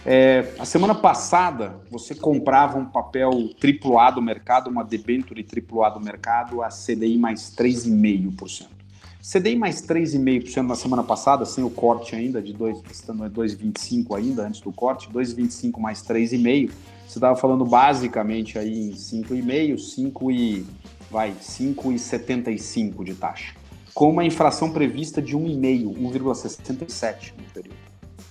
É, 0.04 0.54
a 0.58 0.64
semana 0.64 0.94
passada, 0.94 1.80
você 1.90 2.14
comprava 2.14 2.78
um 2.78 2.86
papel 2.86 3.30
AAA 3.30 4.10
do 4.12 4.22
mercado, 4.22 4.68
uma 4.68 4.82
debenture 4.82 5.46
AAA 5.46 5.90
do 5.90 6.00
mercado, 6.00 6.62
a 6.62 6.68
CDI 6.68 7.18
mais 7.18 7.54
3,5%. 7.54 8.81
CDI 9.22 9.54
mais 9.54 9.80
3,5% 9.80 10.66
na 10.66 10.74
semana 10.74 11.04
passada, 11.04 11.44
sem 11.44 11.62
o 11.62 11.70
corte 11.70 12.16
ainda, 12.16 12.42
de 12.42 12.52
2,25 12.52 14.16
ainda, 14.16 14.44
antes 14.44 14.60
do 14.60 14.72
corte, 14.72 15.08
2,25 15.08 15.78
mais 15.78 16.02
3,5%. 16.02 16.70
Você 17.06 17.18
estava 17.18 17.36
falando 17.36 17.64
basicamente 17.64 18.58
aí 18.58 18.88
em 18.88 18.92
5,5%, 18.92 19.78
5 19.78 20.30
e, 20.32 20.66
vai, 21.08 21.32
5,75 21.40 23.04
de 23.04 23.14
taxa. 23.14 23.54
Com 23.94 24.10
uma 24.10 24.24
infração 24.24 24.72
prevista 24.72 25.22
de 25.22 25.36
1,5%, 25.36 25.94
1,67 25.94 27.34
no 27.38 27.44
período. 27.54 27.76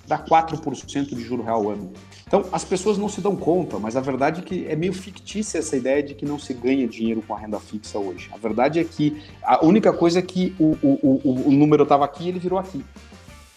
Dá 0.06 0.20
4% 0.20 1.16
de 1.16 1.22
juro 1.22 1.42
real 1.42 1.70
ano. 1.70 1.94
Então, 2.32 2.46
as 2.54 2.64
pessoas 2.64 2.98
não 2.98 3.10
se 3.10 3.20
dão 3.20 3.36
conta, 3.36 3.78
mas 3.78 3.98
a 3.98 4.00
verdade 4.00 4.40
é 4.40 4.42
que 4.42 4.66
é 4.66 4.74
meio 4.74 4.94
fictícia 4.94 5.58
essa 5.58 5.76
ideia 5.76 6.02
de 6.02 6.14
que 6.16 6.24
não 6.24 6.40
se 6.40 6.54
ganha 6.54 6.88
dinheiro 6.88 7.22
com 7.22 7.36
a 7.36 7.38
renda 7.38 7.60
fixa 7.60 8.00
hoje. 8.00 8.30
A 8.32 8.38
verdade 8.38 8.80
é 8.80 8.86
que 8.86 9.22
a 9.44 9.66
única 9.66 9.92
coisa 9.92 10.20
é 10.20 10.22
que 10.22 10.56
o, 10.58 10.78
o, 10.82 11.20
o, 11.26 11.50
o 11.50 11.52
número 11.52 11.84
estava 11.84 12.06
aqui 12.06 12.24
e 12.24 12.30
ele 12.30 12.40
virou 12.40 12.58
aqui. 12.58 12.86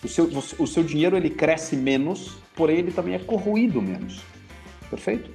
O 0.02 0.08
seu, 0.08 0.28
o 0.58 0.66
seu 0.66 0.82
dinheiro 0.82 1.16
ele 1.16 1.30
cresce 1.30 1.76
menos, 1.76 2.36
porém 2.56 2.78
ele 2.78 2.90
também 2.90 3.14
é 3.14 3.20
corroído 3.20 3.80
menos. 3.80 4.22
Perfeito? 4.90 5.30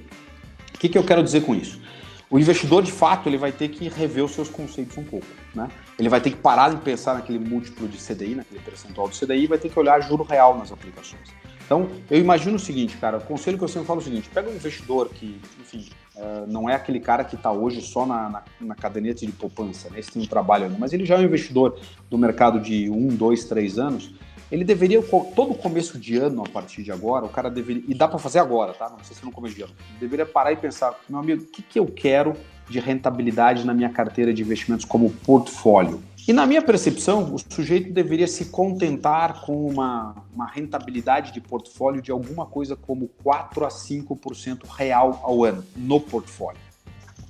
O 0.74 0.78
que, 0.78 0.90
que 0.90 0.98
eu 0.98 1.04
quero 1.04 1.22
dizer 1.22 1.40
com 1.40 1.54
isso? 1.54 1.80
O 2.28 2.38
investidor, 2.38 2.82
de 2.82 2.92
fato, 2.92 3.26
ele 3.26 3.38
vai 3.38 3.52
ter 3.52 3.68
que 3.68 3.88
rever 3.88 4.22
os 4.22 4.32
seus 4.32 4.50
conceitos 4.50 4.98
um 4.98 5.04
pouco. 5.04 5.26
Né? 5.54 5.66
Ele 5.98 6.10
vai 6.10 6.20
ter 6.20 6.28
que 6.28 6.36
parar 6.36 6.74
de 6.74 6.76
pensar 6.82 7.14
naquele 7.14 7.38
múltiplo 7.38 7.88
de 7.88 7.96
CDI, 7.96 8.34
naquele 8.34 8.60
percentual 8.60 9.08
do 9.08 9.16
CDI, 9.16 9.44
e 9.44 9.46
vai 9.46 9.56
ter 9.56 9.70
que 9.70 9.78
olhar 9.78 9.98
juro 10.02 10.24
real 10.24 10.58
nas 10.58 10.70
aplicações. 10.70 11.39
Então, 11.70 11.88
eu 12.10 12.18
imagino 12.18 12.56
o 12.56 12.58
seguinte, 12.58 12.96
cara, 12.96 13.18
o 13.18 13.20
conselho 13.20 13.56
que 13.56 13.62
eu 13.62 13.68
sempre 13.68 13.86
falo 13.86 14.00
é 14.00 14.02
o 14.02 14.04
seguinte, 14.04 14.28
pega 14.28 14.50
um 14.50 14.52
investidor 14.52 15.08
que, 15.08 15.40
enfim, 15.60 15.88
uh, 16.16 16.44
não 16.48 16.68
é 16.68 16.74
aquele 16.74 16.98
cara 16.98 17.22
que 17.22 17.36
está 17.36 17.52
hoje 17.52 17.80
só 17.80 18.04
na, 18.04 18.28
na, 18.28 18.42
na, 18.60 18.74
caderneta 18.74 19.24
de 19.24 19.30
poupança, 19.30 19.88
né? 19.88 20.00
Esse 20.00 20.10
tem 20.10 20.20
um 20.20 20.26
trabalho 20.26 20.68
mas 20.80 20.92
ele 20.92 21.06
já 21.06 21.14
é 21.14 21.18
um 21.18 21.22
investidor 21.22 21.78
do 22.10 22.18
mercado 22.18 22.58
de 22.58 22.90
um, 22.90 23.06
dois, 23.06 23.44
três 23.44 23.78
anos, 23.78 24.12
ele 24.50 24.64
deveria, 24.64 25.00
todo 25.00 25.54
começo 25.54 25.96
de 25.96 26.16
ano, 26.16 26.42
a 26.44 26.48
partir 26.48 26.82
de 26.82 26.90
agora, 26.90 27.24
o 27.24 27.28
cara 27.28 27.48
deveria, 27.48 27.84
e 27.86 27.94
dá 27.94 28.08
para 28.08 28.18
fazer 28.18 28.40
agora, 28.40 28.72
tá? 28.72 28.88
Não 28.88 29.04
sei 29.04 29.14
se 29.16 29.24
no 29.24 29.30
começo 29.30 29.54
de 29.54 29.62
ano, 29.62 29.72
deveria 30.00 30.26
parar 30.26 30.50
e 30.50 30.56
pensar, 30.56 30.98
meu 31.08 31.20
amigo, 31.20 31.44
o 31.44 31.46
que, 31.46 31.62
que 31.62 31.78
eu 31.78 31.86
quero 31.86 32.34
de 32.68 32.80
rentabilidade 32.80 33.64
na 33.64 33.72
minha 33.72 33.90
carteira 33.90 34.34
de 34.34 34.42
investimentos 34.42 34.84
como 34.84 35.08
portfólio? 35.08 36.02
E 36.28 36.32
na 36.32 36.46
minha 36.46 36.62
percepção, 36.62 37.34
o 37.34 37.38
sujeito 37.38 37.92
deveria 37.92 38.26
se 38.26 38.46
contentar 38.46 39.40
com 39.40 39.66
uma, 39.66 40.14
uma 40.32 40.46
rentabilidade 40.46 41.32
de 41.32 41.40
portfólio 41.40 42.00
de 42.00 42.10
alguma 42.10 42.46
coisa 42.46 42.76
como 42.76 43.08
4 43.22 43.64
a 43.64 43.68
5% 43.68 44.64
real 44.68 45.20
ao 45.22 45.44
ano 45.44 45.64
no 45.76 46.00
portfólio. 46.00 46.60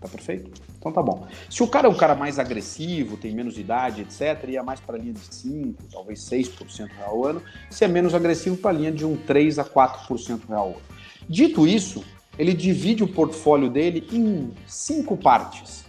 Tá 0.00 0.08
perfeito? 0.08 0.50
Então 0.78 0.90
tá 0.90 1.02
bom. 1.02 1.26
Se 1.50 1.62
o 1.62 1.68
cara 1.68 1.86
é 1.86 1.90
um 1.90 1.94
cara 1.94 2.14
mais 2.14 2.38
agressivo, 2.38 3.18
tem 3.18 3.34
menos 3.34 3.58
idade, 3.58 4.00
etc., 4.00 4.48
ia 4.48 4.62
mais 4.62 4.80
para 4.80 4.96
a 4.96 4.98
linha 4.98 5.12
de 5.12 5.20
5%, 5.20 5.74
talvez 5.92 6.20
6% 6.20 6.88
real 6.96 7.10
ao 7.10 7.24
ano. 7.26 7.42
Se 7.70 7.84
é 7.84 7.88
menos 7.88 8.14
agressivo, 8.14 8.56
para 8.56 8.70
a 8.70 8.74
linha 8.74 8.92
de 8.92 9.04
um 9.04 9.16
3 9.16 9.58
a 9.58 9.64
4% 9.64 10.48
real 10.48 10.60
ao 10.60 10.68
ano. 10.70 10.82
Dito 11.28 11.66
isso, 11.66 12.02
ele 12.38 12.54
divide 12.54 13.04
o 13.04 13.08
portfólio 13.08 13.68
dele 13.68 14.08
em 14.10 14.52
cinco 14.66 15.16
partes. 15.16 15.84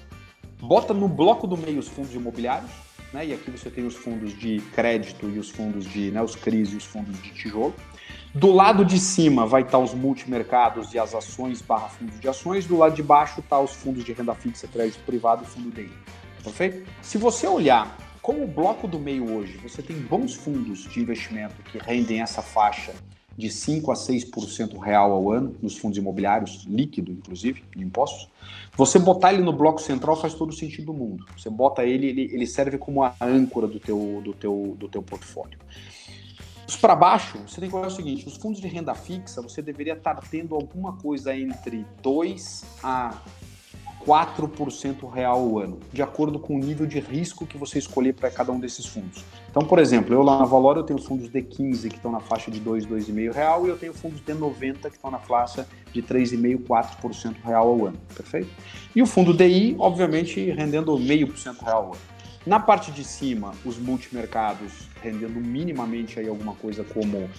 Bota 0.59 0.93
no 0.93 1.07
bloco 1.07 1.47
do 1.47 1.57
meio 1.57 1.79
os 1.79 1.87
fundos 1.87 2.13
imobiliários, 2.13 2.69
né? 3.13 3.27
E 3.27 3.33
aqui 3.33 3.51
você 3.51 3.69
tem 3.69 3.85
os 3.85 3.95
fundos 3.95 4.37
de 4.37 4.59
crédito 4.73 5.29
e 5.29 5.37
os 5.37 5.49
fundos 5.49 5.85
de, 5.85 6.11
né, 6.11 6.21
os 6.21 6.35
CRIs 6.35 6.71
e 6.73 6.75
os 6.75 6.85
fundos 6.85 7.21
de 7.21 7.31
tijolo. 7.31 7.75
Do 8.33 8.51
lado 8.51 8.85
de 8.85 8.97
cima 8.97 9.45
vai 9.45 9.61
estar 9.61 9.77
os 9.79 9.93
multimercados 9.93 10.93
e 10.93 10.99
as 10.99 11.13
ações 11.13 11.61
barra 11.61 11.89
fundos 11.89 12.19
de 12.19 12.27
ações. 12.29 12.65
Do 12.65 12.77
lado 12.77 12.95
de 12.95 13.03
baixo 13.03 13.41
está 13.41 13.59
os 13.59 13.73
fundos 13.73 14.03
de 14.03 14.13
renda 14.13 14.33
fixa, 14.33 14.67
crédito 14.67 15.03
privado 15.05 15.43
e 15.43 15.47
fundo 15.47 15.69
DI. 15.69 15.91
Perfeito? 16.43 16.89
Se 17.01 17.17
você 17.17 17.45
olhar 17.45 17.97
como 18.21 18.43
o 18.43 18.47
bloco 18.47 18.87
do 18.87 18.99
meio 18.99 19.29
hoje, 19.33 19.57
você 19.57 19.81
tem 19.81 19.97
bons 19.97 20.35
fundos 20.35 20.83
de 20.83 20.99
investimento 21.01 21.55
que 21.63 21.77
rendem 21.77 22.21
essa 22.21 22.41
faixa 22.41 22.93
de 23.37 23.49
5 23.49 23.91
a 23.91 23.95
6% 23.95 24.77
real 24.79 25.11
ao 25.11 25.31
ano 25.31 25.55
nos 25.61 25.77
fundos 25.77 25.97
imobiliários, 25.97 26.65
líquido, 26.65 27.11
inclusive, 27.11 27.63
de 27.75 27.83
impostos. 27.83 28.29
Você 28.75 28.99
botar 28.99 29.33
ele 29.33 29.43
no 29.43 29.53
bloco 29.53 29.81
central 29.81 30.15
faz 30.15 30.33
todo 30.33 30.49
o 30.49 30.53
sentido 30.53 30.87
do 30.87 30.93
mundo. 30.93 31.25
Você 31.37 31.49
bota 31.49 31.83
ele, 31.85 32.07
ele, 32.07 32.21
ele 32.33 32.47
serve 32.47 32.77
como 32.77 33.03
a 33.03 33.15
âncora 33.21 33.67
do 33.67 33.79
teu, 33.79 34.21
do 34.23 34.33
teu, 34.33 34.75
do 34.77 34.87
teu 34.87 35.01
portfólio. 35.01 35.57
Para 36.79 36.95
baixo, 36.95 37.37
você 37.45 37.59
tem 37.59 37.69
que 37.69 37.75
olhar 37.75 37.87
o 37.87 37.91
seguinte: 37.91 38.27
os 38.27 38.37
fundos 38.37 38.59
de 38.59 38.67
renda 38.67 38.95
fixa, 38.95 39.41
você 39.41 39.61
deveria 39.61 39.93
estar 39.93 40.15
tendo 40.15 40.55
alguma 40.55 40.93
coisa 40.93 41.35
entre 41.35 41.85
2 42.01 42.63
a 42.81 43.21
4% 44.05 45.09
real 45.11 45.39
ao 45.39 45.59
ano, 45.59 45.79
de 45.93 46.01
acordo 46.01 46.39
com 46.39 46.55
o 46.55 46.59
nível 46.59 46.87
de 46.87 46.99
risco 46.99 47.45
que 47.45 47.57
você 47.57 47.77
escolher 47.77 48.13
para 48.13 48.31
cada 48.31 48.51
um 48.51 48.59
desses 48.59 48.85
fundos. 48.85 49.23
Então, 49.51 49.63
por 49.63 49.79
exemplo, 49.79 50.15
eu 50.15 50.23
lá 50.23 50.39
na 50.39 50.45
Valor 50.45 50.77
eu 50.77 50.83
tenho 50.83 50.97
fundos 50.97 51.29
D15 51.29 51.89
que 51.89 51.97
estão 51.97 52.09
na 52.09 52.21
faixa 52.21 52.49
de 52.49 52.57
2, 52.61 52.85
2,5 52.85 53.33
real 53.33 53.65
e 53.65 53.69
eu 53.69 53.77
tenho 53.77 53.93
fundos 53.93 54.21
D90 54.21 54.83
que 54.83 54.95
estão 54.95 55.11
na 55.11 55.19
faixa 55.19 55.67
de 55.91 56.01
3,5, 56.01 56.63
4% 56.63 57.35
real 57.43 57.67
ao 57.67 57.87
ano, 57.87 57.97
perfeito? 58.15 58.49
E 58.95 59.01
o 59.01 59.05
fundo 59.05 59.33
DI, 59.33 59.75
obviamente, 59.77 60.49
rendendo 60.51 60.93
0,5% 60.93 61.65
real 61.65 61.77
ao 61.77 61.85
ano. 61.87 62.01
Na 62.45 62.61
parte 62.61 62.91
de 62.91 63.03
cima, 63.03 63.51
os 63.65 63.77
multimercados 63.77 64.87
rendendo 65.03 65.39
minimamente 65.41 66.17
aí 66.17 66.29
alguma 66.29 66.55
coisa 66.55 66.85
como 66.85 67.29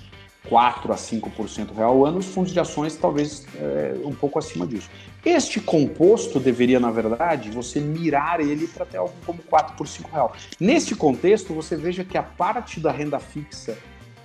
4 0.48 0.92
a 0.92 0.96
5% 0.96 1.74
real 1.74 1.90
ao 1.90 2.06
ano, 2.06 2.18
os 2.18 2.26
fundos 2.26 2.52
de 2.52 2.58
ações 2.58 2.96
talvez 2.96 3.46
é, 3.56 3.94
um 4.04 4.14
pouco 4.14 4.38
acima 4.38 4.66
disso. 4.66 4.90
Este 5.24 5.60
composto 5.60 6.40
deveria, 6.40 6.80
na 6.80 6.90
verdade, 6.90 7.50
você 7.50 7.80
mirar 7.80 8.40
ele 8.40 8.66
para 8.66 8.84
ter 8.84 8.96
algo 8.96 9.14
como 9.24 9.40
4 9.42 9.76
por 9.76 9.86
5 9.86 10.10
real. 10.10 10.32
Neste 10.58 10.94
contexto, 10.94 11.54
você 11.54 11.76
veja 11.76 12.04
que 12.04 12.18
a 12.18 12.22
parte 12.22 12.80
da 12.80 12.90
renda 12.90 13.18
fixa 13.18 13.76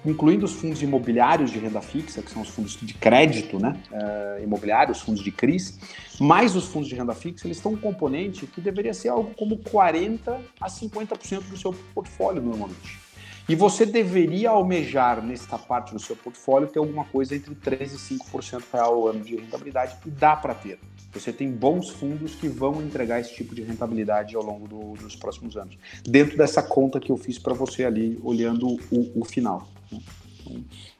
incluindo 0.06 0.46
os 0.46 0.54
fundos 0.54 0.82
imobiliários 0.82 1.52
de 1.52 1.60
renda 1.60 1.82
fixa, 1.82 2.22
que 2.22 2.32
são 2.32 2.42
os 2.42 2.50
fundos 2.50 2.78
de 2.82 2.94
crédito 2.94 3.60
né, 3.60 3.78
uh, 3.92 4.44
imobiliário, 4.44 4.92
os 4.92 5.02
fundos 5.02 5.22
de 5.22 5.32
CRIs, 5.32 5.78
mais 6.20 6.56
os 6.56 6.66
fundos 6.66 6.88
de 6.88 6.96
renda 6.96 7.14
fixa, 7.14 7.46
eles 7.46 7.58
estão 7.58 7.74
um 7.74 7.78
componente 7.78 8.46
que 8.48 8.62
deveria 8.62 8.94
ser 8.94 9.10
algo 9.10 9.34
como 9.36 9.58
40% 9.58 10.38
a 10.62 10.68
50% 10.68 11.42
do 11.50 11.58
seu 11.58 11.74
portfólio 11.94 12.42
normalmente. 12.42 13.07
E 13.50 13.56
você 13.56 13.86
deveria 13.86 14.50
almejar 14.50 15.24
nesta 15.24 15.58
parte 15.58 15.94
do 15.94 16.00
seu 16.00 16.18
portfólio 16.18 16.68
ter 16.68 16.80
alguma 16.80 17.06
coisa 17.06 17.34
entre 17.34 17.56
3% 17.56 17.82
e 17.82 18.18
5% 18.20 18.64
real 18.74 18.94
ao 18.96 19.08
ano 19.08 19.24
de 19.24 19.38
rentabilidade, 19.38 19.96
e 20.06 20.10
dá 20.10 20.36
para 20.36 20.54
ter. 20.54 20.78
Você 21.14 21.32
tem 21.32 21.50
bons 21.50 21.90
fundos 21.90 22.36
que 22.36 22.50
vão 22.50 22.82
entregar 22.82 23.22
esse 23.22 23.34
tipo 23.34 23.56
de 23.56 23.62
rentabilidade 23.62 24.36
ao 24.36 24.44
longo 24.44 24.68
do, 24.68 24.94
dos 25.02 25.16
próximos 25.16 25.56
anos. 25.56 25.78
Dentro 26.04 26.38
dessa 26.38 26.62
conta 26.62 27.00
que 27.00 27.10
eu 27.10 27.16
fiz 27.16 27.40
para 27.40 27.54
você 27.54 27.86
ali, 27.86 28.20
olhando 28.22 28.68
o, 28.92 29.22
o 29.22 29.24
final. 29.24 29.66
Né? 29.90 30.00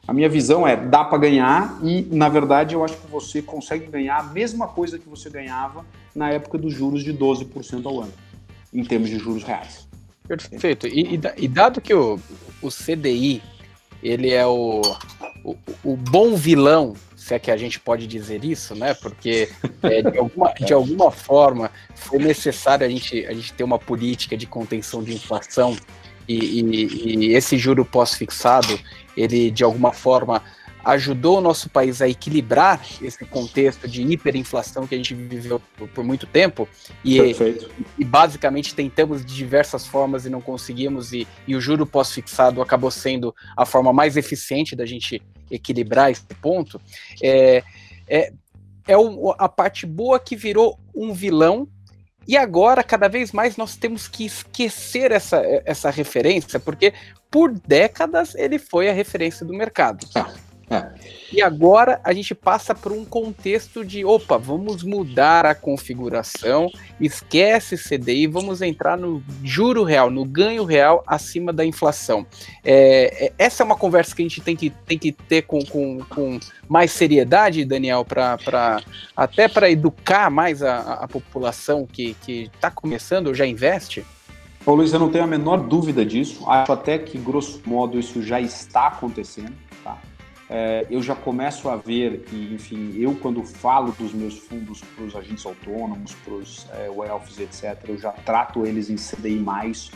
A 0.08 0.14
minha 0.14 0.30
visão 0.30 0.66
é, 0.66 0.78
dá 0.78 1.04
para 1.04 1.18
ganhar 1.18 1.78
e, 1.84 2.04
na 2.04 2.30
verdade, 2.30 2.74
eu 2.74 2.84
acho 2.84 2.96
que 2.96 3.08
você 3.08 3.42
consegue 3.42 3.88
ganhar 3.88 4.20
a 4.20 4.24
mesma 4.24 4.68
coisa 4.68 4.98
que 4.98 5.08
você 5.08 5.30
ganhava 5.30 5.86
na 6.16 6.30
época 6.32 6.58
dos 6.58 6.74
juros 6.74 7.04
de 7.04 7.14
12% 7.14 7.86
ao 7.86 8.02
ano, 8.02 8.14
em 8.74 8.86
termos 8.86 9.10
de 9.10 9.18
juros 9.20 9.44
reais. 9.44 9.87
Perfeito. 10.28 10.88
E, 10.88 11.20
e, 11.38 11.48
dado 11.48 11.80
que 11.80 11.94
o, 11.94 12.20
o 12.62 12.70
CDI 12.70 13.42
ele 14.04 14.32
é 14.32 14.46
o, 14.46 14.82
o, 15.44 15.58
o, 15.84 15.96
bom 15.96 16.36
vilão, 16.36 16.94
se 17.16 17.34
é 17.34 17.40
que 17.40 17.50
a 17.50 17.58
gente 17.58 17.80
pode 17.80 18.06
dizer 18.06 18.44
isso, 18.44 18.76
né? 18.76 18.94
Porque 18.94 19.50
é, 19.82 20.02
de, 20.02 20.18
alguma, 20.18 20.54
de 20.54 20.74
alguma 20.74 21.12
forma 21.12 21.72
foi 21.96 22.20
necessário 22.20 22.86
a 22.86 22.90
gente, 22.90 23.26
a 23.26 23.34
gente 23.34 23.54
ter 23.54 23.64
uma 23.64 23.80
política 23.80 24.38
de 24.38 24.46
contenção 24.46 25.04
de 25.04 25.14
inflação 25.14 25.76
e, 26.28 26.62
e, 26.62 27.16
e 27.28 27.34
esse 27.34 27.58
juro 27.58 27.86
pós-fixado, 27.86 28.80
ele 29.16 29.50
de 29.50 29.64
alguma 29.64 29.94
forma 29.94 30.44
ajudou 30.84 31.40
o 31.40 31.42
nosso 31.42 31.70
país 31.70 32.02
a 32.02 32.08
equilibrar 32.08 32.82
esse 33.02 33.26
contexto 33.26 33.88
de 33.88 34.02
hiperinflação 34.02 34.88
que 34.88 34.96
a 34.96 34.98
gente 34.98 35.14
viveu 35.14 35.62
por, 35.78 35.88
por 35.90 36.04
muito 36.04 36.26
tempo 36.26 36.68
e, 37.04 37.20
e, 37.98 38.06
basicamente 38.06 38.74
tentamos 38.74 39.26
de 39.26 39.36
diversas 39.36 39.86
formas 39.86 40.26
e 40.26 40.30
não 40.30 40.40
conseguimos 40.40 41.12
e, 41.12 41.28
e 41.48 41.56
o 41.56 41.62
juro 41.62 41.86
pós-fixado 41.86 42.62
acabou 42.62 42.92
sendo 42.92 43.36
a 43.56 43.66
forma 43.66 43.92
mais 43.92 44.16
eficiente 44.16 44.76
da 44.76 44.86
gente 44.86 45.22
equilibrar 45.52 46.12
esse 46.12 46.24
ponto 46.42 46.80
é, 47.22 47.64
é, 48.08 48.32
é 48.88 48.94
a 49.38 49.50
parte 49.50 49.86
boa 49.86 50.20
que 50.20 50.36
virou 50.36 50.80
um 50.96 51.14
vilão 51.14 51.68
e 52.28 52.36
agora, 52.36 52.84
cada 52.84 53.08
vez 53.08 53.32
mais, 53.32 53.56
nós 53.56 53.78
temos 53.78 54.06
que 54.06 54.26
esquecer 54.26 55.14
essa, 55.14 55.42
essa 55.64 55.90
referência, 55.90 56.60
porque 56.60 56.94
por 57.32 57.54
décadas 57.54 58.36
ele 58.36 58.60
foi 58.60 58.90
a 58.90 58.94
referência 58.94 59.46
do 59.46 59.54
mercado. 59.54 60.06
Ah. 60.14 60.34
É. 60.70 60.92
E 61.32 61.42
agora 61.42 62.00
a 62.04 62.12
gente 62.12 62.36
passa 62.36 62.76
por 62.76 62.92
um 62.92 63.06
contexto 63.06 63.86
de, 63.86 64.04
opa, 64.04 64.38
vamos 64.38 64.84
mudar 64.84 65.46
a 65.46 65.56
configuração, 65.56 66.70
esquece 67.00 67.78
CDI, 67.78 68.28
vamos 68.28 68.62
entrar 68.62 68.98
no 68.98 69.24
juro 69.44 69.84
real, 69.84 70.10
no 70.10 70.26
ganho 70.26 70.66
real 70.66 71.04
acima 71.08 71.54
da 71.54 71.66
inflação. 71.66 72.26
É, 72.66 73.28
é 73.28 73.34
essa 73.38 73.64
é 73.64 73.66
uma 73.66 73.78
conversa 73.78 74.14
que 74.14 74.22
a 74.22 74.26
gente 74.26 74.42
tem 74.42 74.56
que, 74.56 74.70
tem 74.70 74.98
que 74.98 75.14
ter 75.14 75.44
com, 75.44 75.64
com, 75.64 76.00
com 76.10 76.40
mais 76.68 76.92
seriedade, 76.92 77.64
Daniel, 77.64 78.04
pra, 78.04 78.38
pra, 78.38 78.82
até 79.16 79.48
para 79.48 79.70
educar 79.70 80.30
mais 80.30 80.62
a, 80.62 80.96
a 80.96 81.08
população 81.08 81.86
que 81.86 82.16
está 82.28 82.70
começando 82.70 83.28
ou 83.28 83.34
já 83.34 83.46
investe? 83.46 84.06
Ô 84.66 84.74
Luiz, 84.74 84.92
eu 84.92 85.00
não 85.00 85.10
tenho 85.10 85.24
a 85.24 85.28
menor 85.28 85.62
dúvida 85.62 86.06
disso. 86.06 86.44
Acho 86.50 86.74
até 86.74 86.98
que, 86.98 87.18
grosso 87.18 87.62
modo, 87.66 87.98
isso 87.98 88.22
já 88.22 88.42
está 88.42 88.88
acontecendo. 88.88 89.54
É, 90.50 90.88
eu 90.90 91.02
já 91.02 91.14
começo 91.14 91.68
a 91.68 91.76
ver 91.76 92.22
que, 92.22 92.54
enfim, 92.54 92.94
eu 92.96 93.16
quando 93.16 93.44
falo 93.44 93.92
dos 93.92 94.14
meus 94.14 94.38
fundos 94.38 94.80
para 94.80 95.04
os 95.04 95.16
agentes 95.16 95.46
autônomos, 95.46 96.14
para 96.24 96.34
os 96.34 96.66
é, 96.72 96.90
wealths, 96.90 97.38
etc., 97.38 97.78
eu 97.88 97.98
já 97.98 98.12
trato 98.12 98.66
eles 98.66 98.90
em 98.90 98.96
CDI+, 98.96 99.44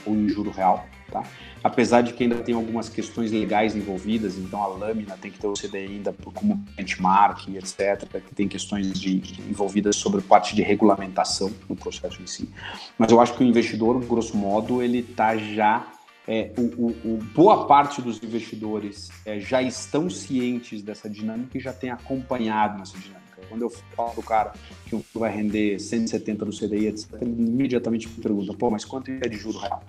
ou 0.06 0.14
em 0.14 0.28
juro 0.28 0.52
real, 0.52 0.86
tá? 1.10 1.24
Apesar 1.64 2.02
de 2.02 2.14
que 2.14 2.24
ainda 2.24 2.36
tem 2.38 2.54
algumas 2.54 2.90
questões 2.90 3.32
legais 3.32 3.76
envolvidas, 3.76 4.38
então 4.38 4.62
a 4.62 4.68
lâmina 4.68 5.16
tem 5.22 5.32
que 5.32 5.40
ter 5.40 5.48
o 5.48 5.54
CDI 5.54 5.78
ainda 5.78 6.14
como 6.34 6.56
benchmark, 6.76 7.48
etc., 7.50 8.06
que 8.28 8.36
tem 8.36 8.48
questões 8.48 9.00
de, 9.00 9.20
de, 9.20 9.42
envolvidas 9.50 9.96
sobre 9.96 10.22
parte 10.22 10.54
de 10.54 10.62
regulamentação 10.64 11.50
no 11.70 11.76
processo 11.78 12.22
em 12.22 12.28
si. 12.28 12.50
Mas 12.98 13.10
eu 13.10 13.22
acho 13.22 13.36
que 13.36 13.44
o 13.44 13.48
investidor, 13.48 14.04
grosso 14.04 14.36
modo, 14.36 14.82
ele 14.82 15.00
está 15.00 15.38
já 15.38 15.88
é, 16.32 16.50
o, 16.58 16.62
o, 16.62 16.88
o, 17.04 17.20
boa 17.36 17.68
parte 17.68 18.02
dos 18.02 18.24
investidores 18.24 19.10
é, 19.26 19.38
já 19.38 19.62
estão 19.62 20.10
cientes 20.10 20.82
dessa 20.82 21.10
dinâmica 21.10 21.58
e 21.58 21.60
já 21.60 21.74
tem 21.74 21.90
acompanhado 21.90 22.82
essa 22.82 22.98
dinâmica. 22.98 23.22
Quando 23.50 23.64
eu 23.64 23.70
falo 23.70 24.14
do 24.14 24.24
cara 24.24 24.54
que 24.86 24.98
vai 25.14 25.30
render 25.30 25.78
170 25.78 26.46
do 26.46 26.52
CDI, 26.58 26.86
ele 26.86 26.96
imediatamente 27.22 28.08
me 28.08 28.24
pergunta, 28.24 28.54
pô, 28.54 28.72
mas 28.72 28.86
quanto 28.86 29.12
é 29.12 29.28
de 29.28 29.36
juro 29.36 29.58
real? 29.58 29.84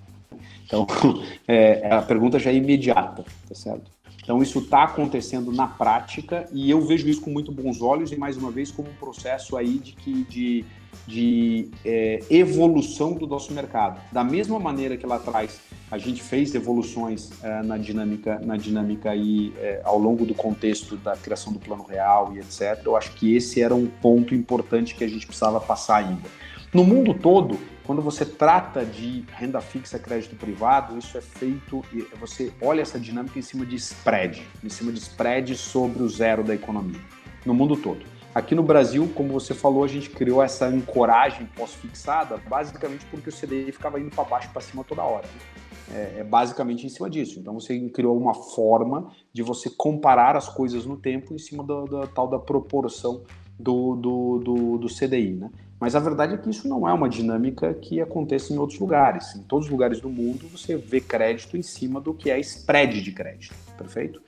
Então, 0.66 0.84
é, 1.46 1.94
a 1.94 2.02
pergunta 2.02 2.40
já 2.40 2.50
é 2.50 2.56
imediata, 2.56 3.24
tá 3.48 3.54
certo? 3.54 3.88
Então, 4.22 4.40
isso 4.40 4.60
está 4.60 4.84
acontecendo 4.84 5.50
na 5.50 5.66
prática 5.66 6.48
e 6.52 6.70
eu 6.70 6.80
vejo 6.80 7.08
isso 7.08 7.20
com 7.20 7.30
muito 7.30 7.50
bons 7.50 7.82
olhos 7.82 8.12
e, 8.12 8.16
mais 8.16 8.36
uma 8.36 8.52
vez, 8.52 8.70
como 8.70 8.88
um 8.88 8.94
processo 8.94 9.56
aí 9.56 9.78
de, 9.78 9.92
que, 9.94 10.22
de, 10.24 10.64
de 11.08 11.68
é, 11.84 12.20
evolução 12.30 13.14
do 13.14 13.26
nosso 13.26 13.52
mercado. 13.52 14.00
Da 14.12 14.22
mesma 14.22 14.60
maneira 14.60 14.96
que 14.96 15.04
lá 15.04 15.16
atrás 15.16 15.60
a 15.90 15.98
gente 15.98 16.22
fez 16.22 16.54
evoluções 16.54 17.32
é, 17.42 17.62
na 17.64 17.76
dinâmica, 17.76 18.40
na 18.44 18.56
dinâmica 18.56 19.10
aí, 19.10 19.52
é, 19.58 19.82
ao 19.84 19.98
longo 19.98 20.24
do 20.24 20.34
contexto 20.34 20.96
da 20.96 21.16
criação 21.16 21.52
do 21.52 21.58
plano 21.58 21.82
real 21.82 22.32
e 22.32 22.38
etc., 22.38 22.80
eu 22.84 22.96
acho 22.96 23.12
que 23.14 23.34
esse 23.34 23.60
era 23.60 23.74
um 23.74 23.86
ponto 23.86 24.36
importante 24.36 24.94
que 24.94 25.02
a 25.02 25.08
gente 25.08 25.26
precisava 25.26 25.60
passar 25.60 25.96
ainda. 25.96 26.41
No 26.74 26.84
mundo 26.84 27.12
todo, 27.12 27.58
quando 27.84 28.00
você 28.00 28.24
trata 28.24 28.82
de 28.82 29.26
renda 29.30 29.60
fixa, 29.60 29.98
crédito 29.98 30.34
privado, 30.36 30.98
isso 30.98 31.18
é 31.18 31.20
feito, 31.20 31.84
você 32.18 32.50
olha 32.62 32.80
essa 32.80 32.98
dinâmica 32.98 33.38
em 33.38 33.42
cima 33.42 33.66
de 33.66 33.76
spread, 33.76 34.42
em 34.64 34.70
cima 34.70 34.90
de 34.90 34.98
spread 34.98 35.54
sobre 35.54 36.02
o 36.02 36.08
zero 36.08 36.42
da 36.42 36.54
economia, 36.54 36.98
no 37.44 37.52
mundo 37.52 37.76
todo. 37.76 38.06
Aqui 38.34 38.54
no 38.54 38.62
Brasil, 38.62 39.06
como 39.14 39.34
você 39.34 39.52
falou, 39.52 39.84
a 39.84 39.86
gente 39.86 40.08
criou 40.08 40.42
essa 40.42 40.64
ancoragem 40.64 41.46
pós-fixada, 41.54 42.38
basicamente 42.48 43.04
porque 43.10 43.28
o 43.28 43.32
CDI 43.32 43.70
ficava 43.70 44.00
indo 44.00 44.08
para 44.08 44.24
baixo 44.24 44.48
para 44.50 44.62
cima 44.62 44.82
toda 44.82 45.02
hora. 45.02 45.26
É, 45.94 46.20
é, 46.20 46.24
basicamente 46.24 46.86
em 46.86 46.88
cima 46.88 47.10
disso. 47.10 47.38
Então 47.38 47.52
você 47.52 47.78
criou 47.90 48.16
uma 48.16 48.32
forma 48.32 49.12
de 49.30 49.42
você 49.42 49.68
comparar 49.68 50.36
as 50.36 50.48
coisas 50.48 50.86
no 50.86 50.96
tempo 50.96 51.34
em 51.34 51.38
cima 51.38 51.62
da, 51.62 51.84
da 51.84 52.06
tal 52.06 52.26
da 52.28 52.38
proporção 52.38 53.24
do, 53.58 53.94
do, 53.96 54.38
do, 54.38 54.78
do 54.78 54.86
CDI, 54.88 55.34
né? 55.34 55.50
Mas 55.82 55.96
a 55.96 55.98
verdade 55.98 56.34
é 56.34 56.36
que 56.36 56.48
isso 56.48 56.68
não 56.68 56.88
é 56.88 56.92
uma 56.92 57.08
dinâmica 57.08 57.74
que 57.74 58.00
acontece 58.00 58.54
em 58.54 58.56
outros 58.56 58.78
lugares. 58.78 59.34
Em 59.34 59.42
todos 59.42 59.66
os 59.66 59.72
lugares 59.72 60.00
do 60.00 60.08
mundo 60.08 60.46
você 60.46 60.76
vê 60.76 61.00
crédito 61.00 61.56
em 61.56 61.62
cima 61.62 62.00
do 62.00 62.14
que 62.14 62.30
é 62.30 62.38
spread 62.38 63.02
de 63.02 63.10
crédito, 63.10 63.52
perfeito? 63.76 64.22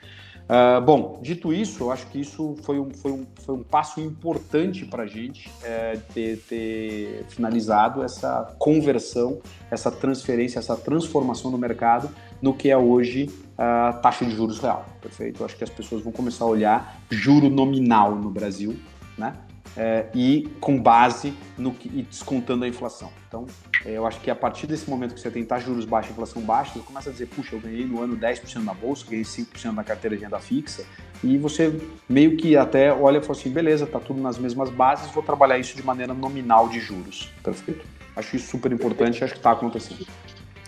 Uh, 0.47 0.81
bom, 0.85 1.21
dito 1.23 1.53
isso, 1.53 1.85
eu 1.85 1.93
acho 1.93 2.09
que 2.09 2.21
isso 2.21 2.57
foi 2.65 2.81
um, 2.81 2.91
foi 2.91 3.13
um, 3.13 3.25
foi 3.37 3.55
um 3.55 3.63
passo 3.63 4.01
importante 4.01 4.85
para 4.85 5.05
a 5.05 5.07
gente 5.07 5.49
é, 5.63 5.97
ter, 6.13 6.39
ter 6.39 7.25
finalizado 7.29 8.03
essa 8.03 8.53
conversão, 8.59 9.41
essa 9.71 9.93
transferência, 9.93 10.59
essa 10.59 10.77
transformação 10.77 11.53
do 11.53 11.57
mercado 11.57 12.11
no 12.43 12.53
que 12.53 12.69
é 12.69 12.77
hoje 12.77 13.31
a 13.57 13.93
taxa 13.93 14.25
de 14.25 14.33
juros 14.33 14.59
real, 14.59 14.85
perfeito? 15.01 15.41
Eu 15.41 15.47
acho 15.47 15.57
que 15.57 15.63
as 15.63 15.71
pessoas 15.71 16.03
vão 16.03 16.11
começar 16.11 16.47
a 16.47 16.49
olhar 16.49 17.01
juro 17.09 17.49
nominal 17.49 18.17
no 18.17 18.29
Brasil, 18.29 18.75
né? 19.17 19.35
É, 19.77 20.07
e 20.15 20.49
com 20.61 20.81
base 20.81 21.35
no 21.59 21.73
que, 21.73 21.89
e 21.89 22.03
descontando 22.03 22.65
a 22.65 22.69
inflação. 22.69 23.11
Então, 23.29 23.47
é, 23.85 23.93
eu 23.93 24.07
acho 24.07 24.21
que 24.21 24.31
a 24.31 24.35
partir 24.35 24.67
desse 24.67 24.89
momento 24.89 25.15
que 25.15 25.21
você 25.21 25.31
de 25.31 25.65
juros 25.65 25.85
baixa, 25.85 26.11
inflação 26.11 26.43
baixa, 26.43 26.75
você 26.75 26.81
começa 26.81 27.11
a 27.11 27.13
dizer, 27.13 27.27
puxa, 27.27 27.57
eu 27.57 27.61
ganhei 27.61 27.85
no 27.85 28.01
ano 28.01 28.17
10% 28.17 28.63
na 28.63 28.75
bolsa, 28.75 29.05
ganhei 29.09 29.25
5% 29.25 29.73
na 29.73 29.83
carteira 29.83 30.17
de 30.17 30.23
renda 30.23 30.39
fixa, 30.39 30.85
e 31.23 31.37
você 31.37 31.77
meio 32.09 32.37
que 32.37 32.57
até 32.57 32.93
olha 32.93 33.19
e 33.19 33.21
fala 33.21 33.39
assim, 33.39 33.51
beleza, 33.51 33.87
tá 33.87 33.99
tudo 33.99 34.21
nas 34.21 34.39
mesmas 34.39 34.71
bases, 34.71 35.11
vou 35.11 35.23
trabalhar 35.23 35.59
isso 35.59 35.77
de 35.77 35.83
maneira 35.83 36.15
nominal 36.15 36.69
de 36.69 36.81
juros. 36.81 37.31
Perfeito? 37.43 37.85
Acho 38.15 38.37
isso 38.37 38.49
super 38.49 38.71
importante, 38.71 39.25
acho 39.25 39.33
que 39.33 39.41
está 39.41 39.53
acontecendo. 39.53 40.07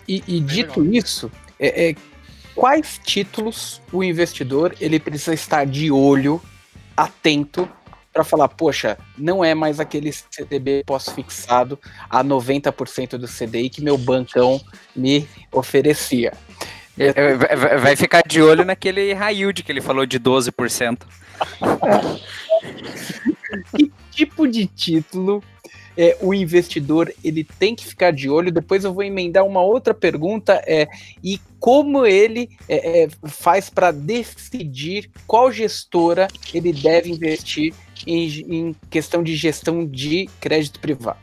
E, 0.07 0.23
e 0.27 0.39
dito 0.39 0.85
isso, 0.85 1.31
é, 1.59 1.89
é, 1.89 1.95
quais 2.53 2.99
títulos 3.03 3.81
o 3.91 4.03
investidor 4.03 4.75
ele 4.79 4.99
precisa 4.99 5.33
estar 5.33 5.65
de 5.65 5.91
olho, 5.91 6.41
atento 6.95 7.69
para 8.17 8.23
falar, 8.23 8.47
poxa, 8.47 8.97
não 9.15 9.45
é 9.45 9.53
mais 9.53 9.79
aquele 9.79 10.11
CDB 10.11 10.83
pós-fixado 10.83 11.77
a 12.09 12.23
90% 12.23 13.15
do 13.15 13.27
CDI 13.27 13.69
que 13.69 13.79
meu 13.79 13.95
bancão 13.95 14.59
me 14.95 15.27
oferecia. 15.51 16.33
É, 16.97 17.13
é, 17.15 17.77
vai 17.77 17.95
ficar 17.95 18.23
de 18.27 18.41
olho 18.41 18.65
naquele 18.65 19.13
high 19.13 19.35
yield 19.35 19.61
que 19.61 19.71
ele 19.71 19.81
falou 19.81 20.03
de 20.03 20.19
12%. 20.19 20.97
que 23.77 23.91
tipo 24.09 24.47
de 24.47 24.65
título 24.65 25.43
é, 25.97 26.17
o 26.21 26.33
investidor 26.33 27.11
ele 27.23 27.43
tem 27.43 27.75
que 27.75 27.85
ficar 27.85 28.11
de 28.11 28.29
olho? 28.29 28.51
Depois 28.51 28.83
eu 28.83 28.93
vou 28.93 29.03
emendar 29.03 29.45
uma 29.45 29.61
outra 29.61 29.93
pergunta 29.93 30.61
é, 30.65 30.87
e 31.23 31.39
como 31.59 32.05
ele 32.05 32.49
é, 32.69 33.03
é 33.03 33.09
faz 33.25 33.69
para 33.69 33.91
decidir 33.91 35.09
qual 35.25 35.51
gestora 35.51 36.27
ele 36.53 36.71
deve 36.71 37.09
investir 37.09 37.73
em, 38.05 38.27
em 38.27 38.75
questão 38.89 39.23
de 39.23 39.35
gestão 39.35 39.85
de 39.85 40.29
crédito 40.39 40.79
privado. 40.79 41.19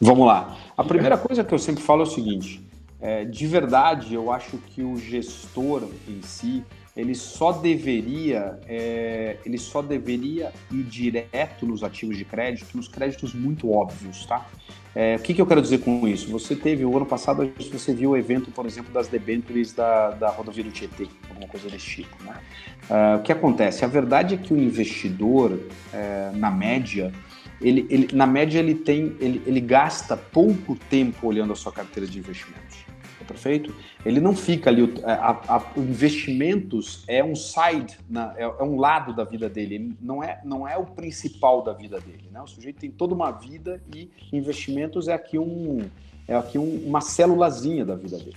Vamos 0.00 0.26
lá. 0.26 0.56
A 0.76 0.84
primeira 0.84 1.16
coisa 1.16 1.42
que 1.42 1.52
eu 1.52 1.58
sempre 1.58 1.82
falo 1.82 2.02
é 2.02 2.04
o 2.04 2.10
seguinte: 2.10 2.62
é, 3.00 3.24
de 3.24 3.46
verdade, 3.46 4.14
eu 4.14 4.30
acho 4.30 4.58
que 4.58 4.82
o 4.82 4.96
gestor 4.96 5.88
em 6.06 6.20
si 6.22 6.64
ele 6.98 7.14
só 7.14 7.52
deveria 7.52 8.58
é, 8.66 9.36
ele 9.46 9.56
só 9.56 9.80
deveria 9.80 10.52
ir 10.70 10.82
direto 10.82 11.64
nos 11.64 11.84
ativos 11.84 12.18
de 12.18 12.24
crédito, 12.24 12.76
nos 12.76 12.88
créditos 12.88 13.32
muito 13.32 13.70
óbvios, 13.70 14.26
tá? 14.26 14.44
É, 14.94 15.14
o 15.14 15.20
que, 15.20 15.32
que 15.32 15.40
eu 15.40 15.46
quero 15.46 15.62
dizer 15.62 15.78
com 15.78 16.08
isso? 16.08 16.28
Você 16.32 16.56
teve, 16.56 16.84
o 16.84 16.96
ano 16.96 17.06
passado, 17.06 17.48
você 17.70 17.94
viu 17.94 18.10
o 18.10 18.16
evento, 18.16 18.50
por 18.50 18.66
exemplo, 18.66 18.92
das 18.92 19.06
debêntures 19.06 19.72
da, 19.72 20.10
da 20.10 20.28
rodovia 20.28 20.64
do 20.64 20.72
Tietê, 20.72 21.06
alguma 21.28 21.46
coisa 21.46 21.68
desse 21.68 21.86
tipo, 21.86 22.24
né? 22.24 22.34
Uh, 22.90 23.18
o 23.18 23.22
que 23.22 23.30
acontece? 23.30 23.84
A 23.84 23.88
verdade 23.88 24.34
é 24.34 24.38
que 24.38 24.52
o 24.52 24.56
investidor, 24.56 25.56
é, 25.92 26.32
na 26.34 26.50
média, 26.50 27.12
ele, 27.60 27.86
ele, 27.88 28.08
na 28.12 28.26
média 28.26 28.58
ele 28.58 28.74
tem, 28.74 29.14
ele, 29.20 29.40
ele 29.46 29.60
gasta 29.60 30.16
pouco 30.16 30.74
tempo 30.90 31.28
olhando 31.28 31.52
a 31.52 31.56
sua 31.56 31.70
carteira 31.70 32.08
de 32.08 32.18
investimentos 32.18 32.87
perfeito? 33.28 33.74
Ele 34.04 34.18
não 34.18 34.34
fica 34.34 34.70
ali, 34.70 34.82
é, 35.04 35.12
a, 35.12 35.30
a, 35.48 35.64
investimentos 35.76 37.04
é 37.06 37.22
um 37.22 37.36
side, 37.36 37.98
na, 38.08 38.34
é, 38.36 38.42
é, 38.42 38.62
um 38.62 38.80
lado 38.80 39.14
da 39.14 39.22
vida 39.22 39.48
dele, 39.48 39.74
ele 39.74 39.96
não 40.00 40.24
é, 40.24 40.40
não 40.44 40.66
é 40.66 40.76
o 40.78 40.86
principal 40.86 41.62
da 41.62 41.74
vida 41.74 42.00
dele, 42.00 42.28
né? 42.32 42.40
O 42.40 42.46
sujeito 42.46 42.80
tem 42.80 42.90
toda 42.90 43.14
uma 43.14 43.30
vida 43.30 43.80
e 43.94 44.10
investimentos 44.32 45.06
é 45.06 45.12
aqui, 45.12 45.38
um, 45.38 45.88
é 46.26 46.34
aqui 46.34 46.58
um, 46.58 46.86
uma 46.86 47.02
célulazinha 47.02 47.84
da 47.84 47.94
vida 47.94 48.16
dele. 48.16 48.36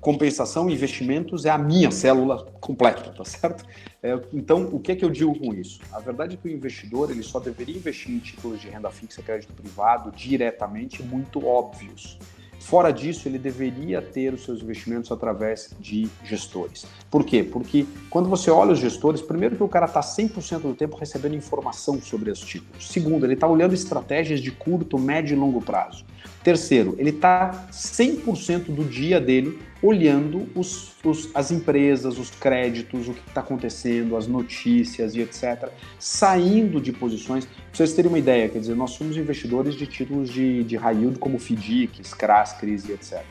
Compensação, 0.00 0.70
investimentos 0.70 1.46
é 1.46 1.50
a 1.50 1.58
minha 1.58 1.90
célula 1.90 2.44
completa, 2.60 3.10
tá 3.10 3.24
certo? 3.24 3.66
É, 4.00 4.20
então, 4.32 4.68
o 4.72 4.78
que 4.78 4.92
é 4.92 4.94
que 4.94 5.04
eu 5.04 5.10
digo 5.10 5.36
com 5.36 5.52
isso? 5.52 5.80
A 5.90 5.98
verdade 5.98 6.34
é 6.34 6.36
que 6.36 6.46
o 6.46 6.50
investidor 6.50 7.10
ele 7.10 7.24
só 7.24 7.40
deveria 7.40 7.74
investir 7.74 8.14
em 8.14 8.20
títulos 8.20 8.60
de 8.60 8.68
renda 8.68 8.88
fixa, 8.90 9.20
crédito 9.20 9.52
privado, 9.52 10.12
diretamente, 10.12 11.02
muito 11.02 11.44
óbvios. 11.44 12.18
Fora 12.66 12.90
disso, 12.90 13.28
ele 13.28 13.38
deveria 13.38 14.02
ter 14.02 14.34
os 14.34 14.42
seus 14.44 14.60
investimentos 14.60 15.12
através 15.12 15.72
de 15.78 16.08
gestores. 16.24 16.84
Por 17.08 17.24
quê? 17.24 17.44
Porque 17.44 17.86
quando 18.10 18.28
você 18.28 18.50
olha 18.50 18.72
os 18.72 18.80
gestores, 18.80 19.22
primeiro 19.22 19.54
que 19.54 19.62
o 19.62 19.68
cara 19.68 19.86
está 19.86 20.00
100% 20.00 20.62
do 20.62 20.74
tempo 20.74 20.96
recebendo 20.96 21.36
informação 21.36 22.02
sobre 22.02 22.28
os 22.28 22.40
títulos. 22.40 22.88
Segundo, 22.88 23.24
ele 23.24 23.34
está 23.34 23.46
olhando 23.46 23.72
estratégias 23.72 24.40
de 24.40 24.50
curto, 24.50 24.98
médio 24.98 25.36
e 25.36 25.38
longo 25.38 25.62
prazo. 25.62 26.04
Terceiro, 26.42 26.96
ele 26.98 27.10
está 27.10 27.68
100% 27.70 28.64
do 28.64 28.82
dia 28.82 29.20
dele 29.20 29.60
olhando 29.82 30.48
os, 30.54 30.92
os, 31.04 31.30
as 31.34 31.50
empresas, 31.50 32.18
os 32.18 32.30
créditos, 32.30 33.08
o 33.08 33.12
que 33.12 33.28
está 33.28 33.40
acontecendo, 33.40 34.16
as 34.16 34.26
notícias 34.26 35.14
e 35.14 35.20
etc., 35.20 35.70
saindo 35.98 36.80
de 36.80 36.92
posições. 36.92 37.44
Para 37.46 37.54
vocês 37.72 37.92
terem 37.92 38.10
uma 38.10 38.18
ideia, 38.18 38.48
quer 38.48 38.58
dizer, 38.58 38.74
nós 38.74 38.92
somos 38.92 39.16
investidores 39.16 39.74
de 39.74 39.86
títulos 39.86 40.30
de, 40.30 40.64
de 40.64 40.76
high 40.76 40.96
yield 40.96 41.18
como 41.18 41.38
FDIC, 41.38 42.02
CRAS, 42.16 42.54
CRIS 42.54 42.88
e 42.88 42.92
etc. 42.92 43.24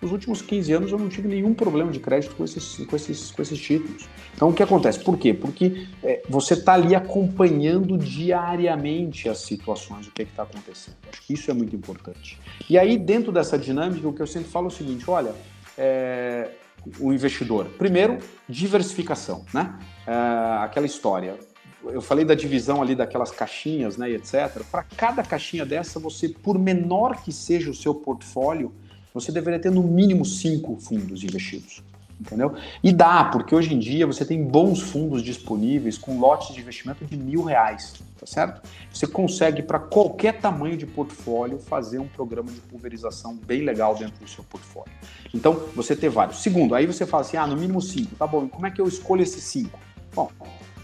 Nos 0.00 0.12
últimos 0.12 0.40
15 0.40 0.72
anos 0.72 0.92
eu 0.92 0.98
não 0.98 1.08
tive 1.08 1.26
nenhum 1.26 1.52
problema 1.52 1.90
de 1.90 1.98
crédito 1.98 2.36
com 2.36 2.44
esses, 2.44 2.76
com 2.86 2.94
esses, 2.94 3.32
com 3.32 3.42
esses 3.42 3.58
títulos. 3.58 4.08
Então 4.32 4.50
o 4.50 4.52
que 4.52 4.62
acontece? 4.62 5.00
Por 5.00 5.18
quê? 5.18 5.34
Porque 5.34 5.88
é, 6.04 6.22
você 6.28 6.54
está 6.54 6.74
ali 6.74 6.94
acompanhando 6.94 7.98
diariamente 7.98 9.28
as 9.28 9.38
situações, 9.38 10.06
o 10.06 10.12
que 10.12 10.22
é 10.22 10.24
está 10.24 10.44
acontecendo. 10.44 10.94
Acho 11.10 11.20
que 11.22 11.34
isso 11.34 11.50
é 11.50 11.54
muito 11.54 11.74
importante. 11.74 12.38
E 12.70 12.78
aí, 12.78 12.96
dentro 12.96 13.32
dessa 13.32 13.58
dinâmica, 13.58 14.06
o 14.06 14.12
que 14.12 14.22
eu 14.22 14.26
sempre 14.26 14.48
falo 14.48 14.66
é 14.66 14.68
o 14.68 14.70
seguinte: 14.70 15.10
olha, 15.10 15.34
é, 15.78 16.50
o 16.98 17.12
investidor. 17.12 17.66
Primeiro, 17.78 18.18
diversificação, 18.48 19.44
né? 19.54 19.78
É, 20.06 20.12
aquela 20.64 20.86
história. 20.86 21.36
Eu 21.84 22.02
falei 22.02 22.24
da 22.24 22.34
divisão 22.34 22.82
ali 22.82 22.94
daquelas 22.94 23.30
caixinhas, 23.30 23.96
né, 23.96 24.10
etc. 24.10 24.62
Para 24.70 24.82
cada 24.82 25.22
caixinha 25.22 25.64
dessa, 25.64 26.00
você, 26.00 26.28
por 26.28 26.58
menor 26.58 27.22
que 27.22 27.32
seja 27.32 27.70
o 27.70 27.74
seu 27.74 27.94
portfólio, 27.94 28.74
você 29.14 29.30
deveria 29.30 29.60
ter 29.60 29.70
no 29.70 29.82
mínimo 29.82 30.24
cinco 30.24 30.76
fundos 30.76 31.22
investidos. 31.22 31.82
Entendeu? 32.20 32.54
E 32.82 32.92
dá, 32.92 33.24
porque 33.26 33.54
hoje 33.54 33.72
em 33.72 33.78
dia 33.78 34.04
você 34.04 34.24
tem 34.24 34.42
bons 34.42 34.80
fundos 34.80 35.22
disponíveis 35.22 35.96
com 35.96 36.18
lotes 36.18 36.52
de 36.52 36.60
investimento 36.60 37.04
de 37.04 37.16
mil 37.16 37.44
reais, 37.44 37.94
tá 38.18 38.26
certo? 38.26 38.68
Você 38.92 39.06
consegue, 39.06 39.62
para 39.62 39.78
qualquer 39.78 40.40
tamanho 40.40 40.76
de 40.76 40.84
portfólio, 40.84 41.60
fazer 41.60 42.00
um 42.00 42.08
programa 42.08 42.50
de 42.50 42.60
pulverização 42.60 43.36
bem 43.36 43.62
legal 43.62 43.94
dentro 43.94 44.18
do 44.18 44.28
seu 44.28 44.42
portfólio. 44.42 44.92
Então, 45.32 45.62
você 45.76 45.94
ter 45.94 46.08
vários. 46.08 46.42
Segundo, 46.42 46.74
aí 46.74 46.86
você 46.86 47.06
fala 47.06 47.20
assim: 47.20 47.36
ah, 47.36 47.46
no 47.46 47.56
mínimo 47.56 47.80
cinco, 47.80 48.16
tá 48.16 48.26
bom, 48.26 48.46
e 48.46 48.48
como 48.48 48.66
é 48.66 48.70
que 48.70 48.80
eu 48.80 48.88
escolho 48.88 49.22
esses 49.22 49.44
cinco? 49.44 49.78
Bom, 50.12 50.28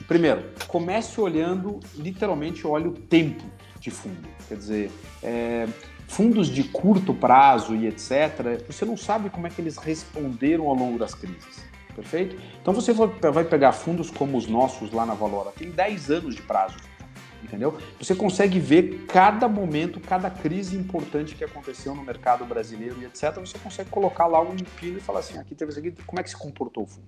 primeiro, 0.07 0.45
comece 0.69 1.21
olhando, 1.21 1.81
literalmente, 1.97 2.65
olhe 2.65 2.87
o 2.87 2.93
tempo 2.93 3.43
de 3.81 3.91
fundo. 3.91 4.29
Quer 4.49 4.57
dizer, 4.57 4.91
é, 5.21 5.67
fundos 6.07 6.49
de 6.49 6.65
curto 6.65 7.13
prazo 7.15 7.75
e 7.75 7.87
etc., 7.87 8.63
você 8.67 8.85
não 8.85 8.97
sabe 8.97 9.31
como 9.31 9.47
é 9.47 9.51
que 9.51 9.61
eles 9.61 9.77
responderam 9.77 10.69
ao 10.69 10.75
longo 10.75 10.99
das 10.99 11.15
crises. 11.15 11.65
Perfeito? 11.95 12.37
Então 12.61 12.75
você 12.75 12.93
vai 12.93 13.45
pegar 13.45 13.73
fundos 13.73 14.11
como 14.11 14.37
os 14.37 14.47
nossos 14.47 14.93
lá 14.93 15.07
na 15.07 15.15
Valora, 15.15 15.53
tem 15.57 15.71
10 15.71 16.11
anos 16.11 16.35
de 16.35 16.43
prazo 16.43 16.77
entendeu? 17.45 17.77
Você 17.99 18.15
consegue 18.15 18.59
ver 18.59 19.07
cada 19.07 19.47
momento, 19.49 20.01
cada 20.01 20.31
crise 20.31 20.77
importante 20.77 21.35
que 21.35 21.45
aconteceu 21.45 21.95
no 21.95 22.03
mercado 22.03 22.45
brasileiro 22.45 22.97
e 23.01 23.05
etc. 23.05 23.35
Você 23.41 23.59
consegue 23.59 23.91
colocar 23.91 24.27
lá 24.27 24.41
um 24.41 24.57
pino 24.57 24.99
e 24.99 25.01
falar 25.01 25.21
assim, 25.21 25.39
aqui 25.39 25.55
teve 25.55 25.71
isso 25.71 25.79
aqui, 25.79 25.93
como 26.07 26.19
é 26.19 26.23
que 26.23 26.31
se 26.31 26.37
comportou 26.37 26.85
o 26.85 26.87
fundo? 26.87 27.07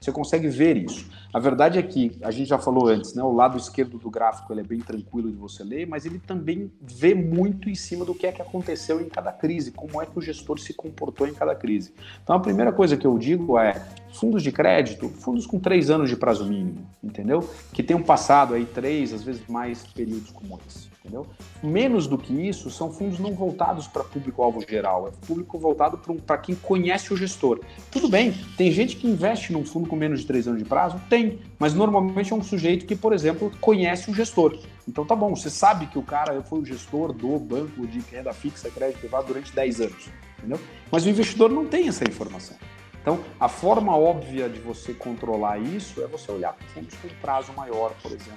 Você 0.00 0.12
consegue 0.12 0.48
ver 0.48 0.76
isso. 0.76 1.08
A 1.32 1.38
verdade 1.38 1.78
é 1.78 1.82
que, 1.82 2.18
a 2.22 2.30
gente 2.30 2.48
já 2.48 2.58
falou 2.58 2.88
antes, 2.88 3.14
né, 3.14 3.22
o 3.22 3.32
lado 3.32 3.56
esquerdo 3.56 3.98
do 3.98 4.10
gráfico 4.10 4.52
ele 4.52 4.60
é 4.60 4.64
bem 4.64 4.80
tranquilo 4.80 5.30
de 5.30 5.36
você 5.36 5.62
ler, 5.62 5.86
mas 5.86 6.04
ele 6.04 6.18
também 6.18 6.70
vê 6.80 7.14
muito 7.14 7.68
em 7.68 7.74
cima 7.74 8.04
do 8.04 8.14
que 8.14 8.26
é 8.26 8.32
que 8.32 8.42
aconteceu 8.42 9.00
em 9.00 9.08
cada 9.08 9.32
crise, 9.32 9.70
como 9.70 10.00
é 10.02 10.06
que 10.06 10.18
o 10.18 10.22
gestor 10.22 10.58
se 10.58 10.74
comportou 10.74 11.26
em 11.26 11.34
cada 11.34 11.54
crise. 11.54 11.94
Então 12.22 12.36
a 12.36 12.40
primeira 12.40 12.72
coisa 12.72 12.96
que 12.96 13.06
eu 13.06 13.18
digo 13.18 13.58
é, 13.58 13.82
fundos 14.18 14.42
de 14.42 14.50
crédito, 14.50 15.08
fundos 15.08 15.46
com 15.46 15.58
três 15.58 15.90
anos 15.90 16.08
de 16.08 16.16
prazo 16.16 16.44
mínimo, 16.46 16.86
entendeu? 17.02 17.48
Que 17.72 17.82
tenham 17.82 18.02
passado 18.02 18.54
aí 18.54 18.64
três, 18.64 19.12
às 19.12 19.22
vezes 19.22 19.42
mais 19.48 19.86
períodos 19.86 20.30
como 20.30 20.58
esse, 20.66 20.88
entendeu? 21.00 21.26
Menos 21.62 22.06
do 22.06 22.16
que 22.16 22.32
isso, 22.32 22.70
são 22.70 22.90
fundos 22.90 23.18
não 23.18 23.32
voltados 23.32 23.86
para 23.86 24.02
público-alvo 24.02 24.64
geral, 24.66 25.08
é 25.08 25.26
público 25.26 25.58
voltado 25.58 25.98
para 26.26 26.38
quem 26.38 26.54
conhece 26.54 27.12
o 27.12 27.16
gestor. 27.16 27.60
Tudo 27.90 28.08
bem, 28.08 28.32
tem 28.56 28.70
gente 28.72 28.96
que 28.96 29.06
investe 29.06 29.52
num 29.52 29.64
fundo 29.64 29.88
com 29.88 29.96
menos 29.96 30.20
de 30.20 30.26
três 30.26 30.48
anos 30.48 30.62
de 30.62 30.68
prazo? 30.68 31.00
Tem, 31.08 31.38
mas 31.58 31.74
normalmente 31.74 32.32
é 32.32 32.36
um 32.36 32.42
sujeito 32.42 32.86
que, 32.86 32.96
por 32.96 33.12
exemplo, 33.12 33.52
conhece 33.60 34.10
o 34.10 34.14
gestor. 34.14 34.58
Então 34.88 35.04
tá 35.04 35.16
bom, 35.16 35.34
você 35.34 35.50
sabe 35.50 35.86
que 35.86 35.98
o 35.98 36.02
cara 36.02 36.40
foi 36.42 36.60
o 36.60 36.64
gestor 36.64 37.12
do 37.12 37.38
banco 37.38 37.86
de 37.86 37.98
renda 38.00 38.32
fixa, 38.32 38.70
crédito 38.70 39.00
privado 39.00 39.26
durante 39.26 39.52
10 39.52 39.80
anos, 39.80 40.08
entendeu? 40.38 40.60
Mas 40.90 41.04
o 41.04 41.08
investidor 41.08 41.50
não 41.50 41.66
tem 41.66 41.88
essa 41.88 42.04
informação. 42.08 42.56
Então, 43.06 43.20
a 43.38 43.48
forma 43.48 43.96
óbvia 43.96 44.48
de 44.48 44.58
você 44.58 44.92
controlar 44.92 45.60
isso 45.60 46.02
é 46.02 46.08
você 46.08 46.28
olhar 46.32 46.54
para 46.54 46.66
fundos 46.66 46.92
com 46.96 47.06
prazo 47.22 47.52
maior, 47.52 47.92
por 48.02 48.10
exemplo. 48.10 48.34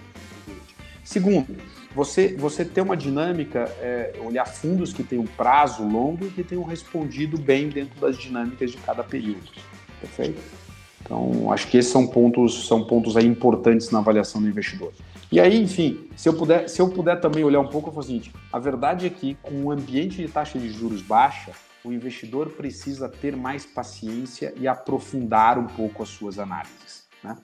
Segundo, 1.04 1.58
você, 1.96 2.36
você 2.36 2.64
ter 2.64 2.82
uma 2.82 2.96
dinâmica, 2.96 3.62
é, 3.82 4.14
olhar 4.24 4.46
fundos 4.46 4.94
que 4.94 5.02
têm 5.02 5.18
um 5.18 5.26
prazo 5.26 5.82
longo 5.82 6.28
e 6.28 6.30
que 6.30 6.44
tenham 6.44 6.64
respondido 6.64 7.36
bem 7.36 7.68
dentro 7.68 8.00
das 8.00 8.16
dinâmicas 8.16 8.70
de 8.70 8.78
cada 8.78 9.04
período. 9.04 9.50
Perfeito? 10.00 10.40
Então, 11.02 11.52
acho 11.52 11.68
que 11.68 11.76
esses 11.76 11.92
são 11.92 12.06
pontos, 12.06 12.68
são 12.68 12.84
pontos 12.84 13.18
aí 13.18 13.26
importantes 13.26 13.90
na 13.90 13.98
avaliação 13.98 14.40
do 14.40 14.48
investidor. 14.48 14.94
E 15.32 15.40
aí, 15.40 15.60
enfim, 15.60 16.08
se 16.16 16.30
eu 16.30 16.34
puder, 16.36 16.70
se 16.70 16.80
eu 16.80 16.90
puder 16.90 17.20
também 17.20 17.44
olhar 17.44 17.60
um 17.60 17.68
pouco, 17.68 17.90
eu 17.90 17.94
falo 17.94 18.06
seguinte: 18.06 18.32
a 18.54 18.60
verdade 18.60 19.08
é 19.08 19.10
que 19.10 19.34
com 19.42 19.56
um 19.64 19.72
ambiente 19.72 20.18
de 20.18 20.28
taxa 20.28 20.60
de 20.60 20.70
juros 20.70 21.02
baixa, 21.02 21.54
o 21.90 21.94
investidor 21.94 22.50
precisa 22.50 23.10
ter 23.10 23.36
mais 23.36 23.66
paciência 23.66 24.54
e 24.56 24.68
aprofundar 24.68 25.58
um 25.58 25.66
pouco 25.66 26.04
as 26.04 26.10
suas 26.10 26.38
análises. 26.38 27.08
Né? 27.24 27.36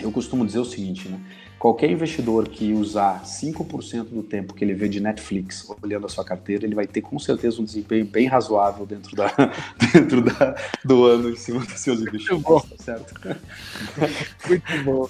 Eu 0.00 0.10
costumo 0.10 0.46
dizer 0.46 0.58
o 0.58 0.64
seguinte, 0.64 1.08
né? 1.08 1.20
Qualquer 1.58 1.90
investidor 1.90 2.48
que 2.48 2.72
usar 2.72 3.24
5% 3.24 4.04
do 4.04 4.22
tempo 4.22 4.54
que 4.54 4.64
ele 4.64 4.74
vê 4.74 4.88
de 4.88 5.00
Netflix 5.00 5.68
olhando 5.82 6.06
a 6.06 6.08
sua 6.08 6.24
carteira, 6.24 6.64
ele 6.64 6.74
vai 6.74 6.86
ter 6.86 7.00
com 7.00 7.18
certeza 7.18 7.60
um 7.60 7.64
desempenho 7.64 8.06
bem 8.06 8.28
razoável 8.28 8.86
dentro, 8.86 9.16
da, 9.16 9.26
dentro 9.92 10.22
da, 10.22 10.54
do 10.84 11.04
ano 11.04 11.30
em 11.30 11.36
cima 11.36 11.58
dos 11.58 11.80
seus 11.80 12.00
investimentos. 12.00 12.62
Tá 12.62 12.76
certo? 12.78 13.12
Muito 14.48 14.84
bom. 14.84 15.08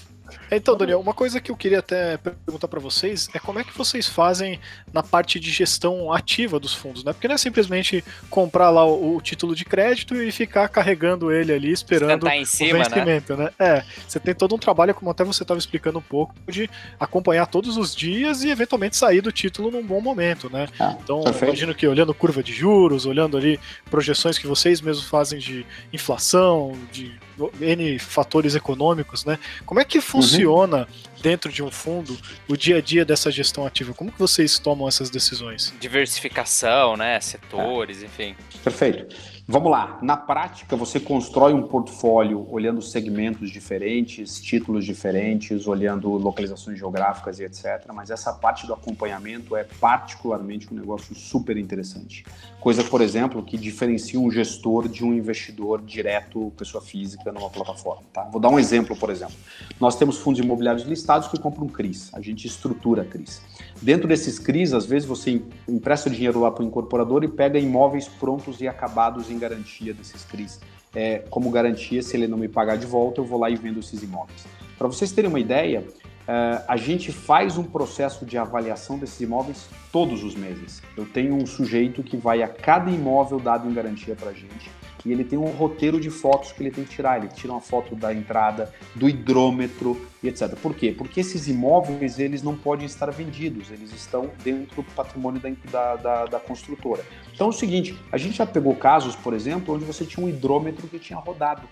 Então, 0.51 0.77
Daniel, 0.77 1.01
uma 1.01 1.15
coisa 1.15 1.41
que 1.41 1.51
eu 1.51 1.57
queria 1.57 1.81
até 1.81 2.17
perguntar 2.17 2.69
para 2.69 2.81
vocês 2.81 3.29
é 3.35 3.39
como 3.39 3.59
é 3.59 3.65
que 3.65 3.77
vocês 3.77 4.07
fazem 4.07 4.59
na 4.93 5.03
parte 5.03 5.39
de 5.39 5.51
gestão 5.51 6.13
ativa 6.13 6.59
dos 6.59 6.75
fundos, 6.75 7.05
né? 7.05 7.13
Porque 7.13 7.29
não 7.29 7.35
é 7.35 7.39
simplesmente 7.39 8.05
comprar 8.31 8.71
lá 8.71 8.85
o, 8.85 9.17
o 9.17 9.21
título 9.21 9.55
de 9.55 9.65
crédito 9.65 10.15
e 10.15 10.33
ficar 10.33 10.69
carregando 10.69 11.33
ele 11.33 11.53
ali 11.53 11.73
esperando 11.73 12.27
em 12.29 12.45
cima, 12.45 12.81
o 12.81 12.83
vencimento, 12.85 13.37
né? 13.37 13.45
né? 13.45 13.51
É, 13.59 13.85
você 14.07 14.19
tem 14.19 14.35
todo 14.35 14.55
um 14.55 14.59
trabalho, 14.59 14.95
como 14.95 15.11
até 15.11 15.25
você 15.25 15.43
estava 15.43 15.59
explicando 15.59 15.99
um 15.99 16.03
pouco, 16.03 16.35
de 16.49 16.69
acompanhar 16.99 17.47
todos 17.47 17.77
os 17.77 17.95
dias 17.95 18.43
e 18.43 18.51
eventualmente 18.51 18.97
sair 18.97 19.21
do 19.21 19.33
título 19.33 19.71
num 19.71 19.85
bom 19.85 20.01
momento, 20.01 20.51
né? 20.51 20.69
Ah, 20.79 20.97
então, 21.03 21.23
imagino 21.43 21.75
que 21.75 21.87
olhando 21.87 22.15
curva 22.15 22.43
de 22.43 22.53
juros, 22.53 23.07
olhando 23.07 23.37
ali 23.37 23.61
projeções 23.91 24.39
que 24.39 24.47
vocês 24.47 24.81
mesmos 24.81 25.07
fazem 25.07 25.39
de 25.39 25.67
inflação, 25.93 26.73
de 26.91 27.19
N 27.61 27.99
fatores 27.99 28.55
econômicos, 28.55 29.25
né? 29.25 29.39
Como 29.65 29.81
é 29.81 29.85
que 29.85 30.01
funciona 30.01 30.79
uhum. 30.79 31.23
dentro 31.23 31.53
de 31.53 31.63
um 31.63 31.71
fundo 31.71 32.17
o 32.49 32.57
dia 32.57 32.79
a 32.79 32.81
dia 32.81 33.05
dessa 33.05 33.31
gestão 33.31 33.67
ativa? 33.67 33.95
Como 33.95 34.13
que 34.13 34.19
vocês 34.19 34.59
tomam 34.59 34.89
essas 34.89 35.11
decisões? 35.11 35.73
Diversificação, 35.81 36.97
né? 36.97 37.21
Setores, 37.21 38.03
é. 38.03 38.07
enfim. 38.07 38.37
Perfeito. 38.63 39.15
Vamos 39.51 39.71
lá. 39.71 39.99
Na 40.03 40.15
prática, 40.15 40.77
você 40.77 41.01
constrói 41.01 41.55
um 41.55 41.63
portfólio 41.63 42.47
olhando 42.51 42.83
segmentos 42.83 43.51
diferentes, 43.51 44.39
títulos 44.43 44.85
diferentes, 44.85 45.67
olhando 45.67 46.11
localizações 46.11 46.79
geográficas 46.79 47.41
e 47.41 47.45
etc. 47.45 47.87
Mas 47.95 48.11
essa 48.11 48.31
parte 48.31 48.67
do 48.67 48.75
acompanhamento 48.75 49.57
é 49.57 49.65
particularmente 49.65 50.69
um 50.71 50.77
negócio 50.77 51.15
super 51.15 51.57
interessante. 51.57 52.27
Coisa, 52.61 52.83
por 52.83 53.01
exemplo, 53.01 53.41
que 53.43 53.57
diferencia 53.57 54.19
um 54.19 54.29
gestor 54.31 54.89
de 54.89 55.05
um 55.05 55.15
investidor 55.15 55.81
direto, 55.81 56.53
pessoa 56.57 56.83
física, 56.83 57.31
numa 57.31 57.49
plataforma. 57.49 58.03
Tá? 58.13 58.25
Vou 58.25 58.41
dar 58.41 58.49
um 58.49 58.59
exemplo, 58.59 58.97
por 58.97 59.11
exemplo. 59.11 59.35
Nós 59.81 59.97
temos 59.97 60.19
fundos 60.19 60.41
imobiliários 60.41 60.85
listados 60.85 61.29
que 61.29 61.39
compram 61.39 61.69
CRIs. 61.69 62.13
A 62.13 62.21
gente 62.21 62.49
estrutura 62.49 63.05
CRIs. 63.05 63.41
Dentro 63.81 64.09
desses 64.09 64.41
CRIs, 64.41 64.73
às 64.73 64.87
vezes 64.87 65.09
você 65.09 65.41
empresta 65.69 66.09
o 66.09 66.13
dinheiro 66.13 66.41
lá 66.41 66.51
para 66.51 66.65
o 66.65 66.67
incorporador 66.67 67.23
e 67.23 67.29
pega 67.29 67.61
imóveis 67.61 68.09
prontos 68.09 68.61
e 68.61 68.67
acabados 68.67 69.31
em 69.31 69.39
garantia 69.39 69.95
desses 69.95 70.25
CRIs. 70.25 70.61
É, 70.93 71.19
como 71.31 71.51
garantia, 71.51 72.03
se 72.03 72.17
ele 72.17 72.27
não 72.27 72.37
me 72.37 72.49
pagar 72.49 72.77
de 72.77 72.87
volta, 72.87 73.21
eu 73.21 73.25
vou 73.25 73.39
lá 73.39 73.49
e 73.49 73.55
vendo 73.55 73.79
esses 73.79 74.03
imóveis. 74.03 74.47
Para 74.77 74.89
vocês 74.89 75.13
terem 75.13 75.29
uma 75.29 75.39
ideia, 75.39 75.87
Uh, 76.29 76.63
a 76.69 76.77
gente 76.77 77.11
faz 77.11 77.57
um 77.57 77.65
processo 77.65 78.27
de 78.27 78.37
avaliação 78.37 78.99
desses 78.99 79.19
imóveis 79.19 79.67
todos 79.91 80.23
os 80.23 80.35
meses. 80.35 80.83
Eu 80.95 81.07
tenho 81.07 81.35
um 81.35 81.47
sujeito 81.47 82.03
que 82.03 82.19
vai 82.19 82.43
a 82.43 82.49
cada 82.49 82.91
imóvel 82.91 83.41
dado 83.41 83.67
em 83.67 83.73
garantia 83.73 84.15
para 84.15 84.29
a 84.29 84.35
gente 84.35 84.71
e 85.07 85.13
ele 85.13 85.25
tem 85.25 85.39
um 85.39 85.47
roteiro 85.47 85.99
de 85.99 86.11
fotos 86.11 86.53
que 86.53 86.63
ele 86.63 86.71
tem 86.71 86.85
que 86.85 86.91
tirar. 86.91 87.17
Ele 87.17 87.29
tira 87.29 87.53
uma 87.53 87.63
foto 87.63 87.97
da 87.97 88.13
entrada, 88.13 88.71
do 88.95 89.09
hidrômetro 89.09 89.99
e 90.23 90.29
etc. 90.29 90.55
Por 90.57 90.75
quê? 90.75 90.95
Porque 90.97 91.21
esses 91.21 91.49
imóveis 91.49 92.19
eles 92.19 92.43
não 92.43 92.55
podem 92.55 92.85
estar 92.85 93.11
vendidos, 93.11 93.71
eles 93.71 93.91
estão 93.91 94.31
dentro 94.45 94.83
do 94.83 94.91
patrimônio 94.93 95.41
da, 95.71 95.97
da, 95.97 96.25
da 96.27 96.39
construtora. 96.39 97.03
Então 97.33 97.47
é 97.47 97.51
o 97.51 97.55
seguinte, 97.55 97.99
a 98.13 98.19
gente 98.19 98.37
já 98.37 98.45
pegou 98.45 98.75
casos, 98.77 99.17
por 99.17 99.33
exemplo, 99.33 99.75
onde 99.75 99.85
você 99.87 100.05
tinha 100.05 100.25
um 100.25 100.29
hidrômetro 100.29 100.87
que 100.89 100.99
tinha 100.99 101.19
rodado. 101.19 101.63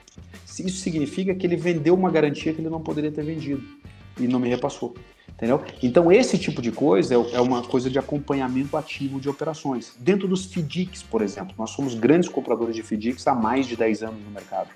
Isso 0.46 0.78
significa 0.78 1.34
que 1.34 1.46
ele 1.46 1.56
vendeu 1.56 1.94
uma 1.94 2.10
garantia 2.10 2.54
que 2.54 2.60
ele 2.62 2.70
não 2.70 2.80
poderia 2.80 3.12
ter 3.12 3.22
vendido 3.22 3.62
e 4.18 4.26
não 4.26 4.38
me 4.38 4.48
repassou. 4.48 4.94
Entendeu? 5.36 5.62
Então, 5.82 6.10
esse 6.10 6.38
tipo 6.38 6.62
de 6.62 6.72
coisa 6.72 7.14
é, 7.14 7.34
é 7.34 7.40
uma 7.40 7.62
coisa 7.62 7.90
de 7.90 7.98
acompanhamento 7.98 8.74
ativo 8.74 9.20
de 9.20 9.28
operações. 9.28 9.94
Dentro 9.98 10.26
dos 10.26 10.46
FDICs, 10.46 11.02
por 11.02 11.20
exemplo, 11.20 11.54
nós 11.58 11.70
somos 11.70 11.94
grandes 11.94 12.28
compradores 12.28 12.74
de 12.74 12.82
FDICs 12.82 13.26
há 13.26 13.34
mais 13.34 13.66
de 13.66 13.76
10 13.76 14.02
anos 14.02 14.24
no 14.24 14.30
mercado. 14.30 14.68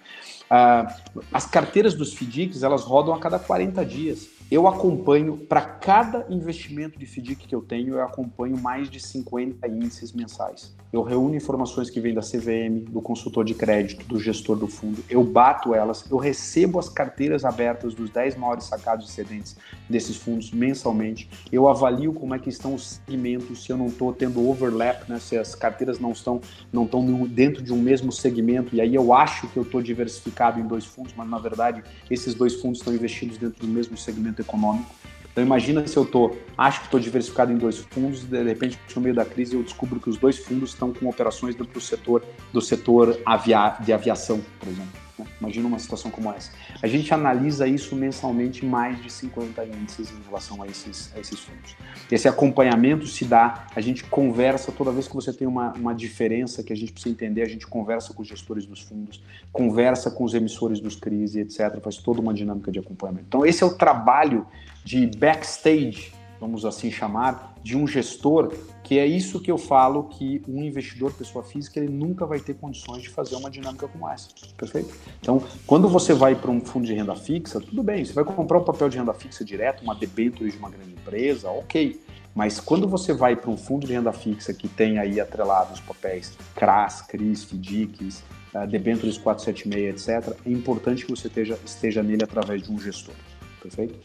Uh, 0.50 1.22
as 1.32 1.46
carteiras 1.46 1.94
dos 1.94 2.12
FDICs, 2.12 2.62
elas 2.62 2.82
rodam 2.82 3.14
a 3.14 3.18
cada 3.18 3.38
40 3.38 3.84
dias. 3.86 4.28
Eu 4.50 4.66
acompanho, 4.66 5.36
para 5.36 5.62
cada 5.62 6.26
investimento 6.28 6.98
de 6.98 7.06
FDIC 7.06 7.46
que 7.46 7.54
eu 7.54 7.62
tenho, 7.62 7.94
eu 7.94 8.02
acompanho 8.02 8.58
mais 8.58 8.90
de 8.90 9.00
50 9.00 9.66
índices 9.68 10.12
mensais. 10.12 10.74
Eu 10.92 11.02
reúno 11.02 11.36
informações 11.36 11.88
que 11.88 12.00
vêm 12.00 12.12
da 12.12 12.20
CVM, 12.20 12.90
do 12.90 13.00
consultor 13.00 13.44
de 13.44 13.54
crédito, 13.54 14.04
do 14.06 14.18
gestor 14.18 14.56
do 14.56 14.66
fundo, 14.66 15.04
eu 15.08 15.22
bato 15.22 15.72
elas, 15.72 16.04
eu 16.10 16.16
recebo 16.16 16.80
as 16.80 16.88
carteiras 16.88 17.44
abertas 17.44 17.94
dos 17.94 18.10
10 18.10 18.36
maiores 18.36 18.64
sacados 18.64 19.08
excedentes 19.08 19.56
desses 19.88 20.16
fundos 20.16 20.50
mensalmente, 20.50 21.30
eu 21.52 21.68
avalio 21.68 22.12
como 22.12 22.34
é 22.34 22.40
que 22.40 22.48
estão 22.48 22.74
os 22.74 23.00
segmentos, 23.06 23.62
se 23.62 23.70
eu 23.70 23.76
não 23.76 23.86
estou 23.86 24.12
tendo 24.12 24.48
overlap, 24.48 25.08
né, 25.08 25.20
se 25.20 25.36
as 25.36 25.54
carteiras 25.54 26.00
não 26.00 26.10
estão, 26.10 26.40
não 26.72 26.84
estão 26.84 27.06
dentro 27.24 27.62
de 27.62 27.72
um 27.72 27.80
mesmo 27.80 28.10
segmento, 28.10 28.74
e 28.74 28.80
aí 28.80 28.94
eu 28.94 29.14
acho 29.14 29.46
que 29.46 29.56
eu 29.56 29.62
estou 29.62 29.80
diversificado 29.80 30.58
em 30.58 30.66
dois 30.66 30.84
fundos, 30.84 31.14
mas 31.16 31.28
na 31.28 31.38
verdade 31.38 31.84
esses 32.10 32.34
dois 32.34 32.60
fundos 32.60 32.80
estão 32.80 32.92
investidos 32.92 33.38
dentro 33.38 33.64
do 33.64 33.72
mesmo 33.72 33.96
segmento 33.96 34.42
econômico. 34.42 34.92
Então 35.32 35.44
imagina 35.44 35.86
se 35.86 35.96
eu 35.96 36.04
tô, 36.04 36.36
acho 36.58 36.80
que 36.80 36.86
estou 36.86 37.00
diversificado 37.00 37.52
em 37.52 37.56
dois 37.56 37.78
fundos, 37.78 38.24
de 38.24 38.42
repente 38.42 38.78
no 38.94 39.02
meio 39.02 39.14
da 39.14 39.24
crise 39.24 39.54
eu 39.54 39.62
descubro 39.62 40.00
que 40.00 40.10
os 40.10 40.16
dois 40.16 40.38
fundos 40.38 40.70
estão 40.70 40.92
com 40.92 41.08
operações 41.08 41.54
dentro 41.54 41.72
do 41.72 41.80
setor 41.80 42.24
do 42.52 42.60
setor 42.60 43.18
avia, 43.24 43.76
de 43.80 43.92
aviação, 43.92 44.40
por 44.58 44.68
exemplo. 44.68 45.10
Né? 45.20 45.26
Imagina 45.40 45.68
uma 45.68 45.78
situação 45.78 46.10
como 46.10 46.32
essa. 46.32 46.50
A 46.82 46.86
gente 46.86 47.12
analisa 47.12 47.66
isso 47.66 47.94
mensalmente 47.94 48.64
mais 48.64 49.00
de 49.02 49.10
50 49.10 49.64
índices 49.66 50.10
em 50.10 50.22
relação 50.26 50.62
a 50.62 50.66
esses, 50.66 51.12
a 51.14 51.20
esses 51.20 51.38
fundos. 51.40 51.76
Esse 52.10 52.28
acompanhamento 52.28 53.06
se 53.06 53.24
dá, 53.24 53.66
a 53.74 53.80
gente 53.80 54.04
conversa 54.04 54.72
toda 54.72 54.90
vez 54.90 55.06
que 55.06 55.14
você 55.14 55.32
tem 55.32 55.46
uma, 55.46 55.72
uma 55.72 55.94
diferença 55.94 56.62
que 56.62 56.72
a 56.72 56.76
gente 56.76 56.92
precisa 56.92 57.12
entender, 57.12 57.42
a 57.42 57.48
gente 57.48 57.66
conversa 57.66 58.12
com 58.12 58.22
os 58.22 58.28
gestores 58.28 58.66
dos 58.66 58.80
fundos, 58.80 59.22
conversa 59.52 60.10
com 60.10 60.24
os 60.24 60.34
emissores 60.34 60.80
dos 60.80 60.96
CRIs 60.96 61.34
e 61.34 61.40
etc. 61.40 61.80
Faz 61.80 61.96
toda 61.98 62.20
uma 62.20 62.34
dinâmica 62.34 62.72
de 62.72 62.78
acompanhamento. 62.78 63.26
Então, 63.28 63.46
esse 63.46 63.62
é 63.62 63.66
o 63.66 63.74
trabalho 63.74 64.46
de 64.84 65.06
backstage, 65.06 66.12
vamos 66.40 66.64
assim 66.64 66.90
chamar, 66.90 67.54
de 67.62 67.76
um 67.76 67.86
gestor 67.86 68.52
que 68.82 68.98
é 68.98 69.06
isso 69.06 69.38
que 69.38 69.50
eu 69.50 69.56
falo 69.56 70.04
que 70.04 70.42
um 70.48 70.64
investidor, 70.64 71.12
pessoa 71.12 71.44
física, 71.44 71.78
ele 71.78 71.92
nunca 71.92 72.26
vai 72.26 72.40
ter 72.40 72.54
condições 72.54 73.02
de 73.02 73.08
fazer 73.08 73.36
uma 73.36 73.48
dinâmica 73.48 73.86
como 73.86 74.08
essa. 74.08 74.30
Perfeito? 74.56 74.92
Então, 75.20 75.44
quando 75.64 75.88
você 75.88 76.12
vai 76.12 76.34
para 76.34 76.50
um 76.50 76.60
fundo 76.60 76.86
de 76.86 76.94
renda 76.94 77.14
fixa, 77.14 77.60
tudo 77.60 77.84
bem, 77.84 78.04
você 78.04 78.12
vai 78.12 78.24
comprar 78.24 78.58
um 78.58 78.64
papel 78.64 78.88
de 78.88 78.98
renda 78.98 79.14
fixa 79.14 79.44
direto, 79.44 79.82
uma 79.82 79.94
debênture 79.94 80.50
de 80.50 80.58
uma 80.58 80.68
grande 80.68 80.90
empresa, 80.90 81.48
ok. 81.50 82.00
Mas 82.34 82.58
quando 82.58 82.88
você 82.88 83.12
vai 83.12 83.36
para 83.36 83.50
um 83.50 83.56
fundo 83.56 83.86
de 83.86 83.92
renda 83.92 84.12
fixa 84.12 84.52
que 84.52 84.66
tem 84.66 84.98
aí 84.98 85.20
atrelados 85.20 85.78
papéis 85.80 86.36
CRAS, 86.56 87.02
CRIs, 87.02 87.44
FDICs, 87.44 88.24
uh, 88.54 88.66
debêntures 88.66 89.18
476, 89.18 90.08
etc., 90.08 90.36
é 90.44 90.50
importante 90.50 91.04
que 91.04 91.10
você 91.10 91.28
esteja, 91.28 91.58
esteja 91.64 92.02
nele 92.02 92.24
através 92.24 92.62
de 92.62 92.72
um 92.72 92.78
gestor. 92.80 93.14
Perfeito? 93.62 94.00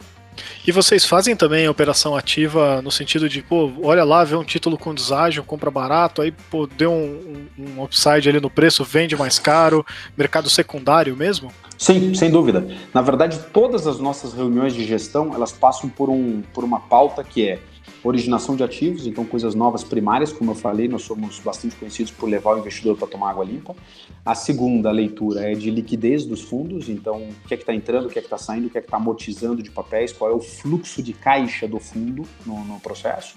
E 0.66 0.72
vocês 0.72 1.06
fazem 1.06 1.36
também 1.36 1.68
operação 1.68 2.16
ativa 2.16 2.82
no 2.82 2.92
sentido 2.92 3.30
de, 3.30 3.42
pô, 3.42 3.72
olha 3.84 4.04
lá, 4.04 4.24
vê 4.24 4.36
um 4.36 4.44
título 4.44 4.78
com 4.78 4.94
deságio, 4.94 5.44
compra 5.44 5.70
barato, 5.70 6.22
aí, 6.22 6.32
pô, 6.32 6.68
deu 6.68 6.92
um, 6.92 7.48
um, 7.58 7.84
upside 7.84 8.28
ali 8.30 8.40
no 8.40 8.50
preço, 8.50 8.84
vende 8.84 9.16
mais 9.16 9.40
caro, 9.40 9.86
mercado 10.18 10.50
secundário 10.50 11.16
mesmo? 11.16 11.52
Sim, 11.78 12.14
sem 12.14 12.32
dúvida. 12.32 12.68
Na 12.94 13.02
verdade, 13.02 13.40
todas 13.54 13.86
as 13.86 14.00
nossas 14.00 14.34
reuniões 14.34 14.74
de 14.74 14.86
gestão, 14.86 15.34
elas 15.34 15.52
passam 15.52 15.90
por, 15.90 16.10
um, 16.10 16.42
por 16.54 16.64
uma 16.64 16.80
pauta 16.80 17.24
que 17.24 17.48
é 17.48 17.60
originação 18.08 18.56
de 18.56 18.64
ativos, 18.64 19.08
então 19.08 19.26
coisas 19.26 19.56
novas 19.56 19.84
primárias, 19.84 20.32
como 20.32 20.52
eu 20.52 20.56
falei, 20.56 20.88
nós 20.88 21.02
somos 21.02 21.40
bastante 21.40 21.76
conhecidos 21.76 22.12
por 22.12 22.30
levar 22.30 22.56
o 22.56 22.60
investidor 22.60 22.96
para 22.96 23.08
tomar 23.08 23.32
água 23.32 23.44
limpa. 23.44 23.76
A 24.24 24.36
segunda 24.36 24.92
leitura 24.92 25.52
é 25.52 25.54
de 25.54 25.72
liquidez 25.72 26.26
dos 26.26 26.42
fundos, 26.42 26.88
então 26.88 27.30
o 27.30 27.48
que 27.48 27.54
é 27.54 27.58
que 27.58 27.64
está 27.64 27.74
entrando, 27.74 28.06
o 28.06 28.10
que 28.10 28.20
é 28.20 28.22
que 28.22 28.28
está 28.28 28.38
saindo, 28.38 28.68
o 28.68 28.70
que 28.70 28.78
é 28.78 28.82
que 28.82 28.88
está 28.88 28.98
amortizando 28.98 29.64
de 29.64 29.72
papéis, 29.72 30.14
qual 30.14 30.32
é 30.32 30.34
o 30.34 30.40
fluxo 30.40 31.02
de 31.02 31.14
caixa 31.14 31.68
do 31.68 31.80
fundo 31.80 32.24
no, 32.46 32.64
no 32.64 32.80
processo. 32.80 33.36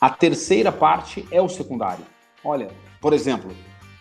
A 0.00 0.10
terceira 0.10 0.70
parte 0.70 1.26
é 1.30 1.40
o 1.40 1.48
secundário. 1.48 2.04
Olha, 2.44 2.68
por 3.00 3.12
exemplo, 3.12 3.50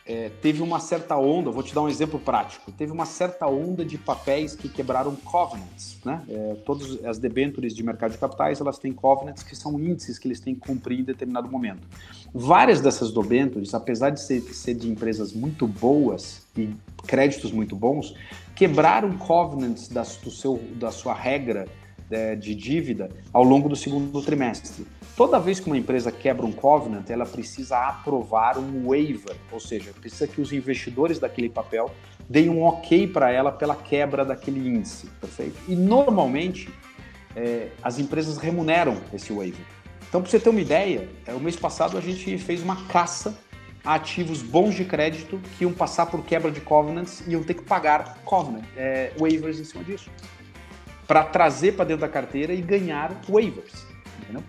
é, 0.09 0.31
teve 0.41 0.63
uma 0.63 0.79
certa 0.79 1.15
onda, 1.15 1.51
vou 1.51 1.61
te 1.61 1.71
dar 1.71 1.83
um 1.83 1.87
exemplo 1.87 2.19
prático, 2.19 2.71
teve 2.71 2.91
uma 2.91 3.05
certa 3.05 3.45
onda 3.45 3.85
de 3.85 3.95
papéis 3.95 4.55
que 4.55 4.67
quebraram 4.67 5.15
covenants, 5.15 5.99
né? 6.03 6.23
É, 6.27 6.55
todas 6.65 7.05
as 7.05 7.19
debêntures 7.19 7.75
de 7.75 7.83
mercado 7.83 8.13
de 8.13 8.17
capitais, 8.17 8.59
elas 8.59 8.79
têm 8.79 8.91
covenants 8.91 9.43
que 9.43 9.55
são 9.55 9.79
índices 9.79 10.17
que 10.17 10.27
eles 10.27 10.39
têm 10.39 10.55
que 10.55 10.61
cumprir 10.61 10.99
em 10.99 11.03
determinado 11.03 11.47
momento. 11.47 11.87
Várias 12.33 12.81
dessas 12.81 13.11
debêntures, 13.11 13.75
apesar 13.75 14.09
de 14.09 14.19
ser, 14.19 14.41
ser 14.41 14.73
de 14.73 14.89
empresas 14.89 15.31
muito 15.31 15.67
boas 15.67 16.41
e 16.57 16.75
créditos 17.05 17.51
muito 17.51 17.75
bons, 17.75 18.15
quebraram 18.55 19.15
covenants 19.15 19.87
da, 19.89 20.01
do 20.01 20.31
seu, 20.31 20.59
da 20.73 20.89
sua 20.89 21.13
regra 21.13 21.67
é, 22.09 22.35
de 22.35 22.55
dívida 22.55 23.11
ao 23.31 23.43
longo 23.43 23.69
do 23.69 23.75
segundo 23.75 24.19
trimestre. 24.23 24.87
Toda 25.19 25.37
vez 25.37 25.59
que 25.59 25.67
uma 25.67 25.77
empresa 25.77 26.13
quebra 26.13 26.45
um 26.45 26.51
covenant, 26.53 27.09
ela 27.09 27.25
precisa 27.25 27.77
aprovar 27.77 28.57
um 28.57 28.87
waiver, 28.87 29.35
ou 29.51 29.59
seja, 29.59 29.91
precisa 29.91 30.25
que 30.25 30.39
os 30.39 30.53
investidores 30.53 31.19
daquele 31.19 31.49
papel 31.49 31.93
deem 32.29 32.47
um 32.47 32.63
ok 32.63 33.05
para 33.05 33.29
ela 33.29 33.51
pela 33.51 33.75
quebra 33.75 34.23
daquele 34.23 34.65
índice, 34.65 35.07
perfeito? 35.19 35.57
E 35.67 35.75
normalmente 35.75 36.69
é, 37.35 37.67
as 37.83 37.99
empresas 37.99 38.37
remuneram 38.37 38.95
esse 39.13 39.33
waiver. 39.33 39.59
Então, 40.07 40.21
para 40.21 40.31
você 40.31 40.39
ter 40.39 40.51
uma 40.51 40.61
ideia, 40.61 41.09
é, 41.25 41.33
o 41.33 41.39
mês 41.41 41.57
passado 41.57 41.97
a 41.97 42.01
gente 42.01 42.37
fez 42.37 42.63
uma 42.63 42.87
caça 42.87 43.37
a 43.83 43.95
ativos 43.95 44.41
bons 44.41 44.73
de 44.73 44.85
crédito 44.85 45.37
que 45.57 45.65
iam 45.65 45.73
passar 45.73 46.05
por 46.05 46.23
quebra 46.23 46.49
de 46.49 46.61
covenants 46.61 47.27
e 47.27 47.31
iam 47.31 47.43
ter 47.43 47.55
que 47.55 47.63
pagar 47.63 48.19
covenant, 48.23 48.63
é, 48.77 49.11
waivers 49.19 49.59
em 49.59 49.65
cima 49.65 49.83
disso. 49.83 50.09
para 51.05 51.25
trazer 51.25 51.73
para 51.73 51.83
dentro 51.83 52.01
da 52.01 52.07
carteira 52.07 52.53
e 52.53 52.61
ganhar 52.61 53.19
waivers. 53.27 53.85
Entendeu? 54.21 54.43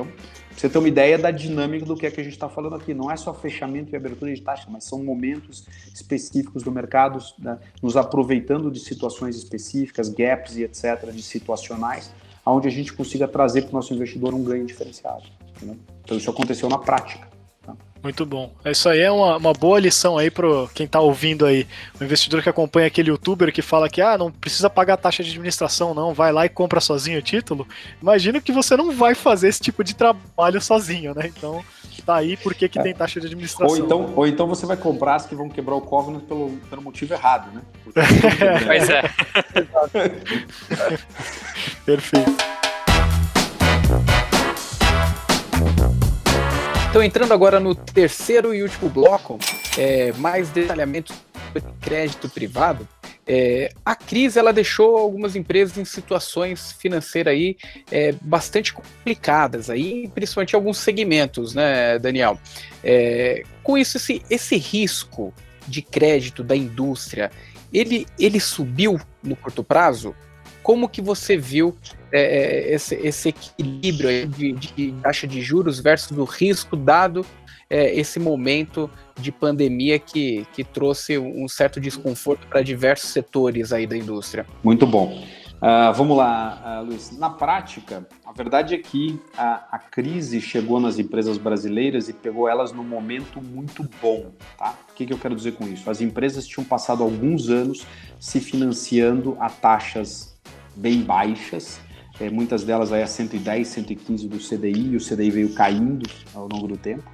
Então, 0.00 0.30
você 0.56 0.68
ter 0.68 0.78
uma 0.78 0.88
ideia 0.88 1.16
da 1.16 1.30
dinâmica 1.30 1.86
do 1.86 1.96
que 1.96 2.06
é 2.06 2.10
que 2.10 2.20
a 2.20 2.24
gente 2.24 2.34
está 2.34 2.48
falando 2.48 2.74
aqui. 2.74 2.92
Não 2.92 3.10
é 3.10 3.16
só 3.16 3.32
fechamento 3.32 3.92
e 3.92 3.96
abertura 3.96 4.34
de 4.34 4.40
taxa, 4.42 4.66
mas 4.68 4.84
são 4.84 5.02
momentos 5.02 5.66
específicos 5.94 6.62
do 6.62 6.70
mercado, 6.70 7.18
né, 7.38 7.58
nos 7.82 7.96
aproveitando 7.96 8.70
de 8.70 8.80
situações 8.80 9.36
específicas, 9.36 10.08
gaps 10.08 10.56
e 10.56 10.64
etc., 10.64 11.10
de 11.12 11.22
situacionais, 11.22 12.12
onde 12.44 12.68
a 12.68 12.70
gente 12.70 12.92
consiga 12.92 13.28
trazer 13.28 13.62
para 13.62 13.70
o 13.70 13.74
nosso 13.74 13.94
investidor 13.94 14.34
um 14.34 14.42
ganho 14.42 14.66
diferenciado. 14.66 15.24
Então 16.02 16.16
isso 16.16 16.30
aconteceu 16.30 16.68
na 16.68 16.78
prática. 16.78 17.29
Muito 18.02 18.24
bom. 18.24 18.52
Isso 18.64 18.88
aí 18.88 19.00
é 19.00 19.10
uma, 19.10 19.36
uma 19.36 19.52
boa 19.52 19.78
lição 19.78 20.16
aí 20.16 20.30
para 20.30 20.46
quem 20.74 20.86
está 20.86 21.00
ouvindo 21.00 21.44
aí. 21.44 21.66
O 22.00 22.04
investidor 22.04 22.42
que 22.42 22.48
acompanha 22.48 22.86
aquele 22.86 23.10
youtuber 23.10 23.52
que 23.52 23.60
fala 23.60 23.90
que 23.90 24.00
ah, 24.00 24.16
não 24.16 24.30
precisa 24.30 24.70
pagar 24.70 24.96
taxa 24.96 25.22
de 25.22 25.30
administração, 25.30 25.92
não, 25.92 26.14
vai 26.14 26.32
lá 26.32 26.46
e 26.46 26.48
compra 26.48 26.80
sozinho 26.80 27.18
o 27.18 27.22
título. 27.22 27.68
Imagino 28.00 28.40
que 28.40 28.52
você 28.52 28.76
não 28.76 28.92
vai 28.92 29.14
fazer 29.14 29.48
esse 29.48 29.60
tipo 29.60 29.84
de 29.84 29.94
trabalho 29.94 30.60
sozinho, 30.60 31.14
né? 31.14 31.26
Então, 31.26 31.62
tá 32.10 32.16
aí 32.16 32.36
porque 32.36 32.68
que 32.68 32.78
é. 32.78 32.82
tem 32.82 32.94
taxa 32.94 33.20
de 33.20 33.26
administração. 33.26 33.76
Ou 33.76 33.84
então, 33.84 34.12
ou 34.16 34.26
então 34.26 34.46
você 34.48 34.66
vai 34.66 34.76
comprar 34.76 35.16
as 35.16 35.26
que 35.26 35.34
vão 35.34 35.48
quebrar 35.48 35.76
o 35.76 35.80
Covenant 35.80 36.22
pelo, 36.22 36.50
pelo 36.68 36.82
motivo 36.82 37.14
errado, 37.14 37.52
né? 37.52 37.62
pois 38.66 38.88
é. 38.88 39.02
Perfeito. 41.84 42.59
Então, 46.90 47.04
entrando 47.04 47.32
agora 47.32 47.60
no 47.60 47.72
terceiro 47.72 48.52
e 48.52 48.64
último 48.64 48.90
bloco, 48.90 49.38
é, 49.78 50.12
mais 50.14 50.48
detalhamento 50.48 51.14
sobre 51.14 51.62
crédito 51.80 52.28
privado. 52.28 52.86
É, 53.24 53.70
a 53.84 53.94
crise 53.94 54.40
ela 54.40 54.52
deixou 54.52 54.96
algumas 54.96 55.36
empresas 55.36 55.78
em 55.78 55.84
situações 55.84 56.72
financeiras 56.72 57.32
aí 57.32 57.56
é, 57.92 58.10
bastante 58.20 58.72
complicadas 58.72 59.70
aí, 59.70 60.10
principalmente 60.12 60.56
alguns 60.56 60.78
segmentos, 60.78 61.54
né, 61.54 61.96
Daniel? 62.00 62.36
É, 62.82 63.44
com 63.62 63.78
isso, 63.78 63.96
esse, 63.96 64.20
esse 64.28 64.56
risco 64.56 65.32
de 65.68 65.82
crédito 65.82 66.42
da 66.42 66.56
indústria, 66.56 67.30
ele, 67.72 68.04
ele 68.18 68.40
subiu 68.40 69.00
no 69.22 69.36
curto 69.36 69.62
prazo? 69.62 70.12
Como 70.60 70.88
que 70.88 71.00
você 71.00 71.36
viu 71.36 71.78
é, 72.12 72.20
é, 72.20 72.74
esse, 72.74 72.94
esse, 72.96 73.28
equilíbrio 73.28 74.28
de, 74.28 74.52
de, 74.52 74.92
taxa 75.02 75.26
de 75.26 75.40
juros 75.40 75.78
versus 75.80 76.16
o 76.16 76.24
risco 76.24 76.76
dado 76.76 77.24
é, 77.68 77.94
esse 77.94 78.18
momento 78.18 78.90
de 79.18 79.30
pandemia 79.30 79.98
que, 79.98 80.46
que 80.52 80.64
trouxe 80.64 81.18
um 81.18 81.46
certo 81.46 81.80
desconforto 81.80 82.46
para 82.48 82.62
diversos 82.62 83.10
setores 83.10 83.72
aí 83.72 83.86
da 83.86 83.96
indústria. 83.96 84.44
Muito 84.62 84.86
bom. 84.86 85.24
Uh, 85.60 85.92
vamos 85.92 86.16
lá, 86.16 86.80
uh, 86.80 86.86
Luiz. 86.86 87.16
Na 87.18 87.28
prática, 87.28 88.08
a 88.24 88.32
verdade 88.32 88.74
é 88.74 88.78
que 88.78 89.20
a, 89.36 89.66
a, 89.72 89.78
crise 89.78 90.40
chegou 90.40 90.80
nas 90.80 90.98
empresas 90.98 91.36
brasileiras 91.36 92.08
e 92.08 92.14
pegou 92.14 92.48
elas 92.48 92.72
num 92.72 92.82
momento 92.82 93.42
muito 93.42 93.86
bom. 94.00 94.32
Tá? 94.56 94.74
O 94.90 94.94
que, 94.94 95.04
que 95.04 95.12
eu 95.12 95.18
quero 95.18 95.36
dizer 95.36 95.52
com 95.52 95.68
isso? 95.68 95.90
As 95.90 96.00
empresas 96.00 96.46
tinham 96.46 96.64
passado 96.64 97.02
alguns 97.02 97.50
anos 97.50 97.86
se 98.18 98.40
financiando 98.40 99.36
a 99.38 99.50
taxas 99.50 100.34
bem 100.74 101.02
baixas 101.02 101.78
é, 102.20 102.30
muitas 102.30 102.62
delas 102.62 102.92
aí 102.92 103.02
a 103.02 103.06
110, 103.06 103.66
115 103.66 104.28
do 104.28 104.38
CDI, 104.38 104.92
e 104.92 104.96
o 104.96 105.00
CDI 105.00 105.30
veio 105.30 105.54
caindo 105.54 106.08
ao 106.34 106.46
longo 106.46 106.68
do 106.68 106.76
tempo. 106.76 107.10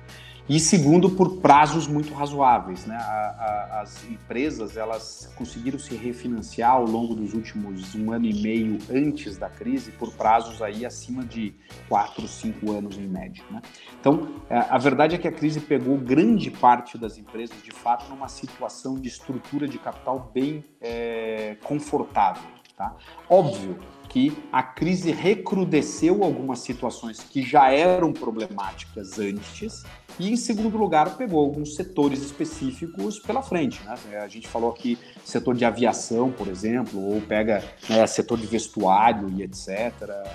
E 0.49 0.61
segundo, 0.61 1.11
por 1.11 1.39
prazos 1.39 1.89
muito 1.89 2.15
razoáveis. 2.15 2.87
Né? 2.87 2.97
A, 2.97 3.01
a, 3.01 3.81
as 3.81 4.05
empresas 4.09 4.77
elas 4.77 5.33
conseguiram 5.35 5.77
se 5.77 5.97
refinanciar 5.97 6.71
ao 6.71 6.85
longo 6.85 7.17
dos 7.17 7.35
últimos 7.35 7.97
um 7.97 8.13
ano 8.13 8.27
e 8.27 8.43
meio 8.43 8.79
antes 8.89 9.37
da 9.37 9.49
crise 9.49 9.91
por 9.91 10.13
prazos 10.13 10.63
aí 10.63 10.87
acima 10.87 11.25
de 11.25 11.53
4, 11.89 12.29
5 12.29 12.71
anos 12.71 12.97
em 12.97 13.09
média. 13.09 13.43
Né? 13.51 13.61
Então, 14.01 14.29
a 14.49 14.79
verdade 14.79 15.17
é 15.17 15.19
que 15.19 15.27
a 15.27 15.33
crise 15.33 15.61
pegou 15.61 15.99
grande 15.99 16.49
parte 16.49 16.97
das 16.97 17.19
empresas, 17.19 17.61
de 17.61 17.73
fato, 17.73 18.09
numa 18.09 18.29
situação 18.29 19.01
de 19.01 19.09
estrutura 19.09 19.67
de 19.67 19.79
capital 19.79 20.31
bem 20.33 20.65
é, 20.81 21.57
confortável. 21.65 22.45
Tá? 22.77 22.95
Óbvio 23.29 23.79
que 24.09 24.37
a 24.53 24.63
crise 24.63 25.13
recrudesceu 25.13 26.23
algumas 26.23 26.61
situações 26.61 27.21
que 27.21 27.43
já 27.43 27.71
eram 27.71 28.13
problemáticas 28.13 29.19
antes 29.19 29.85
e, 30.19 30.31
em 30.31 30.37
segundo 30.37 30.79
lugar, 30.79 31.17
pegou 31.17 31.41
alguns 31.41 31.75
setores 31.75 32.23
específicos 32.23 33.19
pela 33.19 33.43
frente. 33.43 33.83
Né? 33.85 34.19
A 34.19 34.29
gente 34.29 34.49
falou 34.49 34.71
aqui 34.71 34.99
setor 35.25 35.55
de 35.55 35.65
aviação, 35.65 36.31
por 36.31 36.49
exemplo, 36.49 37.01
ou 37.01 37.21
pega 37.21 37.63
né, 37.89 38.07
setor 38.07 38.39
de 38.39 38.47
vestuário 38.47 39.29
e 39.37 39.43
etc. 39.43 39.69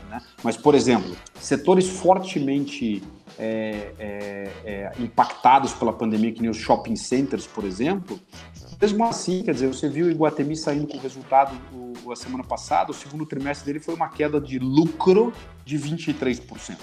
Né? 0.09 0.21
Mas, 0.43 0.55
por 0.55 0.75
exemplo, 0.75 1.15
setores 1.39 1.87
fortemente 1.87 3.01
é, 3.39 3.91
é, 3.97 4.51
é, 4.65 4.91
impactados 4.99 5.73
pela 5.73 5.93
pandemia, 5.93 6.31
que 6.31 6.41
nem 6.41 6.51
os 6.51 6.57
shopping 6.57 6.95
centers, 6.95 7.47
por 7.47 7.63
exemplo, 7.63 8.19
mesmo 8.81 9.05
assim, 9.05 9.43
quer 9.43 9.53
dizer, 9.53 9.67
você 9.67 9.87
viu 9.87 10.07
o 10.07 10.09
Iguatemi 10.09 10.57
saindo 10.57 10.87
com 10.87 10.97
o 10.97 10.99
resultado 10.99 11.55
o, 11.71 12.11
a 12.11 12.15
semana 12.15 12.43
passada, 12.43 12.89
o 12.89 12.93
segundo 12.93 13.27
trimestre 13.27 13.65
dele 13.67 13.79
foi 13.79 13.93
uma 13.93 14.09
queda 14.09 14.41
de 14.41 14.57
lucro 14.57 15.31
de 15.63 15.77
23%. 15.77 16.77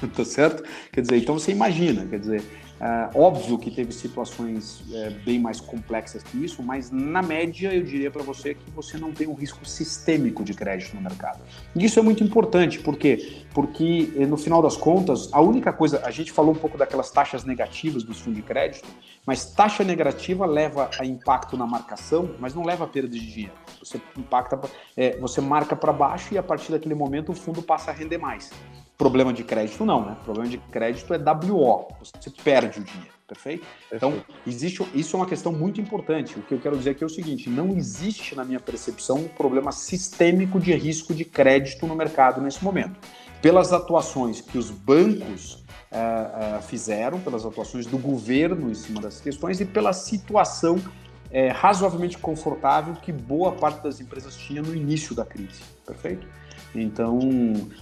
tá 0.14 0.24
certo? 0.24 0.62
Quer 0.92 1.02
dizer, 1.02 1.16
então 1.18 1.38
você 1.38 1.52
imagina, 1.52 2.06
quer 2.06 2.18
dizer, 2.18 2.42
é, 2.80 3.10
óbvio 3.14 3.58
que 3.58 3.70
teve 3.70 3.92
situações 3.92 4.82
é, 4.90 5.10
bem 5.10 5.38
mais 5.38 5.60
complexas 5.60 6.22
que 6.22 6.42
isso, 6.42 6.62
mas 6.62 6.90
na 6.90 7.20
média 7.20 7.74
eu 7.74 7.82
diria 7.82 8.10
para 8.10 8.22
você 8.22 8.54
que 8.54 8.70
você 8.70 8.96
não 8.96 9.12
tem 9.12 9.26
um 9.26 9.34
risco 9.34 9.66
sistêmico 9.66 10.42
de 10.42 10.54
crédito 10.54 10.96
no 10.96 11.02
mercado. 11.02 11.40
E 11.76 11.84
isso 11.84 11.98
é 11.98 12.02
muito 12.02 12.24
importante, 12.24 12.78
por 12.78 12.96
quê? 12.96 13.44
Porque 13.52 14.08
no 14.26 14.38
final 14.38 14.62
das 14.62 14.78
contas, 14.78 15.28
a 15.30 15.42
única 15.42 15.74
coisa, 15.74 16.00
a 16.06 16.10
gente 16.10 16.32
falou 16.32 16.52
um 16.52 16.56
pouco 16.56 16.78
daquelas 16.78 17.10
taxas 17.10 17.44
negativas 17.44 18.02
dos 18.02 18.18
fundos 18.18 18.36
de 18.36 18.42
crédito, 18.42 18.88
mas 19.26 19.44
taxa 19.44 19.84
negativa 19.84 20.46
leva 20.46 20.88
a 20.98 21.04
impacto 21.04 21.58
na 21.58 21.66
marcação, 21.66 22.34
mas 22.38 22.54
não 22.54 22.64
leva 22.64 22.84
a 22.84 22.86
perda 22.86 23.10
de 23.10 23.20
dinheiro. 23.20 23.52
Você 23.78 24.00
impacta, 24.16 24.58
é, 24.96 25.18
você 25.18 25.42
marca 25.42 25.76
para 25.76 25.92
baixo 25.92 26.32
e 26.32 26.38
a 26.38 26.42
partir 26.42 26.72
daquele 26.72 26.94
momento 26.94 27.32
o 27.32 27.34
fundo 27.34 27.60
passa 27.60 27.90
a 27.90 27.94
render 27.94 28.16
mais. 28.16 28.50
Problema 29.00 29.32
de 29.32 29.42
crédito 29.42 29.82
não, 29.82 30.04
né? 30.04 30.16
Problema 30.26 30.46
de 30.46 30.58
crédito 30.58 31.14
é 31.14 31.16
WO, 31.16 31.88
você 31.98 32.28
perde 32.44 32.80
o 32.80 32.84
dinheiro, 32.84 33.14
perfeito? 33.26 33.66
Então, 33.90 34.22
existe, 34.46 34.86
isso 34.92 35.16
é 35.16 35.20
uma 35.20 35.24
questão 35.24 35.50
muito 35.50 35.80
importante. 35.80 36.38
O 36.38 36.42
que 36.42 36.52
eu 36.52 36.60
quero 36.60 36.76
dizer 36.76 36.90
aqui 36.90 37.02
é 37.02 37.06
o 37.06 37.08
seguinte: 37.08 37.48
não 37.48 37.70
existe, 37.70 38.36
na 38.36 38.44
minha 38.44 38.60
percepção, 38.60 39.16
um 39.16 39.28
problema 39.28 39.72
sistêmico 39.72 40.60
de 40.60 40.74
risco 40.74 41.14
de 41.14 41.24
crédito 41.24 41.86
no 41.86 41.96
mercado 41.96 42.42
nesse 42.42 42.62
momento. 42.62 43.00
Pelas 43.40 43.72
atuações 43.72 44.42
que 44.42 44.58
os 44.58 44.70
bancos 44.70 45.54
uh, 45.54 46.58
uh, 46.58 46.62
fizeram, 46.62 47.20
pelas 47.20 47.46
atuações 47.46 47.86
do 47.86 47.96
governo 47.96 48.70
em 48.70 48.74
cima 48.74 49.00
das 49.00 49.18
questões 49.18 49.62
e 49.62 49.64
pela 49.64 49.94
situação 49.94 50.76
uh, 50.76 51.52
razoavelmente 51.54 52.18
confortável 52.18 52.92
que 52.96 53.12
boa 53.12 53.52
parte 53.52 53.82
das 53.82 53.98
empresas 53.98 54.36
tinha 54.36 54.60
no 54.60 54.74
início 54.74 55.14
da 55.14 55.24
crise, 55.24 55.62
perfeito? 55.86 56.26
Então, 56.74 57.18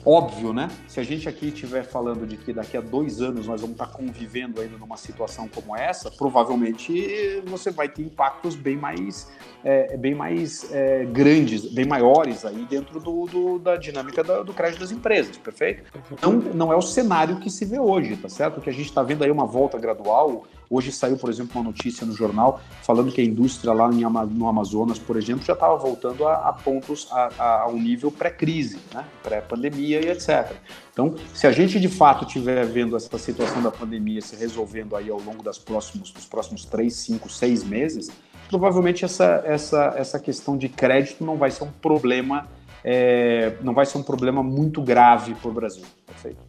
óbvio, 0.05 0.53
né? 0.53 0.69
Se 0.87 0.99
a 0.99 1.03
gente 1.03 1.29
aqui 1.29 1.49
estiver 1.49 1.85
falando 1.85 2.27
de 2.27 2.37
que 2.37 2.53
daqui 2.53 2.77
a 2.77 2.81
dois 2.81 3.21
anos 3.21 3.47
nós 3.47 3.61
vamos 3.61 3.75
estar 3.75 3.89
convivendo 3.89 4.61
ainda 4.61 4.79
numa 4.79 4.97
situação 4.97 5.49
como 5.49 5.77
essa, 5.77 6.11
provavelmente 6.11 7.43
você 7.47 7.71
vai 7.71 7.89
ter 7.89 8.03
impactos 8.03 8.55
bem 8.55 8.77
mais, 8.77 9.31
é, 9.63 9.97
bem 9.97 10.15
mais 10.15 10.73
é, 10.73 11.05
grandes, 11.05 11.67
bem 11.73 11.87
maiores 11.87 12.45
aí 12.45 12.67
dentro 12.69 12.99
do, 12.99 13.27
do 13.27 13.59
da 13.59 13.77
dinâmica 13.77 14.23
do, 14.25 14.55
crédito 14.55 14.81
das 14.81 14.91
empresas, 14.91 15.37
perfeito? 15.37 15.85
Não, 16.23 16.33
não 16.33 16.73
é 16.73 16.77
o 16.77 16.83
cenário 16.83 17.39
que 17.39 17.51
se 17.51 17.65
vê 17.65 17.79
hoje, 17.79 18.17
tá 18.17 18.29
certo? 18.29 18.61
Que 18.61 18.71
a 18.71 18.73
gente 18.73 18.87
está 18.87 19.03
vendo 19.03 19.23
aí 19.23 19.31
uma 19.31 19.47
volta 19.47 19.79
gradual 19.79 20.47
Hoje 20.71 20.93
saiu, 20.93 21.17
por 21.17 21.31
exemplo, 21.31 21.59
uma 21.61 21.65
notícia 21.65 22.07
no 22.07 22.13
jornal 22.13 22.61
falando 22.83 23.11
que 23.11 23.21
a 23.21 23.25
indústria 23.25 23.73
lá 23.73 23.91
em, 23.91 24.03
no 24.03 24.49
Amazonas, 24.49 24.99
por 24.99 25.17
exemplo, 25.17 25.45
já 25.45 25.55
estava 25.55 25.77
voltando 25.77 26.27
a, 26.27 26.49
a 26.49 26.53
pontos 26.53 27.09
a, 27.11 27.31
a, 27.39 27.63
a, 27.63 27.69
um 27.69 27.81
nível 27.81 28.11
pré-crise, 28.11 28.79
né? 28.93 29.05
pré-pandemia 29.23 30.05
e 30.05 30.11
etc. 30.11 30.53
Então, 30.93 31.15
se 31.33 31.47
a 31.47 31.53
gente 31.53 31.81
de 31.81 31.89
fato 31.89 32.27
estiver 32.27 32.67
vendo 32.67 32.97
essa 32.97 33.19
situação 33.19 33.63
da 33.63 33.71
pandemia 33.71 34.21
se 34.21 34.37
resolvendo 34.37 34.95
aí 34.95 35.09
ao 35.09 35.21
longo 35.21 35.43
das 35.43 35.59
próximos, 35.59 36.11
dos 36.11 36.27
próximos 36.27 36.65
três, 36.65 36.95
cinco, 36.95 37.31
seis 37.31 37.65
meses, 37.65 38.11
provavelmente 38.49 39.05
essa, 39.05 39.43
essa, 39.47 39.95
essa 39.97 40.19
questão 40.19 40.57
de 40.57 40.69
crédito 40.69 41.25
não 41.25 41.37
vai 41.37 41.51
ser 41.51 41.65
um 41.65 41.71
problema, 41.71 42.49
é, 42.85 43.57
não 43.63 43.73
vai 43.73 43.87
ser 43.87 43.99
um 43.99 44.03
problema 44.03 44.43
muito 44.43 44.83
grave 44.83 45.35
para 45.35 45.51
o 45.51 45.53
Brasil. 45.53 45.85
Perfeito? 46.07 46.41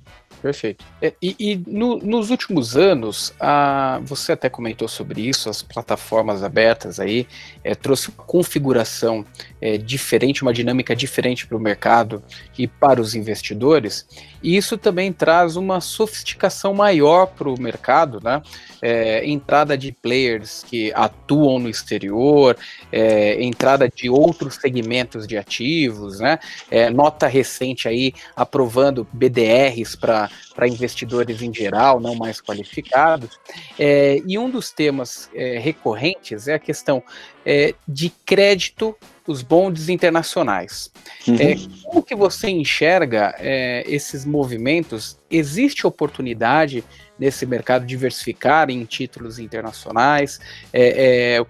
Perfeito. 0.41 0.85
É, 1.01 1.13
e, 1.21 1.35
e 1.37 1.63
no, 1.67 1.97
nos 1.97 2.29
últimos 2.29 2.77
anos, 2.77 3.33
a, 3.39 3.99
você 4.03 4.31
até 4.31 4.49
comentou 4.49 4.87
sobre 4.87 5.21
isso, 5.21 5.49
as 5.49 5.61
plataformas 5.61 6.43
abertas 6.43 6.99
aí 6.99 7.27
é, 7.63 7.75
trouxe 7.75 8.09
uma 8.09 8.23
configuração 8.23 9.25
é, 9.59 9.77
diferente, 9.77 10.41
uma 10.41 10.53
dinâmica 10.53 10.95
diferente 10.95 11.45
para 11.45 11.57
o 11.57 11.59
mercado 11.59 12.23
e 12.57 12.67
para 12.67 13.01
os 13.01 13.15
investidores, 13.15 14.07
e 14.41 14.55
isso 14.55 14.77
também 14.77 15.11
traz 15.11 15.57
uma 15.57 15.81
sofisticação 15.81 16.73
maior 16.73 17.27
para 17.27 17.49
o 17.49 17.59
mercado, 17.59 18.21
né? 18.23 18.41
É, 18.81 19.27
entrada 19.29 19.77
de 19.77 19.91
players 19.91 20.63
que 20.63 20.93
atuam 20.93 21.59
no 21.59 21.69
exterior, 21.69 22.55
é, 22.91 23.43
entrada 23.43 23.89
de 23.89 24.09
outros 24.09 24.55
segmentos 24.55 25.27
de 25.27 25.37
ativos, 25.37 26.19
né? 26.19 26.39
É, 26.71 26.89
nota 26.89 27.27
recente 27.27 27.87
aí 27.89 28.13
aprovando 28.35 29.05
BDRs 29.11 29.97
para 29.97 30.28
investidores 30.67 31.41
em 31.41 31.53
geral, 31.53 31.99
não 31.99 32.15
mais 32.15 32.41
qualificados. 32.41 33.39
É, 33.77 34.21
e 34.25 34.37
um 34.37 34.49
dos 34.49 34.71
temas 34.71 35.29
é, 35.33 35.57
recorrentes 35.59 36.47
é 36.47 36.53
a 36.53 36.59
questão 36.59 37.03
é, 37.45 37.73
de 37.87 38.09
crédito 38.25 38.95
os 39.29 39.43
bondes 39.43 39.89
internacionais. 39.89 40.91
Uhum. 41.27 41.35
É, 41.35 41.55
como 41.83 42.01
que 42.01 42.15
você 42.15 42.49
enxerga 42.49 43.35
é, 43.37 43.83
esses 43.85 44.25
movimentos? 44.25 45.19
Existe 45.29 45.85
oportunidade 45.85 46.83
nesse 47.19 47.45
mercado 47.45 47.85
diversificar 47.85 48.71
em 48.71 48.83
títulos 48.85 49.37
internacionais? 49.37 50.39
É, 50.73 51.37
é 51.37 51.45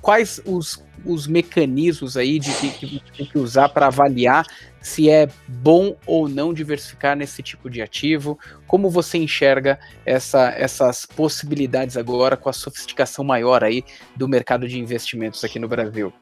quais 0.00 0.40
os, 0.46 0.84
os 1.04 1.26
mecanismos 1.26 2.16
aí 2.16 2.38
de 2.38 2.52
que, 2.52 3.02
tem 3.16 3.26
que 3.26 3.38
usar 3.38 3.68
para 3.68 3.88
avaliar 3.88 4.46
se 4.80 5.10
é 5.10 5.28
bom 5.48 5.96
ou 6.06 6.28
não 6.28 6.54
diversificar 6.54 7.16
nesse 7.16 7.42
tipo 7.42 7.68
de 7.68 7.82
ativo? 7.82 8.38
Como 8.64 8.88
você 8.88 9.18
enxerga 9.18 9.76
essa, 10.06 10.50
essas 10.50 11.04
possibilidades 11.04 11.96
agora 11.96 12.36
com 12.36 12.48
a 12.48 12.52
sofisticação 12.52 13.24
maior 13.24 13.64
aí 13.64 13.82
do 14.14 14.28
mercado 14.28 14.68
de 14.68 14.78
investimentos 14.78 15.42
aqui 15.42 15.58
no 15.58 15.66
Brasil? 15.66 16.12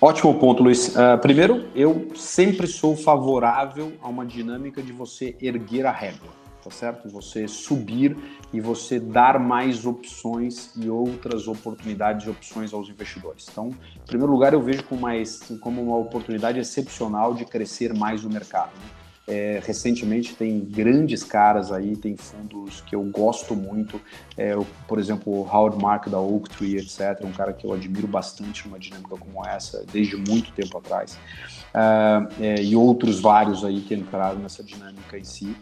Ótimo 0.00 0.38
ponto, 0.38 0.62
Luiz. 0.62 0.88
Uh, 0.88 1.18
primeiro, 1.20 1.68
eu 1.74 2.08
sempre 2.14 2.66
sou 2.66 2.96
favorável 2.96 3.92
a 4.00 4.08
uma 4.08 4.24
dinâmica 4.24 4.82
de 4.82 4.92
você 4.92 5.36
erguer 5.42 5.84
a 5.84 5.92
régua, 5.92 6.30
tá 6.64 6.70
certo? 6.70 7.06
Você 7.10 7.46
subir 7.46 8.16
e 8.50 8.60
você 8.60 8.98
dar 8.98 9.38
mais 9.38 9.84
opções 9.84 10.72
e 10.74 10.88
outras 10.88 11.46
oportunidades 11.46 12.26
e 12.26 12.30
opções 12.30 12.72
aos 12.72 12.88
investidores. 12.88 13.46
Então, 13.50 13.68
em 13.68 14.06
primeiro 14.06 14.32
lugar, 14.32 14.54
eu 14.54 14.62
vejo 14.62 14.82
como, 14.84 15.02
mais, 15.02 15.40
como 15.60 15.82
uma 15.82 15.96
oportunidade 15.96 16.58
excepcional 16.58 17.34
de 17.34 17.44
crescer 17.44 17.92
mais 17.92 18.22
no 18.24 18.30
mercado. 18.30 18.70
Né? 18.74 18.99
É, 19.30 19.62
recentemente 19.64 20.34
tem 20.34 20.58
grandes 20.58 21.22
caras 21.22 21.70
aí, 21.70 21.96
tem 21.96 22.16
fundos 22.16 22.80
que 22.80 22.96
eu 22.96 23.02
gosto 23.04 23.54
muito, 23.54 24.00
é, 24.36 24.56
por 24.88 24.98
exemplo, 24.98 25.32
o 25.32 25.48
Howard 25.48 25.80
Mark 25.80 26.08
da 26.08 26.18
Oaktree, 26.18 26.78
etc. 26.78 27.24
Um 27.24 27.30
cara 27.30 27.52
que 27.52 27.64
eu 27.64 27.72
admiro 27.72 28.08
bastante 28.08 28.66
numa 28.66 28.76
dinâmica 28.76 29.16
como 29.16 29.46
essa, 29.46 29.84
desde 29.92 30.16
muito 30.16 30.50
tempo 30.50 30.76
atrás. 30.78 31.16
Uh, 31.72 32.26
é, 32.40 32.60
e 32.60 32.74
outros 32.74 33.20
vários 33.20 33.64
aí 33.64 33.80
que 33.80 33.94
entraram 33.94 34.40
nessa 34.40 34.64
dinâmica 34.64 35.16
em 35.16 35.22
si. 35.22 35.54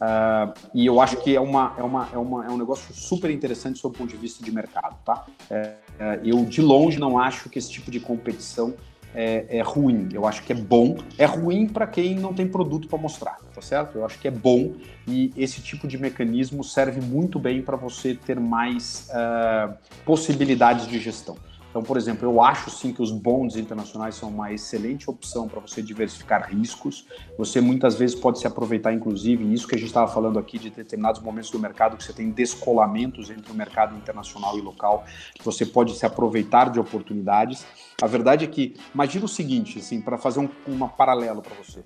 Uh, 0.00 0.54
e 0.72 0.86
eu 0.86 0.98
acho 0.98 1.18
que 1.18 1.36
é, 1.36 1.40
uma, 1.40 1.74
é, 1.76 1.82
uma, 1.82 2.08
é, 2.10 2.16
uma, 2.16 2.46
é 2.46 2.48
um 2.48 2.56
negócio 2.56 2.94
super 2.94 3.30
interessante 3.30 3.78
sob 3.78 3.94
o 3.94 3.98
ponto 3.98 4.08
de 4.08 4.16
vista 4.16 4.42
de 4.42 4.50
mercado, 4.50 4.96
tá? 5.04 5.26
É, 5.50 5.74
é 5.98 6.20
eu, 6.24 6.42
de 6.46 6.62
longe, 6.62 6.98
não 6.98 7.18
acho 7.18 7.50
que 7.50 7.58
esse 7.58 7.70
tipo 7.70 7.90
de 7.90 8.00
competição 8.00 8.72
é, 9.14 9.58
é, 9.58 9.62
ruim, 9.62 10.08
eu 10.12 10.26
acho 10.26 10.42
que 10.42 10.52
é 10.52 10.54
bom. 10.56 10.96
É 11.18 11.24
ruim 11.24 11.66
para 11.66 11.86
quem 11.86 12.14
não 12.14 12.32
tem 12.32 12.46
produto 12.46 12.88
para 12.88 12.98
mostrar, 12.98 13.38
tá 13.54 13.60
certo? 13.60 13.98
Eu 13.98 14.04
acho 14.04 14.18
que 14.18 14.28
é 14.28 14.30
bom 14.30 14.74
e 15.06 15.32
esse 15.36 15.60
tipo 15.60 15.88
de 15.88 15.98
mecanismo 15.98 16.62
serve 16.62 17.00
muito 17.00 17.38
bem 17.38 17.62
para 17.62 17.76
você 17.76 18.14
ter 18.14 18.38
mais 18.38 19.08
uh, 19.10 19.74
possibilidades 20.04 20.86
de 20.86 20.98
gestão. 20.98 21.36
Então, 21.70 21.82
por 21.84 21.96
exemplo, 21.96 22.28
eu 22.28 22.42
acho 22.42 22.68
sim 22.68 22.92
que 22.92 23.00
os 23.00 23.12
bonds 23.12 23.56
internacionais 23.56 24.16
são 24.16 24.28
uma 24.28 24.52
excelente 24.52 25.08
opção 25.08 25.48
para 25.48 25.60
você 25.60 25.80
diversificar 25.80 26.50
riscos. 26.50 27.06
Você 27.38 27.60
muitas 27.60 27.94
vezes 27.94 28.16
pode 28.16 28.40
se 28.40 28.46
aproveitar, 28.46 28.92
inclusive, 28.92 29.52
isso 29.54 29.68
que 29.68 29.76
a 29.76 29.78
gente 29.78 29.86
estava 29.86 30.12
falando 30.12 30.38
aqui 30.38 30.58
de 30.58 30.68
determinados 30.68 31.22
momentos 31.22 31.50
do 31.50 31.60
mercado 31.60 31.96
que 31.96 32.02
você 32.02 32.12
tem 32.12 32.30
descolamentos 32.30 33.30
entre 33.30 33.52
o 33.52 33.54
mercado 33.54 33.96
internacional 33.96 34.58
e 34.58 34.60
local, 34.60 35.04
você 35.44 35.64
pode 35.64 35.96
se 35.96 36.04
aproveitar 36.04 36.70
de 36.70 36.80
oportunidades. 36.80 37.64
A 38.02 38.06
verdade 38.06 38.44
é 38.44 38.48
que, 38.48 38.74
imagina 38.92 39.24
o 39.24 39.28
seguinte, 39.28 39.78
assim, 39.78 40.00
para 40.00 40.18
fazer 40.18 40.40
um 40.40 40.50
uma 40.66 40.88
paralelo 40.88 41.40
para 41.40 41.54
você. 41.54 41.84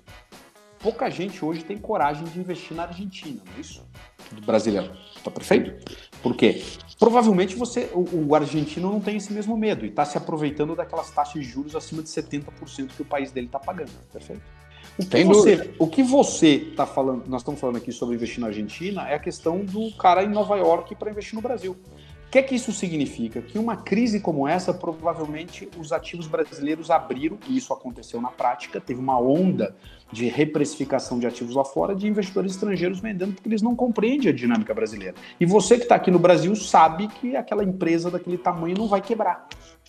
Pouca 0.79 1.09
gente 1.09 1.43
hoje 1.43 1.63
tem 1.63 1.77
coragem 1.77 2.23
de 2.25 2.39
investir 2.39 2.75
na 2.75 2.83
Argentina, 2.83 3.41
não 3.45 3.53
é 3.57 3.59
isso? 3.59 3.83
Do 4.31 4.41
brasileiro. 4.41 4.91
Tá 5.23 5.31
perfeito? 5.31 5.83
Por 6.25 6.35
quê? 6.35 6.63
Provavelmente 6.97 7.55
você, 7.55 7.87
o, 7.93 8.29
o 8.29 8.33
argentino 8.33 8.91
não 8.91 8.99
tem 8.99 9.17
esse 9.17 9.31
mesmo 9.31 9.55
medo 9.55 9.85
e 9.85 9.89
está 9.89 10.03
se 10.03 10.17
aproveitando 10.17 10.75
daquelas 10.75 11.11
taxas 11.11 11.39
de 11.39 11.43
juros 11.43 11.75
acima 11.75 12.01
de 12.01 12.09
70% 12.09 12.87
que 12.95 13.03
o 13.03 13.05
país 13.05 13.31
dele 13.31 13.45
está 13.45 13.59
pagando, 13.59 13.91
perfeito? 14.11 14.41
O 14.97 15.05
que, 15.05 15.23
você, 15.23 15.75
o 15.77 15.87
que 15.87 16.01
você 16.01 16.55
está 16.55 16.87
falando, 16.87 17.27
nós 17.27 17.41
estamos 17.41 17.61
falando 17.61 17.75
aqui 17.75 17.91
sobre 17.91 18.15
investir 18.15 18.39
na 18.39 18.47
Argentina, 18.47 19.07
é 19.07 19.13
a 19.13 19.19
questão 19.19 19.63
do 19.63 19.91
cara 19.97 20.23
em 20.23 20.29
Nova 20.29 20.57
York 20.57 20.95
para 20.95 21.11
investir 21.11 21.35
no 21.35 21.41
Brasil 21.43 21.77
que 22.35 22.39
é 22.39 22.43
que 22.43 22.55
isso 22.55 22.73
significa? 22.73 23.41
Que 23.41 23.57
uma 23.57 23.77
crise 23.77 24.19
como 24.19 24.45
essa, 24.45 24.73
provavelmente 24.73 25.69
os 25.79 25.93
ativos 25.93 26.27
brasileiros 26.27 26.91
abriram, 26.91 27.37
e 27.47 27.55
isso 27.55 27.71
aconteceu 27.71 28.19
na 28.19 28.27
prática, 28.27 28.81
teve 28.81 28.99
uma 28.99 29.17
onda 29.17 29.73
de 30.11 30.27
reprecificação 30.27 31.17
de 31.17 31.25
ativos 31.25 31.55
lá 31.55 31.63
fora 31.63 31.95
de 31.95 32.05
investidores 32.05 32.51
estrangeiros 32.51 32.99
vendendo 32.99 33.35
porque 33.35 33.47
eles 33.47 33.61
não 33.61 33.73
compreendem 33.73 34.27
a 34.27 34.33
dinâmica 34.33 34.73
brasileira. 34.73 35.15
E 35.39 35.45
você 35.45 35.77
que 35.77 35.83
está 35.83 35.95
aqui 35.95 36.11
no 36.11 36.19
Brasil 36.19 36.53
sabe 36.57 37.07
que 37.07 37.37
aquela 37.37 37.63
empresa 37.63 38.11
daquele 38.11 38.37
tamanho 38.37 38.77
não 38.77 38.89
vai 38.89 38.99
quebrar. 38.99 39.47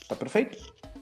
Tá 0.09 0.15
perfeito? 0.15 0.57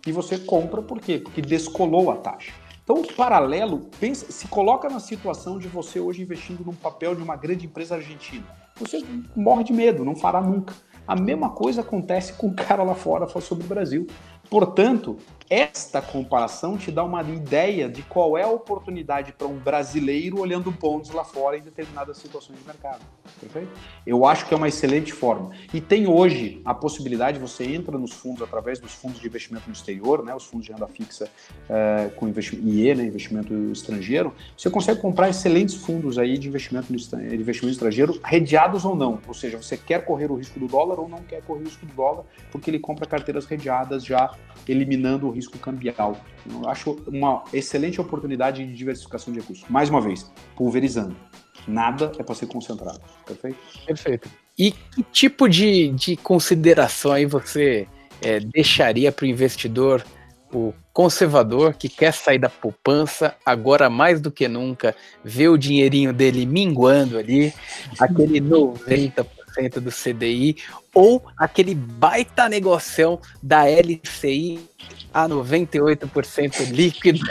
E 0.06 0.12
você 0.12 0.38
compra 0.38 0.80
por 0.80 0.98
quê? 0.98 1.18
Porque 1.18 1.42
descolou 1.42 2.10
a 2.10 2.16
taxa. 2.16 2.54
Então, 2.82 2.96
o 2.96 3.12
paralelo, 3.12 3.90
pensa, 4.00 4.32
se 4.32 4.48
coloca 4.48 4.88
na 4.88 4.98
situação 4.98 5.58
de 5.58 5.68
você 5.68 6.00
hoje 6.00 6.22
investindo 6.22 6.64
num 6.64 6.74
papel 6.74 7.14
de 7.14 7.22
uma 7.22 7.36
grande 7.36 7.66
empresa 7.66 7.96
argentina. 7.96 8.46
Você 8.76 9.04
morre 9.36 9.64
de 9.64 9.74
medo, 9.74 10.06
não 10.06 10.16
fará 10.16 10.40
nunca. 10.40 10.74
A 11.06 11.14
mesma 11.14 11.50
coisa 11.50 11.82
acontece 11.82 12.32
com 12.32 12.48
o 12.48 12.54
cara 12.54 12.82
lá 12.82 12.94
fora 12.94 13.26
sobre 13.40 13.64
o 13.64 13.68
Brasil. 13.68 14.06
Portanto, 14.48 15.18
esta 15.48 16.00
comparação 16.00 16.78
te 16.78 16.90
dá 16.90 17.04
uma 17.04 17.22
ideia 17.22 17.88
de 17.88 18.02
qual 18.02 18.38
é 18.38 18.42
a 18.42 18.48
oportunidade 18.48 19.32
para 19.32 19.46
um 19.46 19.58
brasileiro 19.58 20.40
olhando 20.40 20.70
bonds 20.70 21.10
lá 21.10 21.24
fora 21.24 21.58
em 21.58 21.60
determinadas 21.60 22.16
situações 22.16 22.58
de 22.58 22.64
mercado. 22.64 23.00
Perfeito? 23.38 23.68
Eu 24.06 24.24
acho 24.24 24.46
que 24.46 24.54
é 24.54 24.56
uma 24.56 24.68
excelente 24.68 25.12
forma. 25.12 25.50
E 25.72 25.80
tem 25.80 26.06
hoje 26.06 26.62
a 26.64 26.72
possibilidade, 26.72 27.38
você 27.38 27.64
entra 27.64 27.98
nos 27.98 28.12
fundos 28.12 28.42
através 28.42 28.78
dos 28.78 28.92
fundos 28.92 29.20
de 29.20 29.26
investimento 29.26 29.66
no 29.66 29.72
exterior, 29.72 30.24
né, 30.24 30.34
os 30.34 30.44
fundos 30.44 30.66
de 30.66 30.72
renda 30.72 30.86
fixa 30.86 31.28
é, 31.68 32.10
com 32.16 32.26
investimento 32.26 32.66
IE, 32.66 32.94
né, 32.94 33.04
investimento 33.04 33.54
estrangeiro, 33.70 34.34
você 34.56 34.70
consegue 34.70 35.00
comprar 35.00 35.28
excelentes 35.28 35.74
fundos 35.74 36.18
aí 36.18 36.38
de 36.38 36.48
investimento, 36.48 36.92
no, 36.92 36.98
de 36.98 37.36
investimento 37.36 37.72
estrangeiro, 37.72 38.18
redeados 38.24 38.84
ou 38.84 38.96
não. 38.96 39.20
Ou 39.26 39.34
seja, 39.34 39.58
você 39.58 39.76
quer 39.76 40.04
correr 40.04 40.30
o 40.30 40.36
risco 40.36 40.58
do 40.58 40.66
dólar 40.66 40.98
ou 40.98 41.08
não 41.08 41.22
quer 41.22 41.42
correr 41.42 41.60
o 41.60 41.64
risco 41.64 41.84
do 41.84 41.92
dólar, 41.92 42.24
porque 42.50 42.70
ele 42.70 42.78
compra 42.78 43.06
carteiras 43.06 43.44
redeadas 43.44 44.04
já 44.04 44.34
eliminando 44.66 45.28
o 45.28 45.30
risco 45.34 45.58
cambial. 45.58 46.16
Eu 46.48 46.68
acho 46.68 46.92
uma 47.06 47.44
excelente 47.52 48.00
oportunidade 48.00 48.64
de 48.64 48.74
diversificação 48.74 49.32
de 49.32 49.40
recursos. 49.40 49.68
Mais 49.68 49.90
uma 49.90 50.00
vez, 50.00 50.30
pulverizando. 50.56 51.16
Nada 51.66 52.12
é 52.18 52.22
para 52.22 52.34
ser 52.34 52.46
concentrado. 52.46 53.00
Perfeito? 53.26 53.58
Perfeito. 53.86 54.30
E 54.58 54.72
que 54.72 55.02
tipo 55.02 55.48
de, 55.48 55.90
de 55.90 56.16
consideração 56.16 57.12
aí 57.12 57.26
você 57.26 57.88
é, 58.22 58.40
deixaria 58.40 59.10
para 59.10 59.24
o 59.24 59.28
investidor, 59.28 60.04
o 60.52 60.72
conservador 60.92 61.74
que 61.74 61.88
quer 61.88 62.12
sair 62.12 62.38
da 62.38 62.48
poupança, 62.48 63.34
agora 63.44 63.90
mais 63.90 64.20
do 64.20 64.30
que 64.30 64.46
nunca, 64.46 64.94
ver 65.24 65.48
o 65.48 65.58
dinheirinho 65.58 66.12
dele 66.12 66.46
minguando 66.46 67.18
ali, 67.18 67.52
aquele 67.98 68.40
90% 68.40 69.26
do 69.80 69.90
CDI, 69.90 70.56
ou 70.94 71.24
aquele 71.36 71.74
baita 71.74 72.48
negocião 72.48 73.20
da 73.42 73.64
LCI 73.64 74.60
a 75.12 75.28
98% 75.28 76.70
líquido. 76.70 77.20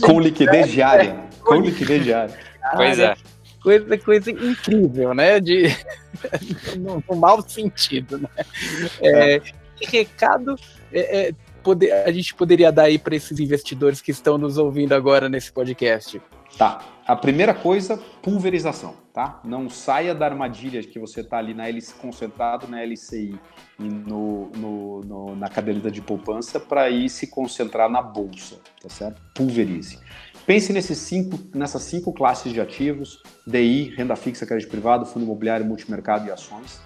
Com 0.00 0.20
liquidez 0.20 0.70
diária. 0.70 1.20
Com 1.40 1.56
liquidez 1.56 2.04
diária. 2.04 2.38
Pois 2.74 2.98
é. 2.98 3.14
Coisa, 3.62 3.98
coisa 3.98 4.30
incrível, 4.30 5.14
né? 5.14 5.38
De, 5.38 5.68
no, 6.78 7.02
no 7.08 7.16
mau 7.16 7.46
sentido, 7.46 8.18
né? 8.18 8.28
É, 9.00 9.40
que 9.76 9.98
recado 9.98 10.56
é, 10.92 11.28
é, 11.28 11.34
poder, 11.62 11.92
a 11.92 12.10
gente 12.10 12.34
poderia 12.34 12.72
dar 12.72 12.84
aí 12.84 12.98
para 12.98 13.14
esses 13.14 13.38
investidores 13.38 14.00
que 14.00 14.10
estão 14.10 14.36
nos 14.36 14.58
ouvindo 14.58 14.94
agora 14.94 15.28
nesse 15.28 15.52
podcast? 15.52 16.20
Tá. 16.56 16.84
A 17.04 17.16
primeira 17.16 17.52
coisa, 17.52 17.96
pulverização, 18.22 18.94
tá? 19.12 19.40
Não 19.44 19.68
saia 19.68 20.14
da 20.14 20.24
armadilha 20.24 20.82
que 20.82 21.00
você 21.00 21.20
está 21.20 21.38
ali 21.38 21.52
na 21.52 21.68
LC, 21.68 21.94
concentrado 21.94 22.68
na 22.68 22.80
LCI 22.80 23.38
e 23.78 23.82
no, 23.82 24.50
no, 24.56 25.00
no 25.00 25.36
na 25.36 25.48
caderneta 25.48 25.90
de 25.90 26.00
poupança 26.00 26.60
para 26.60 26.88
ir 26.90 27.08
se 27.08 27.26
concentrar 27.26 27.90
na 27.90 28.00
bolsa, 28.00 28.60
tá 28.80 28.88
certo? 28.88 29.20
Pulverize. 29.34 29.98
pense 30.46 30.72
nesses 30.72 30.98
cinco, 30.98 31.38
nessas 31.52 31.82
cinco 31.82 32.12
classes 32.12 32.52
de 32.52 32.60
ativos: 32.60 33.20
DI, 33.44 33.92
renda 33.96 34.14
fixa, 34.14 34.46
crédito 34.46 34.70
privado, 34.70 35.04
fundo 35.04 35.24
imobiliário, 35.24 35.66
multimercado 35.66 36.28
e 36.28 36.30
ações. 36.30 36.80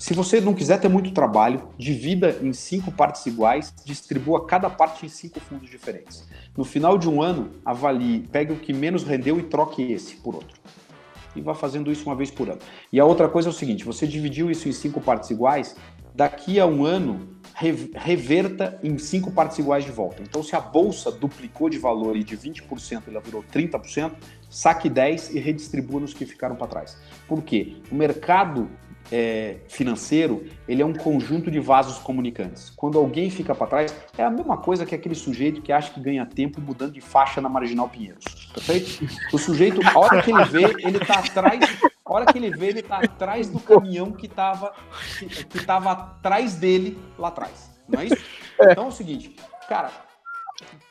Se 0.00 0.14
você 0.14 0.40
não 0.40 0.54
quiser 0.54 0.80
ter 0.80 0.88
muito 0.88 1.12
trabalho, 1.12 1.68
divida 1.76 2.38
em 2.40 2.54
cinco 2.54 2.90
partes 2.90 3.26
iguais, 3.26 3.70
distribua 3.84 4.46
cada 4.46 4.70
parte 4.70 5.04
em 5.04 5.10
cinco 5.10 5.38
fundos 5.40 5.68
diferentes. 5.68 6.26
No 6.56 6.64
final 6.64 6.96
de 6.96 7.06
um 7.06 7.20
ano, 7.20 7.50
avalie, 7.62 8.26
pegue 8.32 8.50
o 8.50 8.56
que 8.56 8.72
menos 8.72 9.04
rendeu 9.04 9.38
e 9.38 9.42
troque 9.42 9.92
esse 9.92 10.16
por 10.16 10.34
outro. 10.34 10.58
E 11.36 11.42
vá 11.42 11.54
fazendo 11.54 11.92
isso 11.92 12.06
uma 12.06 12.16
vez 12.16 12.30
por 12.30 12.48
ano. 12.48 12.60
E 12.90 12.98
a 12.98 13.04
outra 13.04 13.28
coisa 13.28 13.50
é 13.50 13.52
o 13.52 13.52
seguinte: 13.52 13.84
você 13.84 14.06
dividiu 14.06 14.50
isso 14.50 14.66
em 14.70 14.72
cinco 14.72 15.02
partes 15.02 15.28
iguais, 15.28 15.76
daqui 16.14 16.58
a 16.58 16.64
um 16.64 16.82
ano, 16.86 17.36
reverta 17.94 18.80
em 18.82 18.96
cinco 18.96 19.30
partes 19.30 19.58
iguais 19.58 19.84
de 19.84 19.92
volta. 19.92 20.22
Então, 20.22 20.42
se 20.42 20.56
a 20.56 20.60
bolsa 20.62 21.12
duplicou 21.12 21.68
de 21.68 21.76
valor 21.76 22.16
e 22.16 22.24
de 22.24 22.38
20% 22.38 23.02
ela 23.06 23.20
virou 23.20 23.44
30%, 23.52 24.12
saque 24.48 24.88
10 24.88 25.34
e 25.34 25.38
redistribua 25.38 26.00
nos 26.00 26.14
que 26.14 26.24
ficaram 26.24 26.56
para 26.56 26.68
trás. 26.68 26.96
Por 27.28 27.42
quê? 27.42 27.76
O 27.92 27.94
mercado 27.94 28.70
é, 29.10 29.56
financeiro, 29.68 30.44
ele 30.68 30.82
é 30.82 30.86
um 30.86 30.92
conjunto 30.92 31.50
de 31.50 31.58
vasos 31.58 31.98
comunicantes. 31.98 32.70
Quando 32.70 32.98
alguém 32.98 33.30
fica 33.30 33.54
para 33.54 33.66
trás, 33.66 33.94
é 34.16 34.22
a 34.22 34.30
mesma 34.30 34.56
coisa 34.56 34.86
que 34.86 34.94
aquele 34.94 35.14
sujeito 35.14 35.60
que 35.62 35.72
acha 35.72 35.92
que 35.92 36.00
ganha 36.00 36.24
tempo 36.24 36.60
mudando 36.60 36.92
de 36.92 37.00
faixa 37.00 37.40
na 37.40 37.48
Marginal 37.48 37.88
Pinheiros, 37.88 38.24
perfeito? 38.54 39.08
O 39.32 39.38
sujeito, 39.38 39.80
a 39.86 39.98
hora 39.98 40.22
que 40.22 40.30
ele 40.30 40.44
vê, 40.44 40.64
ele 40.78 40.98
está 40.98 41.18
atrás, 41.18 41.60
a 42.04 42.12
hora 42.12 42.26
que 42.26 42.38
ele 42.38 42.50
vê, 42.50 42.68
ele 42.68 42.80
está 42.80 42.98
atrás 42.98 43.48
do 43.48 43.60
caminhão 43.60 44.12
que 44.12 44.26
estava 44.26 44.72
que, 45.18 45.26
que 45.26 45.64
tava 45.64 45.92
atrás 45.92 46.54
dele 46.54 46.98
lá 47.18 47.28
atrás, 47.28 47.70
não 47.88 48.00
é 48.00 48.06
isso? 48.06 48.24
É. 48.60 48.72
Então 48.72 48.84
é 48.84 48.88
o 48.88 48.92
seguinte, 48.92 49.34
cara, 49.68 49.90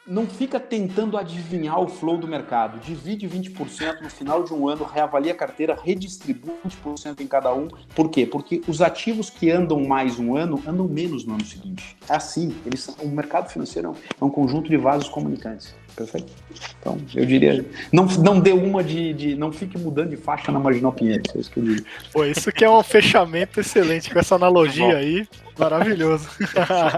não 0.10 0.26
fica 0.26 0.60
tentando 0.60 1.18
adivinhar 1.18 1.80
o 1.80 1.88
flow 1.88 2.18
do 2.18 2.28
mercado. 2.28 2.80
Divide 2.80 3.30
20% 3.30 4.02
no 4.02 4.10
final 4.10 4.44
de 4.44 4.52
um 4.52 4.68
ano, 4.68 4.84
reavalia 4.84 5.34
a 5.34 5.36
carteira, 5.36 5.78
redistribui 5.82 6.52
20% 6.68 7.22
em 7.22 7.28
cada 7.28 7.54
um. 7.54 7.68
Por 7.96 8.10
quê? 8.10 8.26
Porque 8.26 8.62
os 8.68 8.82
ativos 8.82 9.30
que 9.30 9.52
andam 9.52 9.80
mais 9.86 10.18
um 10.18 10.36
ano 10.36 10.62
andam 10.66 10.88
menos 10.88 11.24
no 11.24 11.36
ano 11.36 11.46
seguinte. 11.46 11.96
É 12.10 12.16
assim. 12.16 12.56
Eles 12.66 12.82
são, 12.82 12.96
o 13.04 13.08
mercado 13.08 13.50
financeiro 13.50 13.96
é 14.20 14.26
um 14.26 14.30
conjunto 14.30 14.68
de 14.68 14.78
vasos 14.78 15.08
comunicantes. 15.08 15.76
Perfeito? 15.96 16.32
Então, 16.80 16.98
eu 17.14 17.26
diria. 17.26 17.66
Não, 17.92 18.06
não 18.06 18.40
dê 18.40 18.52
uma 18.52 18.84
de, 18.84 19.14
de. 19.14 19.36
Não 19.36 19.52
fique 19.52 19.78
mudando 19.78 20.10
de 20.10 20.18
faixa 20.18 20.52
na 20.52 20.60
Marginal 20.60 20.92
Pinheiros. 20.92 21.36
É 21.36 21.40
isso 21.40 21.52
que 21.52 21.60
eu 21.60 21.64
diria. 21.64 21.84
Pô, 22.12 22.24
isso 22.26 22.52
que 22.52 22.64
é 22.64 22.70
um 22.70 22.82
fechamento 22.84 23.60
excelente 23.60 24.10
com 24.12 24.20
essa 24.20 24.36
analogia 24.36 24.98
aí. 24.98 25.28
Maravilhoso. 25.58 26.30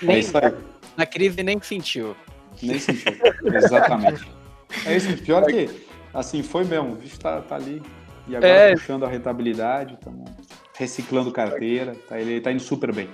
nem, 0.02 0.16
é 0.16 0.18
isso 0.18 0.36
aí. 0.38 0.52
Na 0.96 1.06
crise 1.06 1.42
nem 1.42 1.60
sentiu. 1.60 2.16
Nem 2.62 2.78
sentiu, 2.78 3.12
exatamente. 3.44 4.30
É 4.86 4.96
isso, 4.96 5.16
pior 5.22 5.44
que, 5.46 5.68
assim, 6.14 6.42
foi 6.42 6.64
mesmo. 6.64 6.92
O 6.92 6.96
bicho 6.96 7.18
tá, 7.18 7.40
tá 7.40 7.56
ali. 7.56 7.82
E 8.28 8.36
agora 8.36 8.52
é. 8.52 8.72
puxando 8.72 9.04
a 9.04 9.08
rentabilidade, 9.08 9.94
estamos 9.94 10.30
reciclando 10.76 11.32
carteira. 11.32 11.94
Tá, 12.08 12.18
ele 12.20 12.40
tá 12.40 12.52
indo 12.52 12.62
super 12.62 12.94
bem. 12.94 13.08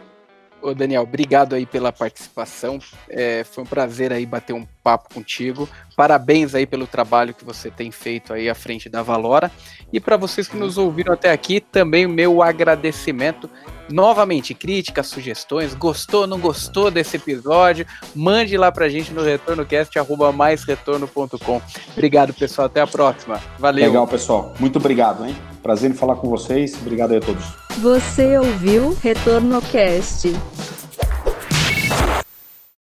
Ô 0.60 0.74
Daniel, 0.74 1.02
obrigado 1.02 1.54
aí 1.54 1.64
pela 1.64 1.92
participação. 1.92 2.78
É, 3.08 3.44
foi 3.44 3.62
um 3.62 3.66
prazer 3.66 4.12
aí 4.12 4.26
bater 4.26 4.52
um 4.52 4.66
papo 4.82 5.14
contigo. 5.14 5.68
Parabéns 5.96 6.54
aí 6.54 6.66
pelo 6.66 6.86
trabalho 6.86 7.32
que 7.32 7.44
você 7.44 7.70
tem 7.70 7.90
feito 7.90 8.32
aí 8.32 8.48
à 8.48 8.54
frente 8.54 8.88
da 8.88 9.02
Valora. 9.02 9.50
E 9.92 10.00
para 10.00 10.16
vocês 10.16 10.48
que 10.48 10.56
nos 10.56 10.76
ouviram 10.76 11.12
até 11.12 11.30
aqui, 11.30 11.60
também 11.60 12.06
o 12.06 12.10
meu 12.10 12.42
agradecimento. 12.42 13.48
Novamente, 13.90 14.54
críticas, 14.54 15.06
sugestões, 15.06 15.74
gostou, 15.74 16.26
não 16.26 16.38
gostou 16.38 16.90
desse 16.90 17.16
episódio? 17.16 17.86
Mande 18.14 18.56
lá 18.56 18.70
pra 18.70 18.88
gente 18.88 19.12
no 19.12 19.22
retornocast, 19.22 19.98
arroba 19.98 20.30
maisretorno.com. 20.32 21.60
Obrigado, 21.92 22.32
pessoal. 22.34 22.66
Até 22.66 22.80
a 22.80 22.86
próxima. 22.86 23.40
Valeu. 23.58 23.86
Legal, 23.86 24.06
pessoal. 24.06 24.52
Muito 24.58 24.78
obrigado, 24.78 25.24
hein? 25.24 25.36
Prazer 25.62 25.90
em 25.90 25.94
falar 25.94 26.16
com 26.16 26.28
vocês. 26.28 26.74
Obrigado 26.80 27.12
aí 27.12 27.18
a 27.18 27.20
todos. 27.20 27.44
Você 27.78 28.38
ouviu 28.38 28.96
Retorno 29.02 29.60
Cast. 29.62 30.32